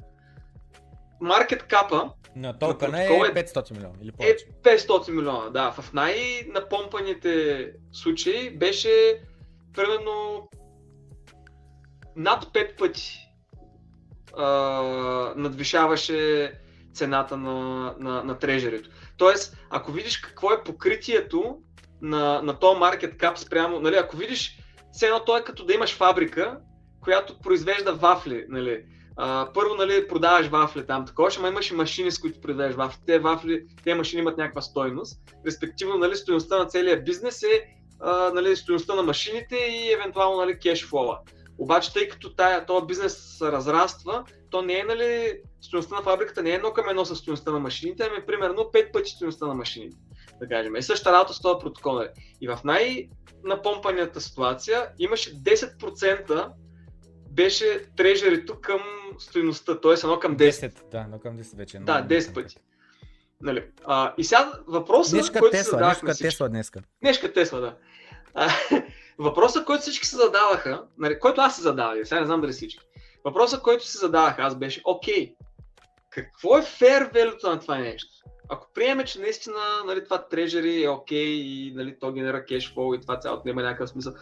[1.21, 4.47] маркет капа на токена е 500 милиона или повече.
[4.65, 5.71] Е 500 милиона, да.
[5.71, 9.21] В най-напомпаните случаи беше
[9.75, 10.49] примерно
[12.17, 13.19] над 5 пъти
[14.37, 14.45] а,
[15.37, 16.53] надвишаваше
[16.93, 18.91] цената на, на, на трежерито.
[19.17, 21.59] Тоест, ако видиш какво е покритието
[22.05, 24.59] на, на този маркет кап спрямо, нали, ако видиш,
[24.93, 26.59] все едно то е като да имаш фабрика,
[27.01, 28.85] която произвежда вафли, нали,
[29.17, 33.01] а, първо, нали, продаваш вафли там, такова, ама имаш и машини, с които продаваш вафли.
[33.07, 35.21] Те вафли, те машини имат някаква стойност.
[35.47, 37.65] Респективно, нали, стоеността на целия бизнес е
[38.01, 41.19] а, нали, стоеността на машините и евентуално нали, кешфлоа.
[41.59, 46.43] Обаче, тъй като тая, този бизнес се разраства, то не е нали, стоеността на фабриката
[46.43, 49.55] не е едно към едно с стоеността на машините, ами примерно 5 пъти стоеността на
[49.55, 49.97] машините.
[50.41, 50.77] Да кажем.
[50.77, 51.93] И същата работа с този протокол.
[51.95, 52.09] Нали.
[52.41, 56.51] И в най-напомпанията ситуация имаше 10%
[57.31, 58.81] беше трежерито към
[59.19, 59.93] стоеността, т.е.
[59.93, 60.51] едно към 10.
[60.51, 60.91] 10.
[60.91, 61.79] Да, едно към 10 вече.
[61.79, 62.57] Да, 10 пъти.
[63.41, 63.65] Нали.
[63.85, 66.83] А, и сега въпросът, днешка който Тесла, се задавахме днешка Тесла днеска.
[67.01, 67.77] Днешка Тесла, да.
[68.35, 68.51] А,
[69.19, 72.85] въпросът, който всички се задаваха, нали, който аз се задавах, сега не знам дали всички.
[73.25, 75.35] Въпросът, който се задавах аз беше, окей,
[76.11, 78.14] какво е fair value на това нещо?
[78.49, 79.57] Ако приеме, че наистина
[79.87, 83.91] нали, това трежери е окей и нали, то генера кешфол и това цялото няма някакъв
[83.91, 84.13] смисъл.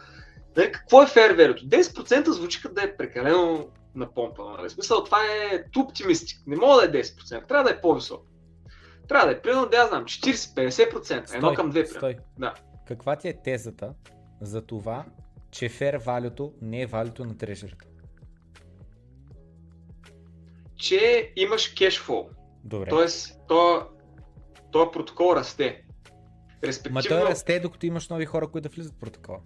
[0.57, 1.69] Нали, какво е value?
[1.69, 4.51] 10% звучи като да е прекалено напомпано.
[4.51, 4.71] Нали?
[4.71, 6.43] смисъл, това е too optimistic.
[6.47, 8.27] Не мога да е 10%, трябва да е по-високо.
[9.09, 11.87] Трябва да е, примерно, да я знам, 40-50%, едно към две.
[11.87, 12.17] Стой.
[12.39, 12.55] Да.
[12.89, 13.95] Каква ти е тезата
[14.41, 15.05] за това,
[15.51, 17.87] че fair value не е валюто на трежерата?
[20.77, 22.29] Че имаш кешфол.
[22.65, 22.89] Добре.
[22.91, 23.87] Тоест, то,
[24.73, 25.85] то протокол расте.
[26.65, 26.95] Респективно...
[26.95, 29.39] Ма той расте, докато имаш нови хора, които да влизат в протокола.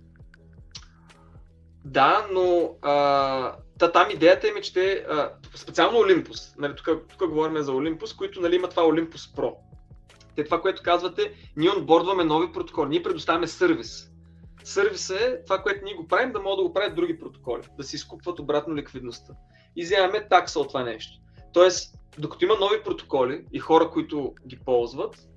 [1.84, 6.88] Да, но а, та, там идеята им е, че те, а, специално Олимпус, нали, тук,
[7.08, 9.54] тук говорим за Олимпус, които нали, има това Олимпус Pro.
[10.36, 14.10] Те това, което казвате, ние онбордваме нови протоколи, ние предоставяме сервис.
[14.64, 17.84] Сервис е това, което ние го правим, да могат да го правят други протоколи, да
[17.84, 19.32] си изкупват обратно ликвидността.
[19.76, 21.18] И вземаме такса от това нещо.
[21.52, 25.28] Тоест, докато има нови протоколи и хора, които ги ползват,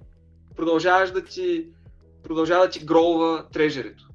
[0.55, 1.67] продължаваш да ти,
[2.23, 4.09] продължава да ти гролва трежерито.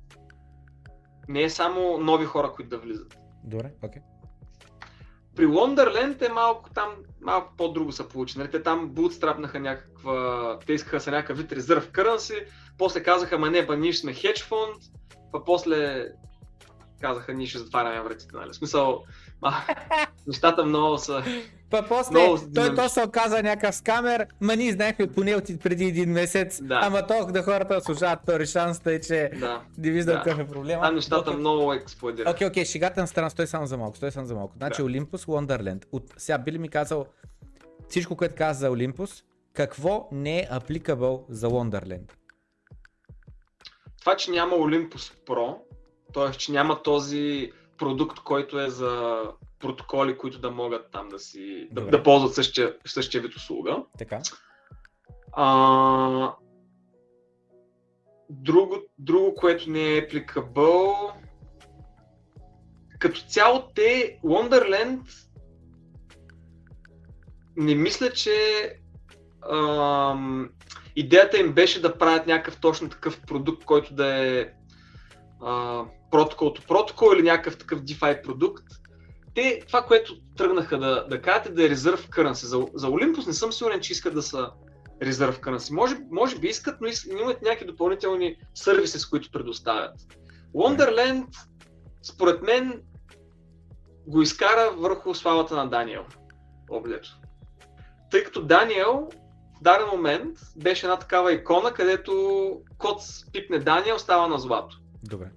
[1.28, 3.18] Не е само нови хора, които да влизат.
[3.44, 4.02] Добре, окей.
[4.02, 4.04] Okay.
[5.36, 6.90] При Wonderland е малко там,
[7.20, 8.38] малко по-друго са получи.
[8.38, 8.50] Нали?
[8.50, 12.34] Те там бутстрапнаха някаква, те искаха са някакъв вид резерв кърнси,
[12.78, 14.76] после казаха, ма не, ба ние сме хедж фонд,
[15.32, 16.08] па после
[17.04, 18.54] казаха, ние ще затваряме вратите, нали?
[18.54, 19.04] Смисъл,
[19.42, 19.54] а,
[20.26, 21.22] нещата много са...
[21.70, 25.84] Па после, много той то се оказа някакъв скамер, ма ние знаехме поне от преди
[25.84, 26.80] един месец, да.
[26.82, 29.62] ама толкова да хората служават втори шанс, тъй че да.
[29.78, 30.22] не виждам да.
[30.22, 30.82] какъв е проблема.
[30.82, 31.36] Там нещата okay.
[31.36, 32.34] много експлодират.
[32.34, 34.54] Окей, okay, окей, okay, шегата на страна, стой само за малко, стой само за малко.
[34.56, 34.84] Значи да.
[34.84, 35.84] Олимпус, Wonderland.
[35.92, 37.06] От, сега би ли ми казал
[37.88, 42.12] всичко, което каза за Олимпус, какво не е applicable за Wonderland?
[44.00, 45.56] Това, че няма Olympus Pro,
[46.14, 46.30] т.е.
[46.30, 49.22] че няма този продукт, който е за
[49.58, 53.84] протоколи, които да могат там да си да, да ползват същия, същия вид услуга.
[53.98, 54.20] Така.
[55.32, 56.34] А,
[58.30, 61.12] друго, друго, което не е applicable,
[62.98, 65.00] като цяло те, Wonderland,
[67.56, 68.32] не мисля, че
[69.50, 70.50] ам,
[70.96, 74.48] идеята им беше да правят някакъв точно такъв продукт, който да е
[75.42, 75.84] а,
[76.14, 78.64] протокол протокол или някакъв такъв DeFi продукт.
[79.34, 82.46] Те, това, което тръгнаха да, да кажат е да е резерв currency.
[82.46, 84.50] За, за Olympus не съм сигурен, че искат да са
[85.02, 85.74] резерв currency.
[85.74, 86.88] Може, може би искат, но
[87.18, 89.94] имат някакви допълнителни сервиси, с които предоставят.
[90.54, 91.26] Wonderland,
[92.02, 92.82] според мен,
[94.06, 96.04] го изкара върху славата на Даниел.
[96.70, 97.08] Облето.
[98.10, 99.08] Тъй като Даниел
[99.58, 102.12] в даден момент беше една такава икона, където
[102.78, 104.78] код пипне Даниел, става на злато.
[105.02, 105.30] Добре.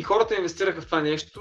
[0.00, 1.40] И хората инвестираха в това нещо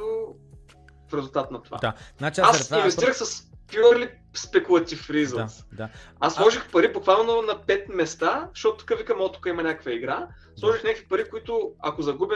[1.10, 1.77] в резултат на това.
[1.77, 1.94] Да.
[2.18, 5.65] Значи, аз, аз инвестирах с purely speculative reasons.
[5.72, 5.90] Да, да.
[6.19, 10.27] Аз сложих пари буквално на 5 места, защото тук викам, о, тук има някаква игра.
[10.56, 10.88] Сложих да.
[10.88, 12.36] някакви пари, които ако загубя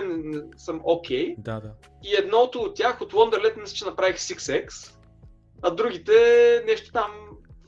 [0.58, 1.36] съм окей.
[1.36, 1.42] Okay.
[1.42, 1.72] Да, да.
[2.04, 4.94] И едното от тях, от Wonderlet, мисля, че направих 6x,
[5.62, 6.14] а другите
[6.68, 7.12] нещо там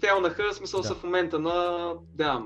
[0.02, 0.88] фейлнаха, смисъл да.
[0.88, 2.42] са в момента на, да,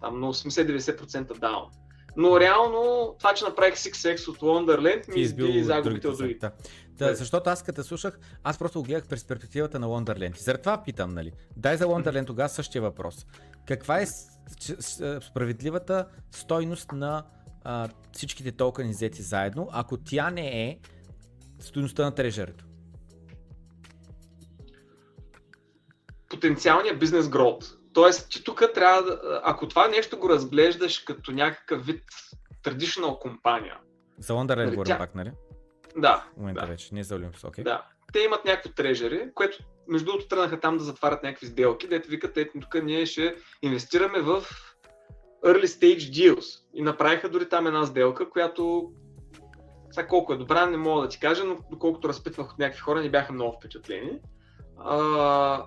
[0.00, 1.70] там на 80-90% даун.
[2.16, 6.46] Но реално това, че направих 6X от Wonderland, ми изби загубите от другите.
[6.46, 6.52] Да.
[6.98, 10.36] Да, защото аз като слушах, аз просто го гледах през перспективата на Wonderland.
[10.36, 11.32] И заради това питам, нали?
[11.56, 13.26] Дай за Wonderland тогава същия въпрос.
[13.66, 14.06] Каква е
[15.20, 17.24] справедливата стойност на
[17.64, 20.78] а, всичките токени взети заедно, ако тя не е
[21.60, 22.64] стойността на трежерето?
[26.28, 27.76] Потенциалният бизнес гроут.
[27.94, 32.02] Тоест, че тук трябва да, ако това нещо го разглеждаш като някакъв вид
[32.64, 33.78] traditional компания.
[34.18, 34.98] За Wonderland нали, говорим тя...
[34.98, 35.32] пак, нали?
[35.96, 36.24] Да.
[36.34, 36.66] В момента да.
[36.66, 37.64] вече, не за Olympus, окей.
[37.64, 37.68] Okay.
[37.68, 37.86] Да.
[38.12, 39.58] Те имат някакво трежери, което
[39.88, 44.20] между другото тръгнаха там да затварят някакви сделки, дето викат, ето тук ние ще инвестираме
[44.20, 44.42] в
[45.44, 46.62] early stage deals.
[46.74, 48.92] И направиха дори там една сделка, която
[49.90, 53.02] сега колко е добра, не мога да ти кажа, но доколкото разпитвах от някакви хора,
[53.02, 54.18] не бяха много впечатлени.
[54.78, 55.66] А,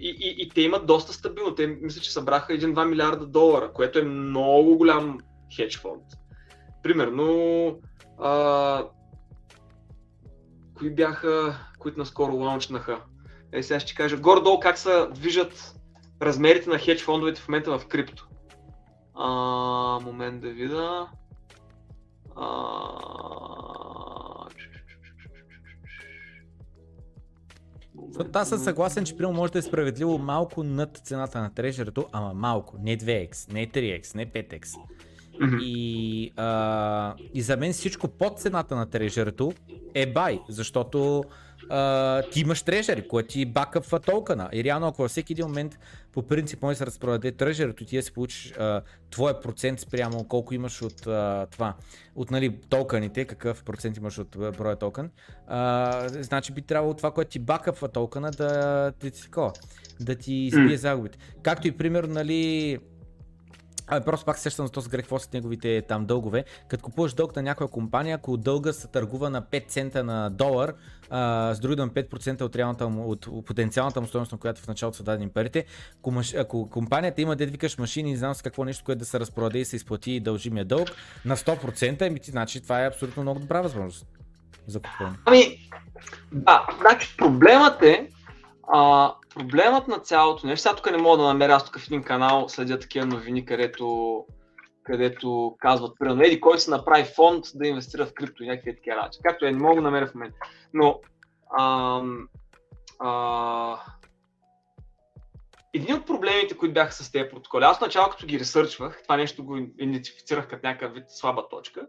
[0.00, 1.54] и, и, и те имат доста стабилно.
[1.54, 5.18] Те мисля, че събраха 1-2 милиарда долара, което е много голям
[5.56, 6.02] хедж фонд.
[6.82, 7.78] Примерно,
[8.18, 8.84] а,
[10.74, 13.00] кои бяха, които наскоро лаунчнаха?
[13.52, 15.74] Е, сега ще кажа горе-долу как се движат
[16.22, 18.28] размерите на хедж фондовете в момента в крипто.
[19.14, 19.28] А,
[20.02, 21.08] момент да видя.
[28.20, 32.06] Защото аз съм съгласен, че примерно може да е справедливо малко над цената на трежерето,
[32.12, 34.76] ама малко, не 2x, не 3x, не 5x.
[35.40, 35.58] Мгм.
[35.62, 39.52] И, а, и за мен всичко под цената на трежерето
[39.94, 41.24] е бай, защото
[41.70, 44.48] а, ти имаш трежери, което ти бакъпва токена.
[44.52, 45.78] И реално ако във всеки един момент
[46.12, 50.24] по принцип може да се разпродаде трежерето, ти да си получиш а, твоя процент спрямо
[50.24, 51.74] колко имаш от а, това,
[52.14, 55.10] от нали, токените, какъв процент имаш от броя токен,
[55.46, 58.48] а, значи би трябвало това, което ти бакъпва токена да,
[59.00, 59.52] да ти такова,
[60.00, 61.18] да ти избие загубите.
[61.42, 62.78] Както и примерно, нали,
[63.90, 66.44] Абе, просто пак се сещам за този грех, какво са неговите там дългове.
[66.68, 70.74] Като купуваш дълг на някоя компания, ако дълга се търгува на 5 цента на долар,
[71.10, 74.96] а, с други думи 5% от, реалната от потенциалната му стоеност, на която в началото
[74.96, 75.64] са дадени парите,
[75.98, 79.04] ако, маш, ако компанията има, дед викаш машини, не знам с какво нещо, което да
[79.04, 80.88] се разпродаде и се изплати дължимия дълг
[81.24, 84.06] на 100%, еми ти значи това е абсолютно много добра възможност
[84.66, 85.16] за купуване.
[85.24, 85.58] Ами,
[86.32, 88.08] да, значи проблемът е,
[88.68, 92.02] а, проблемът на цялото нещо, сега тук не мога да намеря, аз тук в един
[92.02, 94.24] канал следя такива новини, където,
[94.82, 98.96] където казват, примерно, еди кой се направи фонд да инвестира в крипто и някакви такива
[98.96, 99.18] работи.
[99.22, 100.38] Както е, не мога да намеря в момента.
[100.74, 101.00] Но,
[101.58, 102.28] ам,
[102.98, 103.76] а,
[105.74, 109.16] един от проблемите, които бяха с тези протоколи, аз в начало като ги ресърчвах, това
[109.16, 111.86] нещо го идентифицирах като някакъв вид слаба точка,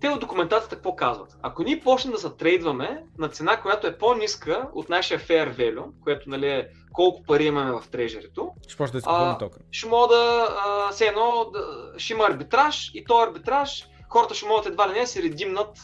[0.00, 1.36] те от документацията какво казват?
[1.42, 5.90] Ако ние почнем да се трейдваме на цена, която е по-ниска от нашия fair value,
[6.04, 9.62] което нали, е колко пари имаме в трежерито, Ще почне да изкупуваме токен.
[9.70, 14.46] ще мога да, а, все едно, да, ще има арбитраж и този арбитраж, хората ще
[14.46, 15.78] могат едва ли не се редимнат,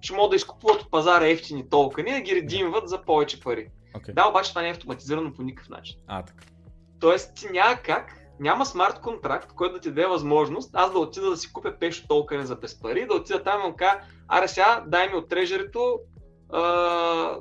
[0.00, 3.68] ще могат да изкупуват от пазара ефтини токени, да ги редимват за повече пари.
[3.96, 4.14] Okay.
[4.14, 5.96] Да, обаче това не е автоматизирано по никакъв начин.
[6.06, 6.44] А, така.
[7.00, 11.30] Тоест, ти няма как, няма смарт контракт, който да ти даде възможност аз да отида
[11.30, 14.48] да си купя пешо толкова за без пари, да отида там и му кажа, аре
[14.48, 16.00] сега, дай ми от трежерито,
[16.52, 16.62] а,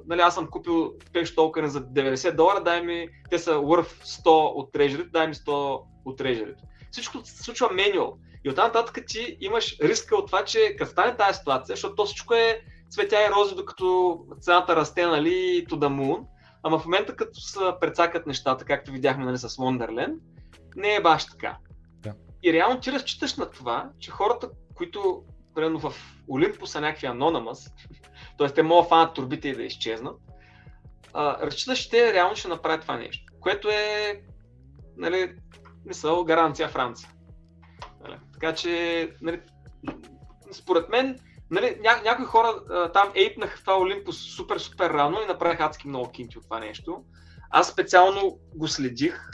[0.07, 4.55] нали, аз съм купил пешо толкова за 90 долара, дай ми, те са worth 100
[4.55, 6.63] от трежерито, дай ми 100 от трежерито.
[6.91, 8.17] Всичко се случва менюал.
[8.43, 12.05] И оттам нататък ти имаш риска от това, че като стане тази ситуация, защото то
[12.05, 16.25] всичко е цветя и рози, докато цената расте, нали, to the moon,
[16.63, 20.15] ама в момента като се прецакат нещата, както видяхме нали, с Wonderland,
[20.77, 21.57] не е баш така.
[21.93, 22.13] Да.
[22.43, 25.23] И реално ти разчиташ на това, че хората, които
[25.55, 25.93] примерно в
[26.29, 27.71] Олимпус са някакви Anonymous,
[28.37, 28.49] т.е.
[28.49, 30.17] те могат да фанат турбите и да изчезнат,
[31.13, 34.21] а, разчиташ, че те реално ще направят това нещо, което е,
[34.97, 35.35] нали,
[35.85, 37.09] мисъл, гаранция Франция.
[38.03, 38.19] Нали?
[38.33, 39.41] Така че, нали,
[40.51, 41.19] според мен,
[41.51, 45.87] нали, ня, някои хора а, там ейпнаха това Олимпус супер, супер рано и направиха адски
[45.87, 47.03] много кинти от това нещо.
[47.49, 49.29] Аз специално го следих.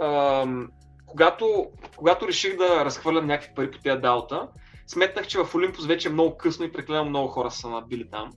[0.00, 0.68] Ам,
[1.06, 1.66] когато,
[1.96, 4.48] когато реших да разхвърлям някакви пари по тези далта,
[4.86, 8.32] сметнах, че в Олимпус вече е много късно и прекалено много хора са набили там.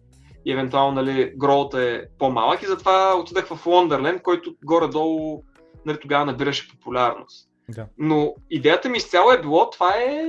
[0.45, 5.43] И евентуално нали, гролът е по-малък и затова отидах в Лондърленд, който горе-долу
[5.85, 7.49] нали, тогава набираше популярност.
[7.69, 7.87] Да.
[7.97, 10.23] Но идеята ми изцяло е било, това е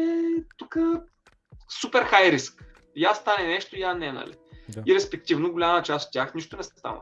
[0.56, 0.76] тук
[1.80, 2.64] супер хай риск.
[2.96, 4.32] Я стане нещо, я не, нали?
[4.68, 4.82] Да.
[4.86, 7.00] И респективно голяма част от тях нищо не става.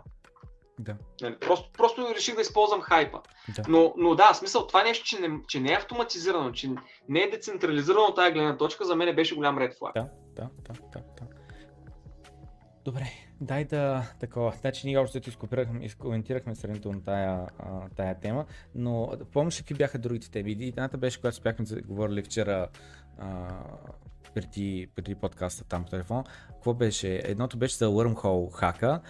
[0.78, 0.96] Да.
[1.22, 1.36] Нали?
[1.40, 3.20] Просто, просто реших да използвам хайпа.
[3.56, 3.62] Да.
[3.68, 6.70] Но, но да, смисъл това нещо, че не, че не е автоматизирано, че
[7.08, 9.94] не е децентрализирано тази гледна точка, за мен беше голям ред флаг.
[9.94, 11.26] Да, да, да, да, да.
[12.84, 13.06] Добре,
[13.40, 14.52] дай да такова.
[14.60, 18.44] Значи ние още изкоментирахме, изкоментирахме сравнително тая, а, тая тема,
[18.74, 20.56] но помниш какви бяха другите теми?
[20.60, 22.68] Едната беше, която бяхме говорили вчера
[23.18, 23.48] а,
[24.34, 26.24] преди, преди подкаста там по телефон.
[26.48, 27.20] Какво беше?
[27.24, 29.00] Едното беше за Wormhole хака.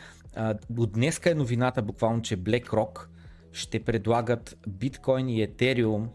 [0.78, 3.06] От днеска е новината буквално, че BlackRock
[3.52, 6.09] ще предлагат биткоин и етериум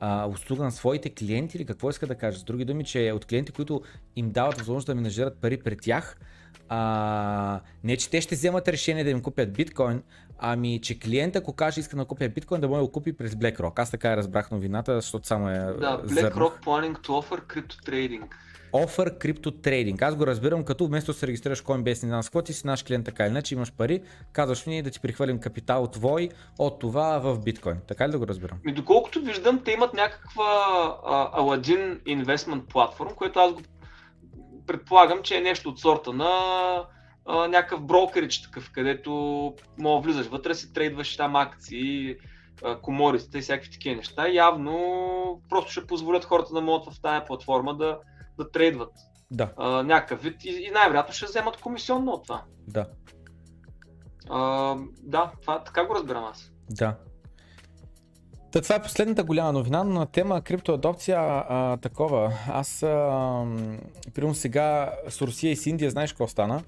[0.00, 2.38] а, услуга на своите клиенти или какво иска да кажа?
[2.38, 3.82] С други думи, че от клиенти, които
[4.16, 6.18] им дават възможност да менажират пари пред тях,
[6.68, 10.02] а, не че те ще вземат решение да им купят биткоин,
[10.38, 13.34] ами че клиент ако каже иска да купя биткоин, да може да го купи през
[13.34, 13.78] BlackRock.
[13.78, 16.02] Аз така разбрах новината, защото само е Да.
[16.06, 18.22] BlackRock planning to offer crypto trading.
[18.72, 20.02] Offer Crypto Trading.
[20.02, 23.04] Аз го разбирам като вместо да се регистрираш Coinbase, не знам ти си наш клиент
[23.04, 26.28] така или иначе, имаш пари, казваш ни да ти прихвърлим капитал твой
[26.58, 27.76] от това в биткоин.
[27.88, 28.58] Така ли да го разбирам?
[28.66, 30.44] И доколкото виждам, те имат някаква
[31.06, 33.60] а, Aladdin Investment Platform, което аз го
[34.66, 36.30] предполагам, че е нещо от сорта на
[37.26, 39.12] а, някакъв брокерич такъв, където
[39.78, 42.16] мога влизаш вътре, си трейдваш там акции,
[42.82, 44.28] комориците и всякакви такива неща.
[44.28, 47.98] Явно просто ще позволят хората да могат в тази платформа да,
[48.38, 48.92] да трейдват
[49.30, 52.42] Да, а, някакъв вид и, и най-вероятно ще вземат комисионно от това.
[52.68, 52.86] да.
[54.30, 56.52] А, да, това така го разбирам аз.
[56.70, 56.94] Да.
[58.52, 62.32] Та, това е последната голяма новина, но на тема криптоадопция а, такова.
[62.48, 62.86] Аз, а,
[64.14, 66.62] примерно сега с Русия и с Индия, знаеш какво стана?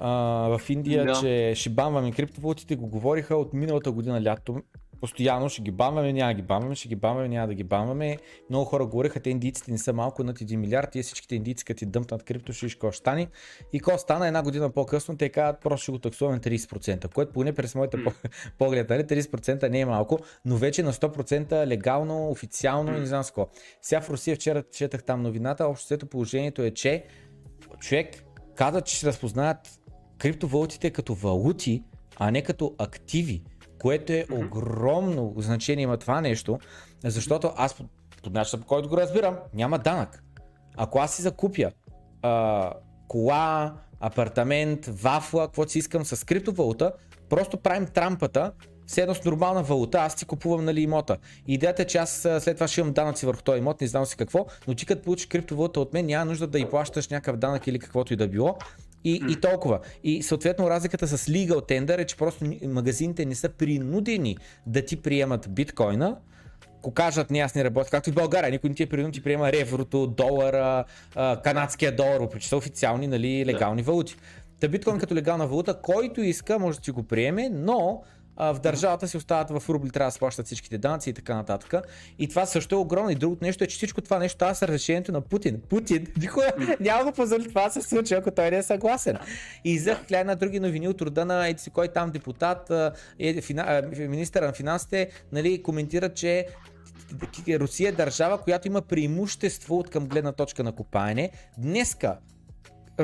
[0.00, 0.10] А,
[0.58, 1.20] в Индия, Да.
[1.20, 4.62] че ще банваме криптовалутите, го говориха от миналата година лято.
[5.02, 8.18] Постоянно ще ги банваме, няма да ги банваме, ще ги банваме, няма да ги банваме.
[8.50, 11.78] Много хора говориха, те индийците не са малко над 1 милиард, и всичките индийци като
[11.78, 13.28] ти дъмпнат крипто, ще какво стане.
[13.72, 17.52] И какво стана една година по-късно, те казват, просто ще го таксуваме 30%, което поне
[17.52, 18.12] през моите по-
[18.58, 23.24] поглед, нали, 30% не е малко, но вече на 100% легално, официално и не знам
[23.24, 23.48] с какво.
[23.82, 27.04] Сега в Русия вчера четах там новината, общо взето положението е, че
[27.80, 28.24] човек
[28.54, 29.80] каза, че ще разпознаят
[30.18, 31.82] криптовалутите като валути,
[32.16, 33.42] а не като активи,
[33.82, 34.46] което е Мгм.
[34.46, 36.58] огромно значение има това нещо,
[37.04, 37.84] защото аз по,
[38.22, 40.22] по начина по който го разбирам, няма данък.
[40.76, 41.70] Ако аз си закупя
[42.22, 42.72] а,
[43.08, 46.92] кола, апартамент, вафла, каквото си искам с криптовалута,
[47.28, 48.52] просто правим трампата,
[48.86, 51.16] все едно с нормална валута, аз си купувам нали, имота.
[51.46, 52.10] Идеята е, че аз
[52.40, 55.02] след това ще имам данъци върху този имот, не знам си какво, но ти като
[55.02, 58.28] получиш криптовалута от мен, няма нужда да и плащаш някакъв данък или каквото и да
[58.28, 58.56] било.
[59.04, 59.80] И, и толкова.
[60.04, 64.84] И съответно разликата с legal tender е, че просто ни- магазините не са принудени да
[64.84, 66.16] ти приемат биткоина,
[66.78, 69.12] ако кажат, не, аз не работя, както и в България, никой не ти е принуден,
[69.12, 70.84] ти приема еврото, долара,
[71.44, 74.16] канадския долар, въпреки че са официални, нали, легални валути.
[74.60, 78.02] Та биткоин като легална валута, който иска, може да ти го приеме, но
[78.42, 81.34] а, в държавата си остават в рубли, трябва да се плащат всичките данъци и така
[81.34, 81.86] нататък.
[82.18, 83.10] И това също е огромно.
[83.10, 85.60] И другото нещо е, че всичко това нещо става с разрешението на Путин.
[85.68, 89.18] Путин никога няма го позволи това се случи, ако той не е съгласен.
[89.64, 92.72] И изях хиляда на други новини от рода на еди кой там депутат,
[93.18, 96.46] е, фина, а, министъра на финансите, нали, коментира, че
[97.48, 101.30] Русия е държава, която има преимущество от към гледна точка на копаене.
[101.58, 102.16] Днеска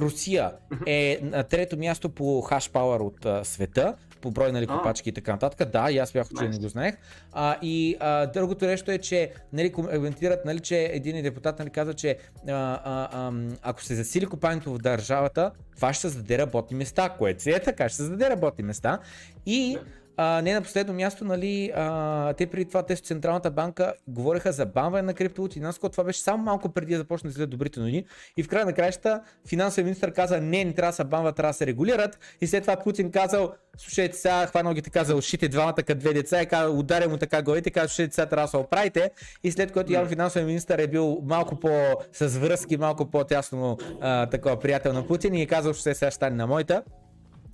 [0.00, 0.52] Русия
[0.86, 5.12] е на трето място по хаш пауър от а, света, по брой нали, копачки и
[5.12, 5.70] така нататък.
[5.70, 6.94] Да, и аз бях учил, не го знаех.
[7.32, 11.94] А, и а, другото нещо е, че нали, коментират, нали, че един депутат нали, каза,
[11.94, 12.18] че
[12.48, 12.52] а,
[12.84, 17.50] а, а, ако се засили копането в държавата, това ще създаде работни места, което си
[17.50, 18.98] е така, ще създаде работни места.
[19.46, 19.78] И
[20.20, 24.52] а, не на последно място, нали, а, те преди това, те с Централната банка говореха
[24.52, 25.60] за банване на криптовалути.
[25.60, 28.04] Наско това беше само малко преди да започне да излизат добрите новини.
[28.36, 31.50] И в края на краищата финансовия министр каза, не, не трябва да се банват, трябва
[31.50, 32.18] да се регулират.
[32.40, 36.12] И след това Путин казал, слушайте сега, хванал ги така за ушите двамата като две
[36.12, 39.10] деца и каза, ударя му така главите, каза, слушайте сега трябва да се оправите.
[39.44, 41.68] И след което явно финансовия министр е бил малко по
[42.12, 46.10] с връзки, малко по-тясно а, такова приятел на Путин и е казал, че сега ще
[46.10, 46.82] стане на моята.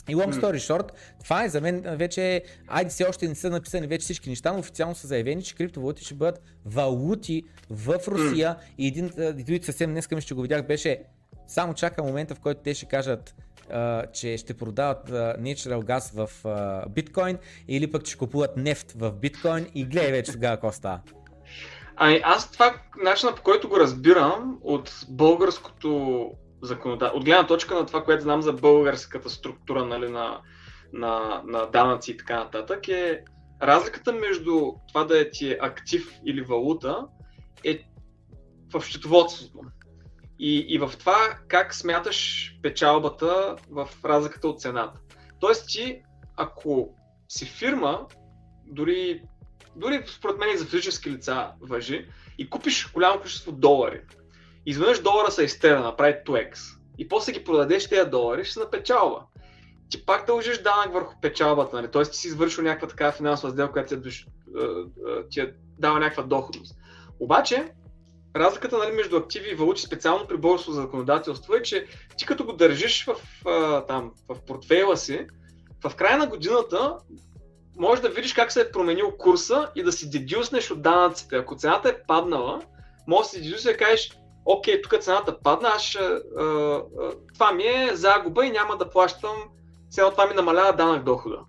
[0.08, 0.90] И long story short,
[1.22, 4.58] това е за мен вече, айде все още не са написани вече всички неща, но
[4.58, 8.56] официално са заявени, че криптовалути ще бъдат валути в Русия.
[8.78, 11.02] И един един съвсем днес мисля, че го видях, беше
[11.46, 13.34] само чака момента, в който те ще кажат,
[13.70, 18.92] а, че ще продават а, natural газ в а, биткоин или пък че купуват нефт
[18.96, 21.00] в биткоин и гледай вече тогава какво става.
[21.96, 22.74] Ами аз това,
[23.04, 26.30] начина по който го разбирам от българското
[26.64, 30.40] законодателство, от гледна точка на това, което знам за българската структура нали, на,
[30.92, 33.24] на, на данъци и така нататък, е
[33.62, 37.06] разликата между това да е ти е актив или валута
[37.64, 37.84] е
[38.72, 39.60] в счетоводството.
[40.38, 45.00] И, и в това как смяташ печалбата в разликата от цената.
[45.40, 46.02] Тоест ти,
[46.36, 46.94] ако
[47.28, 48.06] си фирма,
[48.66, 49.22] дори
[49.76, 52.08] дори според мен и за физически лица въжи,
[52.38, 54.00] и купиш голямо количество долари.
[54.66, 56.58] Изведнъж долара се изтера, направи 2x.
[56.98, 59.22] И после ги продадеш тези долари, ще се напечалва.
[59.90, 61.90] Ти пак дължиш данък върху печалбата, нали?
[61.90, 62.02] т.е.
[62.02, 64.00] ти си извършил някаква такава финансова сделка, която
[65.30, 66.76] ти е, е, дава някаква доходност.
[67.20, 67.72] Обаче,
[68.36, 71.86] разликата нали, между активи и валути, специално при българското законодателство е, че
[72.16, 73.16] ти като го държиш в,
[73.46, 75.26] а, там, в портфейла си,
[75.84, 76.98] в края на годината
[77.78, 81.36] може да видиш как се е променил курса и да си дедюснеш от данъците.
[81.36, 82.62] Ако цената е паднала,
[83.06, 86.82] може да си дедюснеш да кажеш, окей, тук цената падна, аз ще, а, а,
[87.34, 89.36] това ми е загуба и няма да плащам,
[89.90, 91.40] сега това ми намалява данък дохода.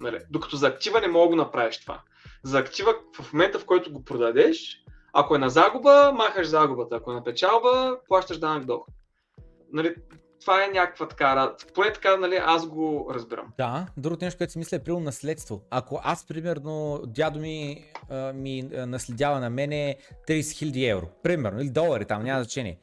[0.00, 0.18] Нали?
[0.30, 2.00] Докато за актива не мога да го направиш това.
[2.44, 4.82] За актива в момента, в който го продадеш,
[5.12, 6.96] ако е на загуба, махаш загубата.
[6.96, 8.94] Ако е на печалба, плащаш данък доход.
[9.72, 9.94] Нали,
[10.40, 13.52] това е някаква така, поне така, нали, аз го разбирам.
[13.58, 15.62] Да, другото нещо, което си мисля е при наследство.
[15.70, 19.96] Ако аз, примерно, дядо ми а, ми а, наследява на мене
[20.28, 22.78] 30 000 евро, примерно, или долари, там няма значение.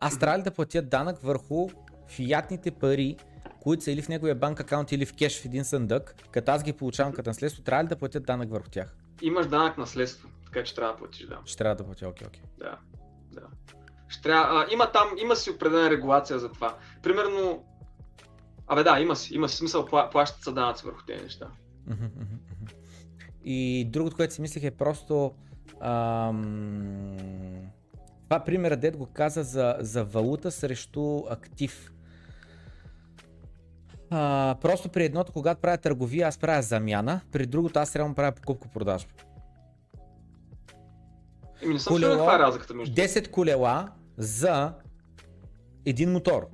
[0.00, 1.68] Аз трябва ли да платя данък върху
[2.08, 3.16] фиатните пари,
[3.62, 6.62] които са или в неговия банк акаунт, или в кеш в един съндък, като аз
[6.62, 8.96] ги получавам като наследство, трябва ли да платя данък върху тях?
[9.22, 11.38] Имаш данък наследство, така че трябва да платиш, да.
[11.44, 12.42] Ще трябва да платя, окей, окей.
[12.58, 12.78] Да,
[13.32, 13.46] да.
[14.12, 16.76] Ще трябва, а, има там, има си определена регулация за това.
[17.02, 17.64] Примерно,
[18.66, 21.46] Абе да, има си, има си смисъл, плащат са данъци върху тези неща.
[23.44, 25.32] И другото, което си мислех е просто
[25.80, 27.16] ам...
[28.24, 31.92] това примера дед го каза за, за валута срещу актив.
[34.10, 38.32] А, просто при едното, когато правя търговия, аз правя замяна, при другото аз да правя
[38.32, 39.12] покупко-продажба.
[41.62, 44.74] Еми не съм колело, каква е разликата между 10 колела за
[45.86, 46.48] един мотор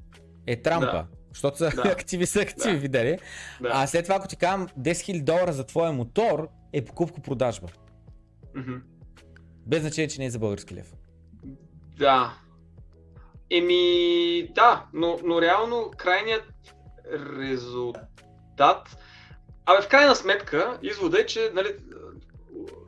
[0.47, 0.87] е трампа.
[0.87, 1.07] Да.
[1.33, 1.83] Защото са да.
[1.93, 2.79] активи са активи, да.
[2.79, 3.19] видели.
[3.61, 3.71] Да.
[3.73, 7.69] А след това, ако ти казвам 10 000 долара за твоя мотор, е покупко-продажба.
[8.57, 8.81] Mm-hmm.
[9.67, 10.93] Без значение, че не е за български лев.
[11.99, 12.35] Да.
[13.51, 16.45] Еми, да, но, но реално крайният
[17.39, 18.97] резултат.
[19.67, 21.69] Абе, в крайна сметка, извода е, че нали,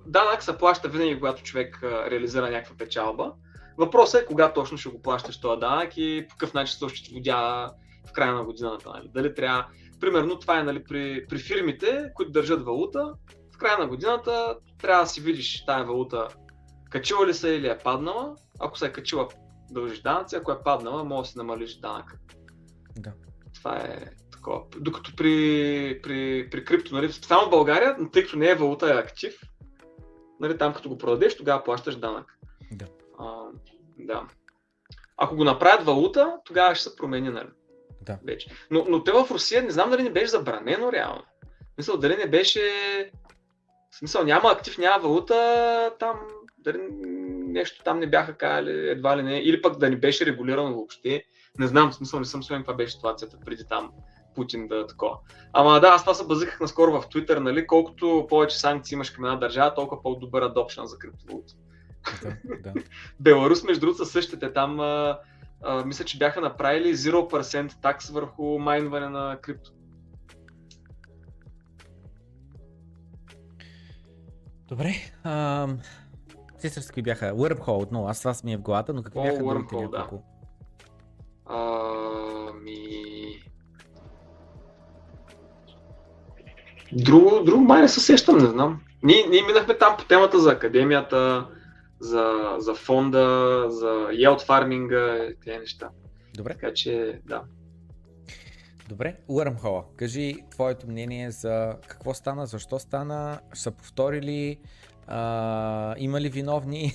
[0.07, 3.33] данък се плаща винаги, когато човек реализира някаква печалба.
[3.79, 7.71] Въпросът е кога точно ще го плащаш този данък и по какъв начин се осчетоводява
[8.09, 8.91] в края на годината.
[8.91, 9.11] Нали.
[9.15, 9.67] Дали трябва.
[10.01, 13.15] Примерно това е нали, при, при фирмите, които държат валута,
[13.55, 16.29] в края на годината трябва да си видиш тая валута
[16.91, 18.37] качила ли се или е паднала.
[18.61, 19.29] Ако се е качила,
[19.71, 22.17] дължиш данъци, ако е паднала, може да си намалиш данък.
[22.97, 23.13] Да.
[23.55, 24.63] Това е такова.
[24.77, 28.99] Докато при, при, при крипто, нали, само в България, тъй като не е валута, е
[28.99, 29.41] актив,
[30.41, 32.39] нали, там като го продадеш, тогава плащаш данък.
[32.73, 32.87] Да.
[33.21, 33.43] А,
[33.99, 34.23] да.
[35.17, 37.49] Ако го направят валута, тогава ще се промени, нали?
[38.03, 38.19] Да.
[38.27, 38.51] Вече.
[38.71, 41.23] Но, но те в Русия не знам дали не беше забранено реално.
[41.79, 42.61] Мисля, дали не беше...
[43.91, 46.21] В смисъл, няма актив, няма валута, там
[46.59, 46.79] дали
[47.47, 51.25] нещо там не бяха казали, едва ли не, или пък да не беше регулирано въобще.
[51.59, 53.91] Не знам, в смисъл не съм сигурен каква беше ситуацията преди там
[54.35, 55.17] Путин да е такова.
[55.53, 59.25] Ама да, аз това се базиках наскоро в Twitter, нали, колкото повече санкции имаш към
[59.25, 61.55] една държава, толкова по-добър адопшън за криптовалута.
[62.44, 62.72] Да, да.
[63.20, 64.52] Беларус, между другото, са същите.
[64.52, 65.18] Там а,
[65.62, 69.70] а, мисля, че бяха направили 0% такс върху майнване на крипто.
[74.68, 74.94] Добре.
[75.24, 75.78] Ам...
[76.60, 77.32] Те какви бяха.
[77.32, 78.09] Wormhole отново.
[78.09, 80.16] Аз това ми е в главата, но какви О, бяха другите няколко?
[80.16, 81.55] Да.
[81.55, 82.81] Ами...
[86.93, 88.81] Друго, друго май не се сещам, не знам.
[89.02, 91.47] Ние, ние минахме там по темата за академията,
[92.01, 95.89] за, за фонда, за yield фарминга и тези неща.
[96.35, 96.52] Добре.
[96.52, 97.43] Така че, да.
[98.89, 104.59] Добре, Wormhole, кажи твоето мнение за какво стана, защо стана, са повторили,
[105.06, 106.93] а, има ли виновни,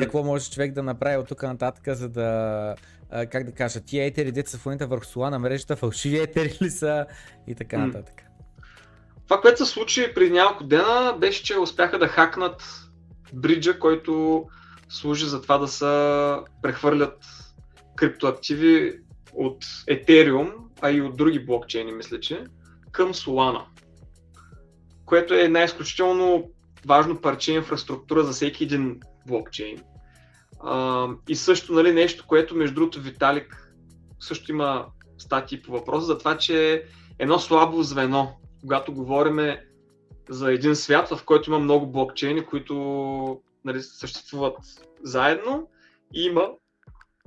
[0.00, 2.74] какво може човек да направи от тук нататък, за да,
[3.10, 6.18] а, как да кажа, тия етери, деца са в момента върху сола на мрежата, фалшиви
[6.18, 7.06] етери ли са
[7.46, 8.22] и така нататък.
[9.24, 12.83] Това, което се случи преди няколко дена, беше, че успяха да хакнат
[13.32, 14.44] бриджа, който
[14.88, 15.84] служи за това да се
[16.62, 17.18] прехвърлят
[17.96, 19.00] криптоактиви
[19.32, 22.44] от Ethereum, а и от други блокчейни, мисля, че,
[22.92, 23.62] към Solana.
[25.04, 26.50] Което е една изключително
[26.86, 29.82] важно парче инфраструктура за всеки един блокчейн.
[31.28, 33.72] И също нали, нещо, което между другото Виталик
[34.20, 34.86] също има
[35.18, 36.82] статии по въпроса за това, че е
[37.18, 39.56] едно слабо звено, когато говорим
[40.28, 44.56] за един свят, в който има много блокчейни, които нали, съществуват
[45.02, 45.68] заедно
[46.14, 46.48] и има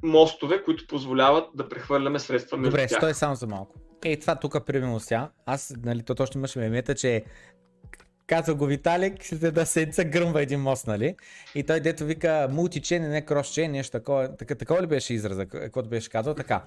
[0.04, 3.00] мостове, които позволяват да прехвърляме средства между Добре, тях.
[3.00, 3.76] стой само за малко.
[4.06, 7.24] Ей, това тук примерно сега, аз, нали, то точно имаше мемета, че
[8.28, 11.16] казва го Виталик, след една седмица гръмва един мост, нали?
[11.56, 14.38] И той дето вика мултичейн, не кросчейн, нещо такова.
[14.38, 16.34] Така, такова ли беше израза, каквото беше казал?
[16.34, 16.64] Така.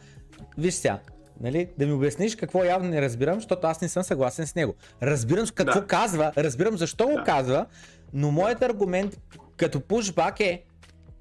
[0.59, 1.01] Виж сега,
[1.41, 4.75] нали, да ми обясниш какво явно не разбирам, защото аз не съм съгласен с него.
[5.03, 5.87] Разбирам какво да.
[5.87, 7.12] казва, разбирам защо да.
[7.12, 7.67] го казва,
[8.12, 9.19] но моят аргумент
[9.57, 10.65] като пушбак е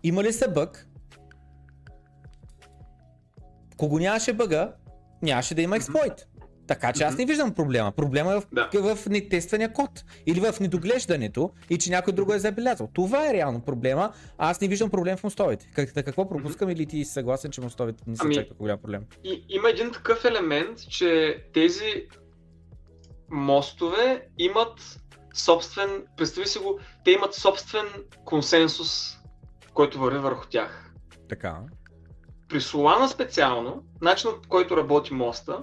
[0.03, 0.87] има ли се бък?
[3.77, 4.73] Кого нямаше бъга,
[5.21, 6.27] нямаше да има експлойт.
[6.69, 7.91] Така че аз не виждам проблема.
[7.91, 8.95] Проблема е в, да.
[8.95, 12.89] в нетествания код или в недоглеждането и че някой друго е забелязал.
[12.93, 14.13] Това е реално проблема.
[14.37, 15.69] Аз не виждам проблем в мостовете.
[15.75, 19.05] Как, какво пропускам или ти си съгласен, че мостовете не са ами, чак голям проблем?
[19.23, 22.07] И, има един такъв елемент, че тези
[23.29, 24.99] мостове имат
[25.33, 27.85] собствен, представи си го, те имат собствен
[28.25, 29.17] консенсус,
[29.73, 30.91] който върви върху тях.
[31.29, 31.57] Така.
[32.49, 35.59] При Solana специално, начинът по който работи моста,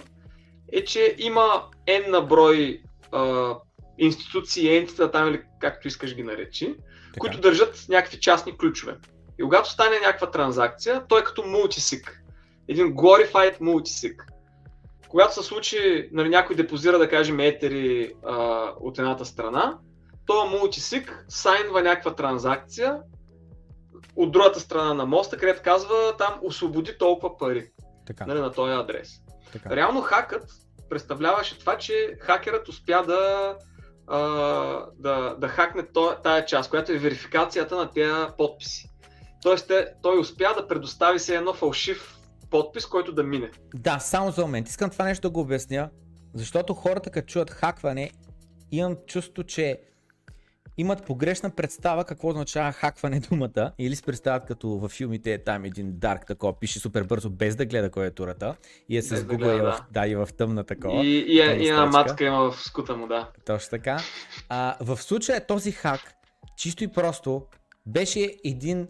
[0.71, 2.81] е, че има N на брой
[3.11, 3.55] а,
[3.97, 7.19] институции, ентита там или както искаш ги наречи, така.
[7.19, 8.95] които държат някакви частни ключове.
[9.39, 12.23] И когато стане някаква транзакция, той е като мултисик.
[12.67, 14.25] Един glorified мултисик.
[15.09, 18.35] Когато се случи, нали, някой депозира, да кажем, етери а,
[18.79, 19.77] от едната страна,
[20.25, 22.99] то мултисик сайнва някаква транзакция
[24.15, 27.69] от другата страна на моста, където казва там освободи толкова пари
[28.07, 28.25] така.
[28.25, 29.09] Нали, на този адрес.
[29.53, 29.75] Така.
[29.75, 30.43] Реално хакът
[30.89, 33.55] представляваше това, че хакерът успя да,
[34.07, 34.19] а,
[34.99, 35.83] да, да хакне
[36.23, 38.89] тая част, която е верификацията на тези подписи.
[39.43, 42.17] Тоест те- той успя да предостави се едно фалшив
[42.51, 43.51] подпис, който да мине.
[43.75, 44.69] Да, само за момент.
[44.69, 45.89] Искам това нещо да го обясня,
[46.33, 48.11] защото хората като чуят хакване,
[48.71, 49.79] имам чувство, че
[50.77, 55.65] имат погрешна представа какво означава хакване думата или се представят като във филмите е там
[55.65, 58.55] един дарк такова, пише супер бързо без да гледа кой е турата
[58.89, 59.85] и е с Без да Google гледа, и, в, да.
[59.91, 61.05] да, и в тъмна такова.
[61.05, 63.29] И, и, и една мацка има в скута му, да.
[63.45, 63.97] Точно така.
[64.49, 66.01] А, в случая този хак,
[66.57, 67.45] чисто и просто,
[67.85, 68.87] беше един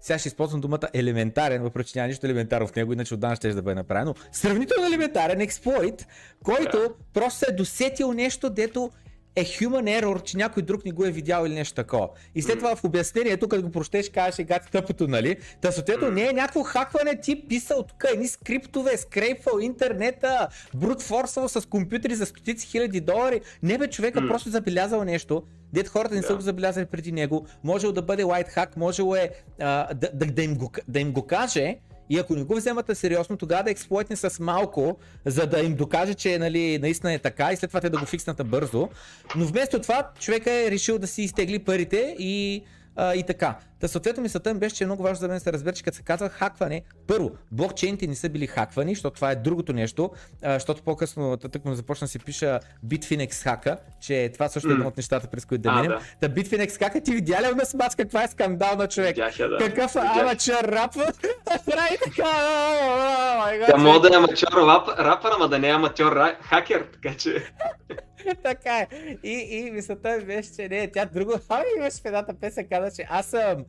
[0.00, 3.54] сега ще използвам думата елементарен, въпреки че няма нищо елементарно в него, иначе отдавна ще
[3.54, 4.14] да бъде направено.
[4.32, 6.06] Сравнително елементарен експлойт,
[6.44, 6.88] който Да.
[7.12, 8.90] просто се е досетил нещо, дето
[9.36, 12.08] е human error, че някой друг не го е видял или нещо такова.
[12.34, 15.36] И след това в обяснението, като го прощеш, кажеш, е гати тъпото, нали?
[15.60, 21.68] Та съответно не е някакво хакване, ти писал тук едни скриптове, скрейпвал интернета, брутфорсал с
[21.68, 23.40] компютри за стотици хиляди долари.
[23.62, 25.42] Не бе, човека просто забелязал нещо,
[25.72, 29.30] дет хората не са го забелязали преди него, можело да бъде hack, можело е
[29.60, 31.76] а, да, да, да, им го, да им го каже
[32.10, 35.74] и ако не го вземат на сериозно, тогава да експлойтне с малко, за да им
[35.74, 38.88] докаже, че нали, наистина е така и след това те да го фикснат бързо.
[39.36, 42.62] Но вместо това, човека е решил да си изтегли парите и,
[42.96, 43.54] а, и така.
[43.80, 45.82] Та съответно мисълта ми беше, че е много важно за мен да се разбере, че
[45.82, 50.10] като се казва хакване, първо, блокчейните не са били хаквани, защото това е другото нещо,
[50.42, 54.72] а, защото по-късно тък му започна да си пиша Bitfinex хака, че това също е
[54.72, 54.88] едно М.
[54.88, 55.88] от нещата, през които да минем.
[55.90, 56.28] да.
[56.28, 59.16] Та Bitfinex хака, ти видя ли на смач каква е скандална човек?
[59.16, 59.58] Видях да.
[59.58, 61.12] Какъв амачър рапър
[61.66, 62.22] прави така.
[62.22, 64.10] Oh може човек.
[64.10, 67.52] да е аматьор рап, рапър, ама да не е аматьор хакер, така че...
[68.42, 68.88] така е.
[69.22, 71.32] И, и мисълта ми беше, че не, тя друго.
[71.48, 73.64] Ами имаш в едната песен, каза, че аз съм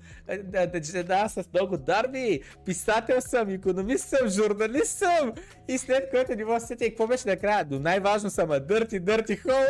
[0.84, 5.34] жена с много дарби, писател съм, економист съм, журналист съм.
[5.68, 7.68] И след което не мога да сетя, какво беше накрая?
[7.72, 9.68] Но най-важно съм, а дърти, дърти хол.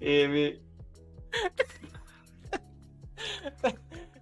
[0.00, 0.58] Еми,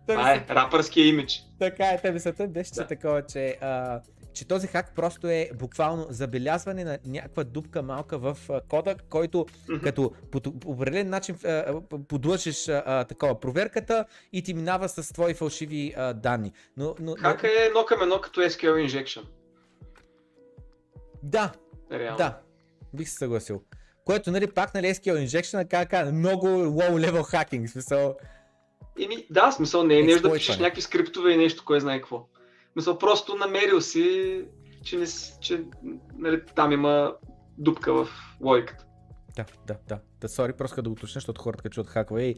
[0.07, 1.45] това е рапърския имидж.
[1.59, 4.01] Така е, те мисълта ми беше, че такова, че, а,
[4.39, 8.39] че този хак просто е буквално забелязване на някаква дупка малка в
[8.69, 9.47] кода, който
[9.83, 16.53] като по, определен начин а, такова проверката и ти минава с твои фалшиви а, данни.
[16.77, 19.23] Но, но, Хака е едно към едно като SQL injection.
[21.23, 21.53] Да,
[21.93, 22.17] Реално.
[22.17, 22.39] да,
[22.95, 23.63] бих се съгласил.
[24.05, 28.17] Което, нали, пак, нали, SQL Injection, как, как, много low level hacking, смисъл.
[29.01, 32.27] Еми, да, смисъл не е нещо да пишеш някакви скриптове и нещо, кой знае какво.
[32.79, 34.45] В Смисъл, просто намерил си,
[34.85, 35.65] че, не, с- че
[36.19, 37.15] нали, там има
[37.59, 38.09] дупка в
[38.41, 38.85] логиката.
[39.37, 39.99] Да, да, да.
[40.21, 42.37] Да, сори, просто да уточня, защото хората като чуят хаква и,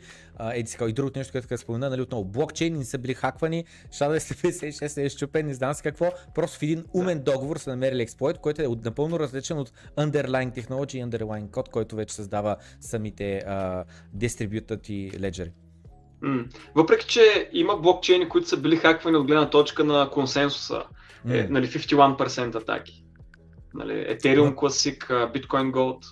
[0.53, 3.65] еди сега, и другото нещо, което да спомена, нали, отново, блокчейни не са били хаквани,
[3.89, 8.03] Shadow 56 е изчупен, не знам си какво, просто в един умен договор са намерили
[8.03, 13.39] експлойт, който е напълно различен от underlying technology и underlying код, който вече създава самите
[13.39, 13.85] а,
[14.17, 15.53] distributed и леджери.
[16.23, 16.45] М.
[16.75, 20.83] Въпреки, че има блокчейни, които са били хаквани от гледна точка на консенсуса,
[21.31, 23.05] е, нали, 51% атаки.
[23.75, 24.55] Нали, Ethereum.
[24.55, 26.05] Classic, Bitcoin Gold.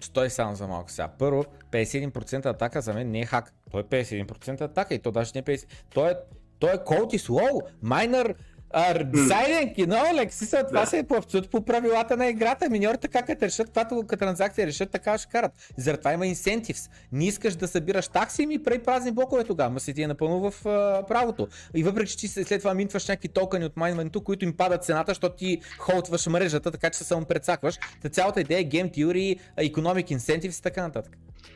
[0.00, 1.08] Стой само за малко сега.
[1.18, 3.52] Първо, 51% атака за мен не е хак.
[3.70, 5.66] Той е 51% атака и то даже не е 50%.
[5.94, 6.14] Той е,
[6.58, 7.60] той е code is low.
[7.84, 8.34] Are
[8.74, 10.86] deciding, you know, like, си са, това Да.
[10.86, 12.70] се е по, абсолютно по правилата на играта.
[12.70, 15.52] Миньорите как като решат, когато като транзакция решат, така ще карат.
[15.76, 16.90] Заради това има incentives.
[17.12, 20.50] Не искаш да събираш такси, ми прави празни блокове тогава, ма си ти е напълно
[20.50, 21.48] в а, правото.
[21.74, 25.10] И въпреки, че ти след това минтваш някакви токени от майнването, които им падат цената,
[25.10, 27.78] защото ти холдваш мрежата, така че се само прецакваш.
[28.02, 31.12] Та цялата идея е game theory, economic incentives и така нататък.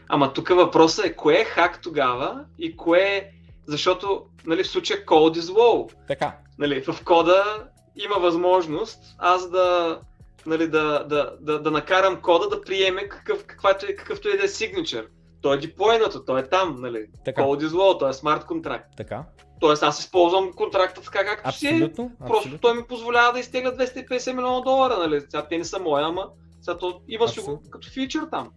[0.09, 3.31] Ама тук въпросът е кое е хак тогава и кое е...
[3.67, 5.93] Защото нали, в случая code is low.
[6.09, 6.37] Така.
[6.59, 10.01] Нали, в кода има възможност аз да,
[10.47, 14.45] нали, да, да, да, да накарам кода да приеме какъв, каквато е, какъвто е да
[14.45, 15.07] е signature.
[15.43, 17.07] Той е деплойнато, той е там, нали.
[17.25, 17.43] Така.
[17.43, 18.97] Code is low, той е смарт контракт.
[18.97, 19.25] Така.
[19.61, 21.81] Тоест аз използвам контракта така както си е.
[21.81, 22.59] Просто абсолютно.
[22.59, 25.21] той ми позволява да изтегля 250 милиона долара, нали?
[25.21, 26.29] Сега те не са мои, ама
[26.61, 28.51] сега то има си го като фичър там.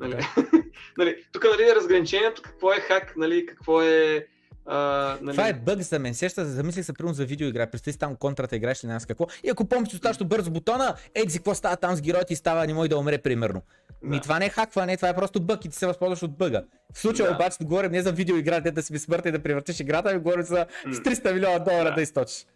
[0.00, 0.26] Нали?
[0.98, 4.26] нали, тук нали, разграничението какво е хак, нали, какво е...
[4.66, 4.76] А,
[5.22, 5.36] нали...
[5.36, 6.14] Това е бъг за мен.
[6.14, 7.66] Сеща, се, замислих се примерно за видеоигра.
[7.66, 9.26] Представи си там контрата играеш или не знам с какво.
[9.44, 12.66] И ако помниш достатъчно бързо бутона, еди си какво става там с героите и става,
[12.66, 13.62] не може да умре примерно.
[14.02, 14.22] Ми Да.
[14.22, 16.62] това не е хакване, това е просто бъг и ти се възползваш от бъга.
[16.94, 17.34] В случая Да.
[17.34, 20.42] обаче говорим не за видеоигра, де да си безсмъртен и да превъртиш играта, ами говорим
[20.44, 22.02] за с 300 милиона долара да, Да.
[22.02, 22.46] източиш.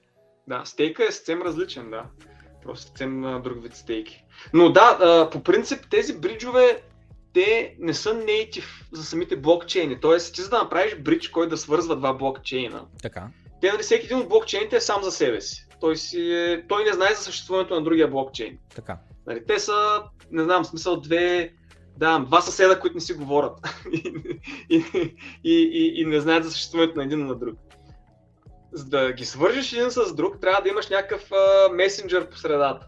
[0.49, 2.03] Да, стейка е съвсем различен, да.
[2.63, 4.25] Просто съвсем друг вид стейки.
[4.53, 6.83] Но да, по принцип тези бриджове,
[7.35, 10.01] те не са native за самите блокчейни.
[10.01, 13.29] Тоест, ти за да направиш бридж, който да свързва два блокчейна, Така.
[13.61, 15.67] те, нали, всеки един от блокчейните е сам за себе си.
[15.81, 16.65] той, си е...
[16.69, 18.59] той не знае за съществуването на другия блокчейн.
[18.75, 18.99] Така.
[19.27, 21.53] Нали, те са, не знам, смисъл две,
[21.97, 23.53] да, два съседа, които не си говорят
[23.93, 24.13] и,
[24.71, 24.85] и,
[25.45, 27.59] и, и, не знаят за съществуването на един на друг.
[28.73, 32.87] За да ги свържиш един с друг, трябва да имаш някакъв а, месенджер по средата.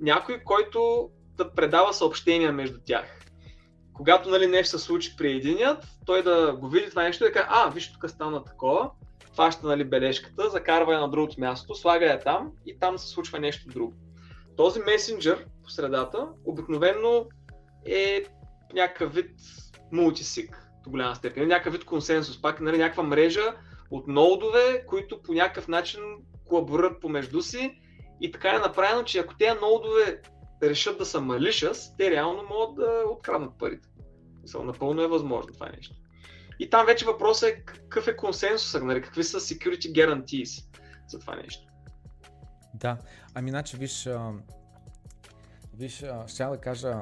[0.00, 3.18] Някой, който да предава съобщения между тях.
[3.98, 7.32] Когато нали, нещо се случи при единият, той да го види това нещо и да
[7.32, 8.90] каже, а, виж тук стана такова,
[9.36, 13.38] фаща нали, бележката, закарва я на другото място, слага я там и там се случва
[13.38, 13.92] нещо друго.
[14.56, 17.26] Този месенджер по средата обикновено
[17.86, 18.24] е
[18.74, 19.30] някакъв вид
[19.92, 23.54] мултисик до голяма степен, някакъв вид консенсус, пак нали, някаква мрежа
[23.90, 26.00] от ноудове, които по някакъв начин
[26.48, 27.80] колаборират помежду си
[28.20, 30.22] и така е направено, че ако тези ноудове
[30.62, 33.88] решат да са малишъс, те реално могат да откраднат парите.
[34.42, 35.94] Мисъл, напълно е възможно това нещо.
[36.58, 40.64] И там вече въпросът е какъв е консенсусът, нали, какви са security guarantees
[41.08, 41.66] за това нещо.
[42.74, 42.98] Да,
[43.34, 44.08] ами иначе виж,
[45.74, 46.94] виж, ще да кажа,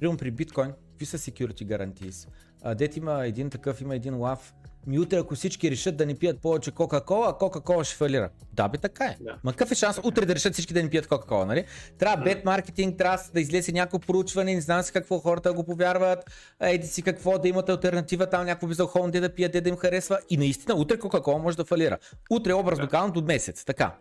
[0.00, 2.28] примерно при биткоин, какви са security guarantees?
[2.74, 4.54] Дет има един такъв, има един лав,
[4.86, 8.30] ми утре ако всички решат да не пият повече Кока-Кола, Кока-Кола ще фалира.
[8.52, 9.16] Да, бе, така е.
[9.20, 9.38] Да.
[9.44, 11.64] Ма какъв е шанс утре да решат всички да не пият Кока-Кола, нали?
[11.98, 16.30] Трябва бет маркетинг, трябва да излезе някакво проучване, не знам си какво хората го повярват,
[16.60, 20.18] еди си какво, да имат альтернатива, там някакво безалкохолно да пият, да им харесва.
[20.30, 21.98] И наистина, утре Кока-Кола може да фалира.
[22.30, 23.10] Утре образно да.
[23.14, 23.94] до месец, така.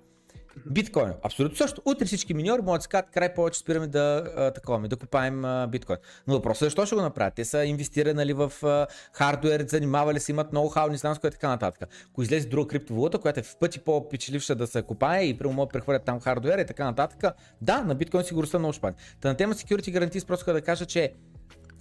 [0.65, 1.13] Биткоин.
[1.23, 1.81] Абсолютно също.
[1.85, 5.45] Утре всички миньори могат да си кажат, край повече спираме да, а, таковаме, да купаем
[5.45, 5.97] а, биткоин.
[6.27, 7.33] Но въпросът е защо ще го направят.
[7.33, 11.31] Те са инвестирали нали, в а, хардуер, занимавали се, имат ноу-хау, не знам с кое
[11.31, 11.89] така нататък.
[12.11, 15.69] Ако излезе друга криптовалута, която е в пъти по-печеливша да се купае и прямо могат
[15.69, 18.95] да прехвърлят там хардуер и така нататък, да, на биткоин сигурността много шпани.
[19.21, 21.13] Та на тема Security Guarantees просто да кажа, че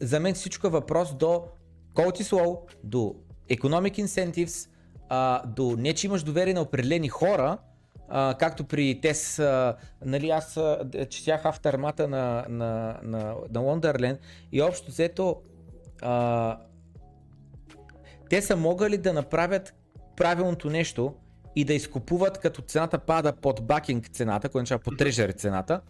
[0.01, 1.45] за мен всичко е въпрос до
[1.95, 3.15] Cold Slow, до
[3.51, 4.69] Economic Incentives,
[5.09, 7.59] а, до не, че имаш доверие на определени хора,
[8.09, 10.61] а, както при Тес, а, нали, аз
[11.09, 14.19] четях автормата на, на, на, на Wonderland
[14.53, 15.43] и общо взето
[16.03, 16.59] а,
[18.31, 19.75] те са могали да направят
[20.17, 21.15] правилното нещо
[21.57, 25.81] и да изкупуват като цената пада под бакинг цената, което означава под трежери цената,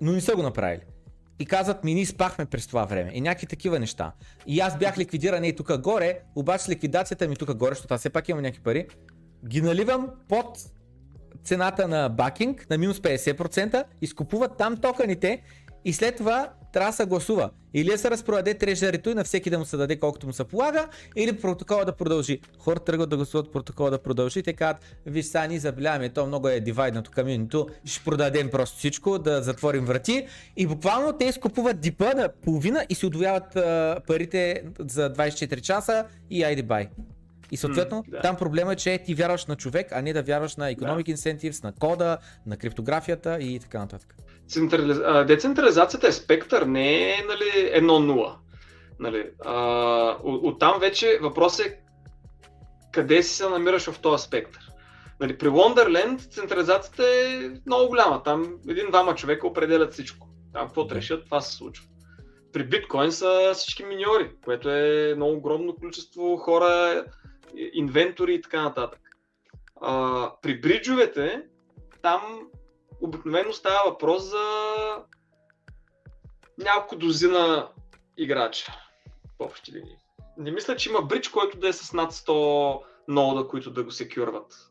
[0.00, 0.80] но не са го направили.
[1.38, 3.10] И казват ми, ние спахме през това време.
[3.14, 4.12] И някакви такива неща.
[4.46, 8.10] И аз бях ликвидиран и тук горе, обаче ликвидацията ми тук горе, защото аз все
[8.10, 8.86] пак имам някакви пари,
[9.48, 10.58] ги наливам под
[11.44, 15.42] цената на бакинг на минус 50%, изкупуват там токаните
[15.84, 17.50] и след това трябва да се гласува.
[17.74, 20.44] Или да се разпродаде трежерито и на всеки да му се даде колкото му се
[20.44, 22.40] полага, или протокола да продължи.
[22.58, 26.48] Хората тръгват да гласуват протокола да продължи те казват, виж сега ни забеляваме, то много
[26.48, 30.26] е дивайднато каминото, ще продадем просто всичко, да затворим врати.
[30.56, 33.54] И буквално те изкупуват дипа на половина и си удвояват
[34.06, 36.88] парите за 24 часа и айде бай.
[37.50, 38.20] И съответно, mm, да.
[38.20, 41.12] там проблема е, че ти вярваш на човек, а не да вярваш на economic да.
[41.12, 44.14] incentives, на кода, на криптографията и така нататък.
[44.48, 44.98] Централиз...
[45.26, 48.36] Децентрализацията е спектър, не е нали, едно-нула.
[49.00, 49.54] Нали, а,
[50.22, 51.78] от, там вече въпрос е
[52.92, 54.70] къде си се намираш в този спектър.
[55.20, 58.22] Нали, при Wonderland централизацията е много голяма.
[58.22, 60.28] Там един-двама човека определят всичко.
[60.52, 61.86] Там каквото решат, това се случва.
[62.52, 67.04] При биткоин са всички миньори, което е много огромно количество хора,
[67.72, 69.00] инвентори и така нататък.
[69.80, 71.42] А, при бриджовете,
[72.02, 72.48] там
[73.00, 74.44] обикновено става въпрос за
[76.58, 77.68] няколко дозина
[78.16, 78.72] играча
[79.38, 79.96] в общи линии.
[80.38, 83.90] Не мисля, че има бридж, който да е с над 100 нода, които да го
[83.90, 84.70] секюрват.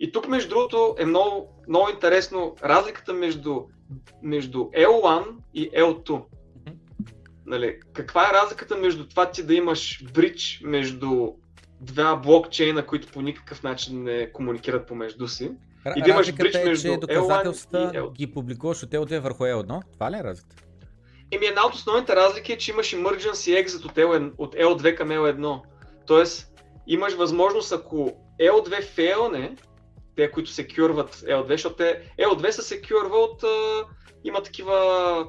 [0.00, 3.64] И тук, между другото, е много, много интересно разликата между,
[4.22, 6.24] между L1 и L2.
[7.46, 11.32] Нали, каква е разликата между това ти да имаш бридж между
[11.80, 15.50] два блокчейна, които по никакъв начин не комуникират помежду си.
[15.96, 19.80] И да имаш бридж е, между че доказателствата L1 ги публикуваш от L2 върху L1.
[19.92, 20.62] Това ли е разликата?
[21.30, 25.08] Еми една от основните разлики е, че имаш emergency exit от, L1, от L2 към
[25.08, 25.60] L1.
[26.06, 26.52] Тоест,
[26.86, 29.56] имаш възможност, ако L2 фейлне,
[30.16, 33.44] те, които секюрват L2, защото те, L2 се секюрва от
[34.24, 35.28] има такива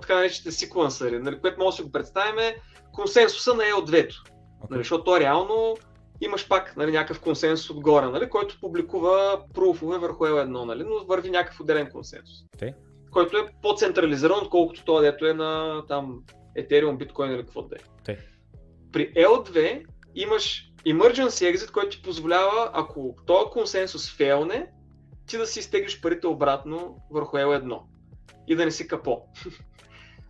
[0.00, 2.56] така наречените секвенсъри, нали, което може да си го представим е
[2.92, 4.14] консенсуса на L2.
[4.60, 4.70] Okay.
[4.70, 5.76] Нали, защото то реално
[6.20, 11.30] имаш пак нали, някакъв консенсус отгоре, нали, който публикува пруфове върху L1, нали, но върви
[11.30, 12.44] някакъв отделен консенсус.
[12.56, 12.74] Okay.
[13.10, 16.22] Който е по-централизиран, отколкото това, дето е на там
[16.58, 17.78] Ethereum, Bitcoin или какво да е.
[17.78, 18.18] Okay.
[18.92, 19.84] При L2
[20.14, 24.66] имаш emergency exit, който ти позволява, ако този консенсус фейлне,
[25.26, 27.80] ти да си изтеглиш парите обратно върху L1
[28.48, 29.22] и да не си капо.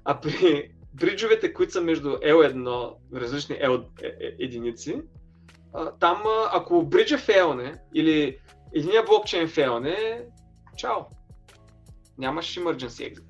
[0.09, 5.03] А при бриджовете, които са между L1, различни L е, е, единици,
[6.01, 8.39] там ако бриджа фейлне или
[8.75, 10.27] единия блокчейн фейлне,
[10.77, 11.01] чао.
[12.19, 13.25] Нямаш emergency exit.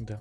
[0.00, 0.18] Да.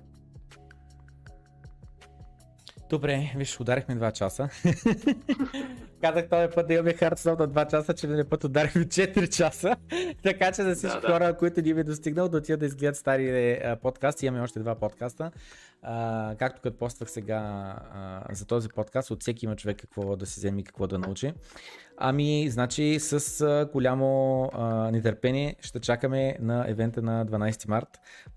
[2.89, 4.49] Добре, виж, ударихме 2 часа.
[6.01, 9.75] Казах този път да имаме хардстоп на 2 часа, че миналия път ударихме 4 часа.
[10.23, 11.13] така че за всички да, да.
[11.13, 14.25] хора, които ни е достигнал, да отидат да изгледат стари а, подкасти.
[14.25, 15.31] Имаме още два подкаста.
[15.81, 17.37] А, както като поствах сега
[17.93, 20.99] а, за този подкаст, от всеки има човек какво да си вземе и какво да
[20.99, 21.33] научи.
[22.01, 27.87] Ами, значи с а, голямо а, нетърпение ще чакаме на евента на 12 март.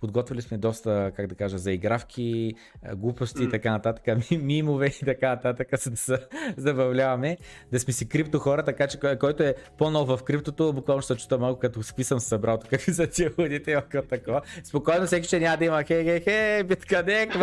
[0.01, 2.55] Подготвили сме доста, как да кажа, заигравки,
[2.97, 3.47] глупости mm.
[3.47, 4.05] и така нататък,
[4.43, 6.19] мимове и така нататък, за да се
[6.57, 7.37] забавляваме,
[7.73, 11.39] да сме си крипто хора, така че който е по-нов в криптото, буквално ще чута
[11.39, 14.41] малко като си съм събрал тук за тия ходите, като такова.
[14.65, 17.35] Спокойно всеки ще няма да има хей, хей, хей, биткадек,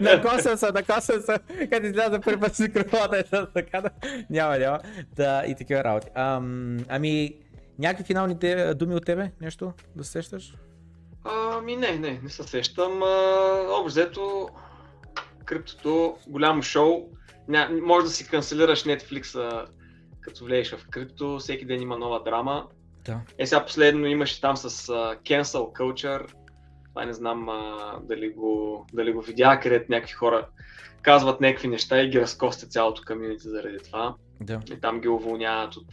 [0.00, 1.38] накосам се, накосам се,
[1.70, 3.24] като изляза първи път с микрофона, е
[3.54, 3.90] така да,
[4.30, 4.78] няма, няма.
[5.16, 6.08] Да, и такива работи.
[6.14, 7.34] Ам, ами,
[7.78, 8.36] някакви финални
[8.74, 9.30] думи от тебе?
[9.40, 10.54] Нещо да се сещаш?
[11.24, 13.02] Ами не, не, не се сещам.
[13.70, 14.48] Общо взето,
[15.44, 17.08] криптото, голямо шоу.
[17.48, 19.66] Ня, може да си канцелираш Netflix,
[20.20, 22.66] като влезеш в крипто, всеки ден има нова драма.
[23.04, 23.20] Да.
[23.38, 26.32] Е, сега последно имаше там с uh, Cancel Culture.
[26.88, 30.46] Това не знам uh, дали, го, дали го видя, където някакви хора
[31.02, 34.14] казват някакви неща и ги разкостят цялото комьюнити заради това.
[34.40, 34.60] Да.
[34.72, 35.86] И там ги уволняват от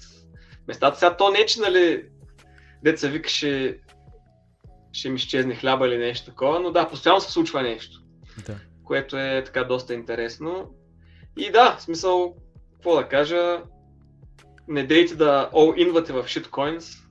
[0.68, 1.00] местата.
[1.00, 2.06] Сега то не е, че нали,
[2.84, 3.80] деца викаше
[4.92, 8.02] ще ми изчезне хляба или нещо такова, но да, постоянно се случва нещо.
[8.46, 8.56] Да.
[8.84, 10.76] Което е така доста интересно.
[11.38, 12.36] И да, в смисъл,
[12.74, 13.62] какво да кажа,
[14.68, 17.04] не дейте да all-инвате в shitcoins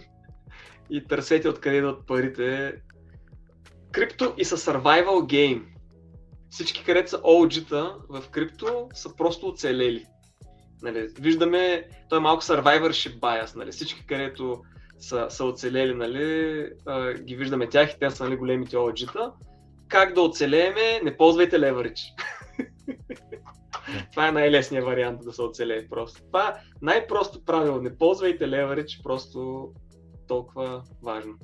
[0.90, 2.74] и търсете откъде идват парите.
[3.92, 5.69] Крипто и са survival game
[6.50, 10.06] всички, където са OG-та в крипто, са просто оцелели.
[10.82, 14.62] Нали, виждаме, той е малко survivorship bias, нали, всички, където
[14.98, 16.66] са, са оцелели, нали,
[17.22, 19.32] ги виждаме тях и те са нали, големите OG-та.
[19.88, 21.00] Как да оцелееме?
[21.04, 22.00] Не ползвайте leverage.
[24.10, 26.22] Това е най-лесният вариант да се оцелее просто.
[26.22, 26.52] Това е
[26.82, 27.80] най-просто правило.
[27.80, 29.68] Не ползвайте leverage, просто
[30.28, 31.34] толкова важно.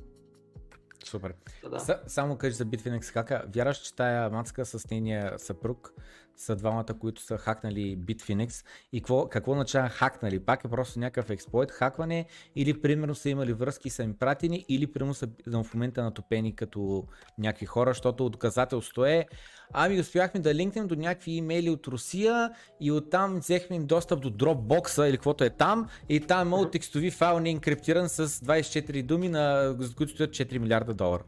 [1.08, 1.34] Супер.
[1.70, 1.78] Да.
[1.78, 3.44] С, само кажи за Bitfinex хака.
[3.54, 5.92] Вярваш, че тая мацка с нейния съпруг
[6.36, 10.40] са двамата, които са хакнали Bitfinex и какво, какво означава хакнали?
[10.40, 12.26] Пак е просто някакъв експлойт, хакване
[12.56, 17.04] или примерно са имали връзки са им пратени или примерно са в момента натопени като
[17.38, 19.26] някакви хора, защото доказателство е
[19.72, 22.50] Ами успяхме да линкнем до някакви имейли от Русия
[22.80, 27.10] и оттам взехме им достъп до Dropbox или каквото е там и там имало текстови
[27.10, 31.22] файл не инкриптиран с 24 думи, на, които стоят 4 милиарда долара.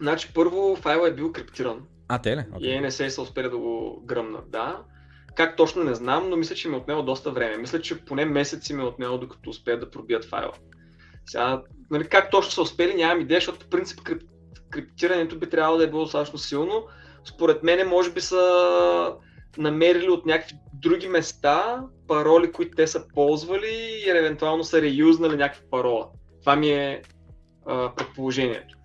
[0.00, 1.86] Значи първо файлът е бил криптиран.
[2.08, 2.40] А, те ли?
[2.40, 2.58] Okay.
[2.58, 4.82] И NSA са успели да го гръмнат, да.
[5.34, 7.56] Как точно не знам, но мисля, че ми е отнело доста време.
[7.56, 10.52] Мисля, че поне месеци ми е отнело, докато успеят да пробият файла.
[11.26, 14.22] Сега, нали, как точно са успели, нямам идея, защото в принцип крип...
[14.70, 16.86] криптирането би трябвало да е било достатъчно силно,
[17.24, 19.14] според мен, може би са
[19.58, 25.70] намерили от някакви други места пароли, които те са ползвали и евентуално са реюзнали някаква
[25.70, 26.08] парола.
[26.40, 27.02] Това ми е
[27.66, 28.77] а, предположението.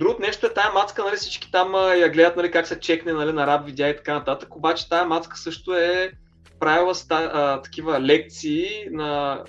[0.00, 3.32] Другото нещо е тая мацка, нали, всички там я гледат нали, как се чекне нали,
[3.32, 6.12] на раб видеа и така нататък, обаче тая мацка също е
[6.60, 9.42] правила ста, а, такива лекции на,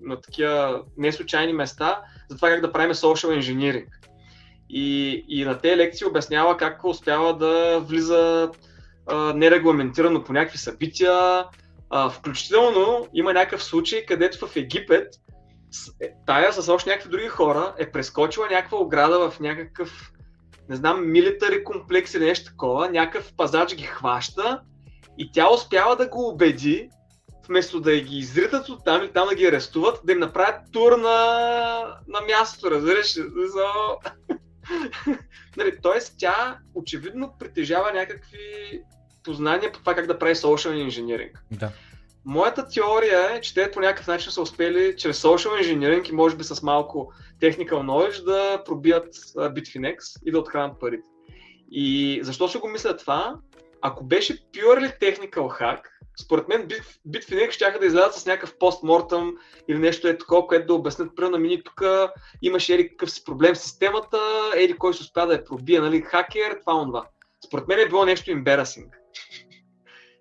[0.00, 2.00] на такива неслучайни места
[2.30, 3.86] за това как да правим social engineering.
[4.70, 8.50] И, и на тези лекции обяснява как успява да влиза
[9.06, 11.44] а, нерегламентирано по някакви събития.
[11.90, 15.08] А, включително има някакъв случай, където в Египет
[16.26, 20.12] тая с още някакви други хора е прескочила някаква ограда в някакъв,
[20.68, 24.60] не знам, милитари комплекс или нещо такова, някакъв пазач ги хваща
[25.18, 26.90] и тя успява да го убеди,
[27.48, 30.92] вместо да ги изритат от там или там да ги арестуват, да им направят тур
[30.92, 31.18] на,
[32.08, 33.14] на мястото, разбираш?
[33.14, 33.66] За...
[35.56, 38.80] нали, Тоест тя очевидно притежава някакви
[39.24, 41.32] познания по това как да прави social engineering.
[41.50, 41.70] Да.
[42.26, 46.36] Моята теория е, че те по някакъв начин са успели чрез social engineering и може
[46.36, 49.96] би с малко technical knowledge да пробият Bitfinex
[50.26, 51.08] и да откраднат парите.
[51.70, 53.36] И защо ще го мисля това?
[53.82, 55.80] Ако беше purely technical hack,
[56.20, 56.68] според мен
[57.08, 59.34] Bitfinex ще да излязат с някакъв постмортъм
[59.68, 61.82] или нещо е такова, което да обяснят, примерно, мини тук
[62.42, 64.18] имаше ери какъв си проблем с системата,
[64.56, 67.04] ери кой се успя да я пробие, нали, хакер, това, онова.
[67.46, 68.86] Според мен е било нещо embarrassing.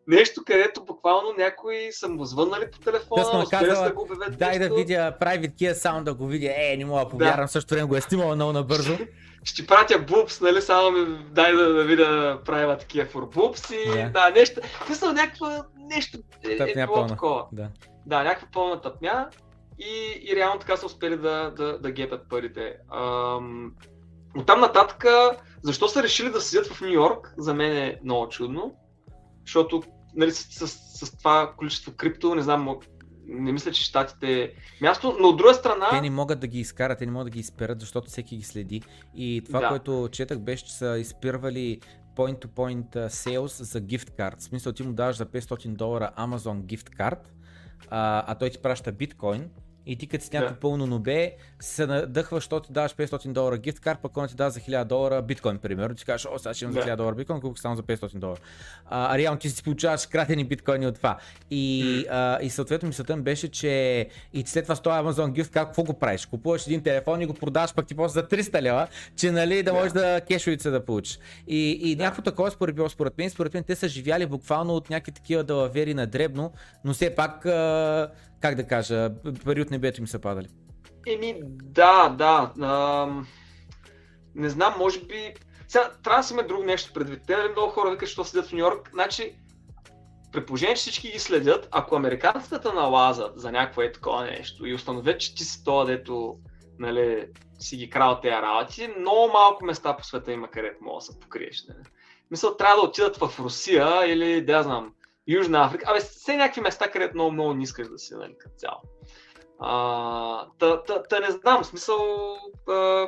[0.08, 4.38] Нещо, където буквално някои са му звъннали по телефона, е успели казала, да го обявят
[4.38, 4.76] Дай да нещо.
[4.76, 6.54] видя private key sound, да го видя.
[6.58, 8.98] Е, не мога да повярвам, също време го е снимала много набързо.
[9.44, 13.90] Ще пратя бубс, нали, само ми дай да, да видя правила такива for бубс и
[13.90, 14.10] Да.
[14.10, 14.62] да, нещо.
[14.90, 15.46] Мисля, някакво
[15.78, 16.18] нещо
[16.50, 17.10] е, е Тъпня било пълна.
[17.10, 17.46] такова.
[17.52, 17.70] Да.
[18.06, 19.30] Да, някаква пълна тъпня
[19.80, 22.76] и, и реално така са успели да, да, да гепят парите.
[22.96, 23.72] Ам,
[24.38, 25.06] оттам нататък,
[25.62, 28.76] защо са решили да седят в Нью Йорк, за мен е много чудно,
[29.46, 29.84] защото
[30.16, 32.78] нали, с, с, с това количество крипто, не знам,
[33.28, 35.90] не мисля, че щатите е място, но от друга страна...
[35.90, 38.44] Те не могат да ги изкарат, те не могат да ги изперат, защото всеки ги
[38.44, 38.82] следи.
[39.16, 39.70] И това, Да.
[39.70, 41.80] което четах беше, че са изпирвали
[42.16, 44.40] point-to-point sales за gift card.
[44.40, 47.20] В смисъл ти му даваш за 500 долара Amazon gift card,
[47.90, 49.50] а, а той ти праща биткоин
[49.86, 50.60] и ти като си някакво Да.
[50.60, 54.50] пълно нобе, се надъхваш, защото ти даваш 500 долара gift card, пък он ти дава
[54.52, 55.96] за 1000 долара биткоин, примерно.
[55.96, 56.86] Ти кажеш, о, сега ще имам за Да.
[56.86, 58.40] 1000 долара биткоин, колко само за 500 долара.
[58.86, 61.18] А, а реално ти си получаваш кратени биткоини от това.
[61.52, 63.74] И, а, и съответно мисълта ми беше, че
[64.34, 66.26] и след това с този Amazon Gift, как, какво го правиш?
[66.26, 69.64] Купуваш един телефон и го продаваш пък ти после за 300 лева, че нали да
[69.64, 69.74] Да.
[69.74, 71.20] можеш да кешовица да получиш.
[71.48, 74.90] И, и някакво такова според, било според мен, според мен те са живяли буквално от
[74.90, 76.52] някакви такива далавери на дребно,
[76.86, 78.12] но все пак, а,
[78.44, 79.12] как да кажа,
[79.46, 80.48] пари от небето им са падали.
[81.08, 82.52] Еми, да, да.
[82.68, 83.28] Ам,
[84.36, 85.34] не знам, може би...
[85.68, 87.22] Сега, трябва да си има друго нещо предвид.
[87.28, 88.90] Те нали, много хора викат, що седят в Нью Йорк.
[88.94, 89.36] Значи,
[90.32, 94.66] при положение, че всички ги следят, ако американците те налазат за някакво е такова нещо
[94.66, 96.38] и установят, че ти си това, дето
[96.80, 97.28] нали,
[97.60, 101.20] си ги крал тези работи, много малко места по света има, където мога да се
[101.20, 101.66] покриеш.
[101.70, 101.84] Нали.
[102.32, 104.94] Мисля, трябва да отидат в Русия или, да знам,
[105.28, 105.86] Южна Африка.
[105.88, 108.82] Абе, все някакви места, където много, много не искаш да си, нали, като цяло.
[110.60, 112.38] Та, та, та не знам, смисъл,
[112.70, 113.08] а,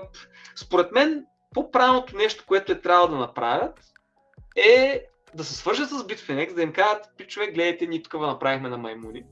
[0.55, 3.79] според мен, по-правилното нещо, което е трябвало да направят,
[4.55, 5.05] е
[5.35, 9.23] да се свържат с Bitfinex, да им кажат, пичове, гледайте, ние тук направихме на маймуни.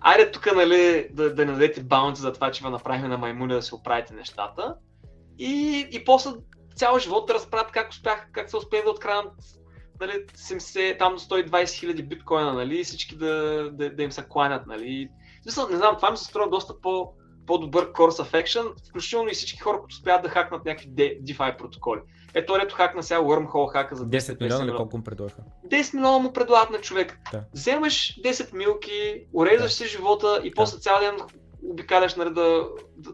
[0.00, 3.54] Айде тук, нали, да, да не дадете баунти за това, че ви направихме на маймуни
[3.54, 4.74] да се оправите нещата.
[5.38, 6.30] И, и после
[6.76, 9.34] цял живот да разправят как, успях, как са успели да откраднат
[10.00, 14.66] нали, 70, там до 120 хиляди биткоина, нали, всички да, да, да им се кланят,
[14.66, 15.08] нали.
[15.42, 17.12] Смисъл, не знам, това ми се струва доста по,
[17.46, 21.58] по-добър course of action, включително и всички хора, които успяват да хакнат някакви De- DeFi
[21.58, 22.00] протоколи.
[22.34, 25.42] Ето, ето хакна сега Wormhole хака за 10, 10 милиона или колко му предлагаха?
[25.66, 27.18] 10 милиона му предлагат на човек.
[27.32, 27.44] Да.
[27.54, 29.76] Вземаш 10 милки, уреждаш Да.
[29.76, 31.16] си живота и после цял ден
[31.70, 33.10] обикаляш нали, да, да,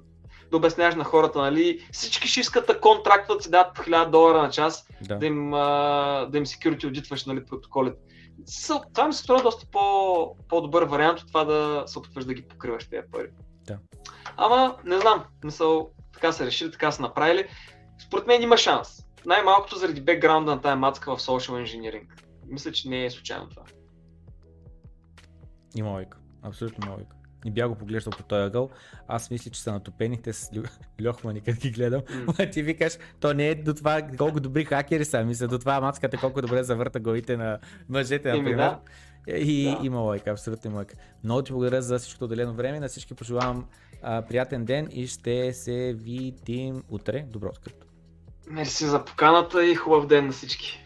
[0.53, 1.39] да обясняваш на хората.
[1.39, 1.87] Нали.
[1.93, 5.19] Всички ще искат да контрактват си дадат по 1000 долара на час, Да.
[5.19, 7.99] да им, а, да им security аудитваш нали, протоколите.
[8.95, 12.43] Това ми се струва доста по, по-добър вариант от това да се опитваш да ги
[12.43, 13.29] покриваш тези пари.
[13.67, 13.79] Да.
[14.37, 17.49] Ама, не знам, мисъл, така са решили, така са направили.
[18.07, 19.07] Според мен има шанс.
[19.27, 22.07] Най-малкото заради бекграунда на тая мацка в social engineering.
[22.47, 23.63] Мисля, че не е случайно това.
[25.77, 26.19] Има лойка.
[26.43, 27.17] Абсолютно има лойка.
[27.45, 28.71] Не бях го поглеждал по този ъгъл.
[29.09, 30.23] Аз мисля, че са натопени.
[30.23, 30.63] Те с Лю...
[31.07, 32.03] Льохмани, като ги гледам.
[32.39, 35.25] Ма ти викаш, то не е до това колко добри хакери са.
[35.25, 37.59] Мисля, до това мацката колко добре завърта главите на
[37.89, 38.57] мъжете, например.
[38.57, 38.81] да.
[39.37, 39.87] И Да.
[39.87, 40.95] има лойка, абсолютно има лойка.
[41.25, 42.81] Много ти благодаря за всичкото отделено време.
[42.81, 43.67] На всички пожелавам
[44.03, 47.25] а, приятен ден и ще се видим утре.
[47.29, 47.87] Добро открито.
[48.51, 50.85] Мерси за поканата и хубав ден на всички.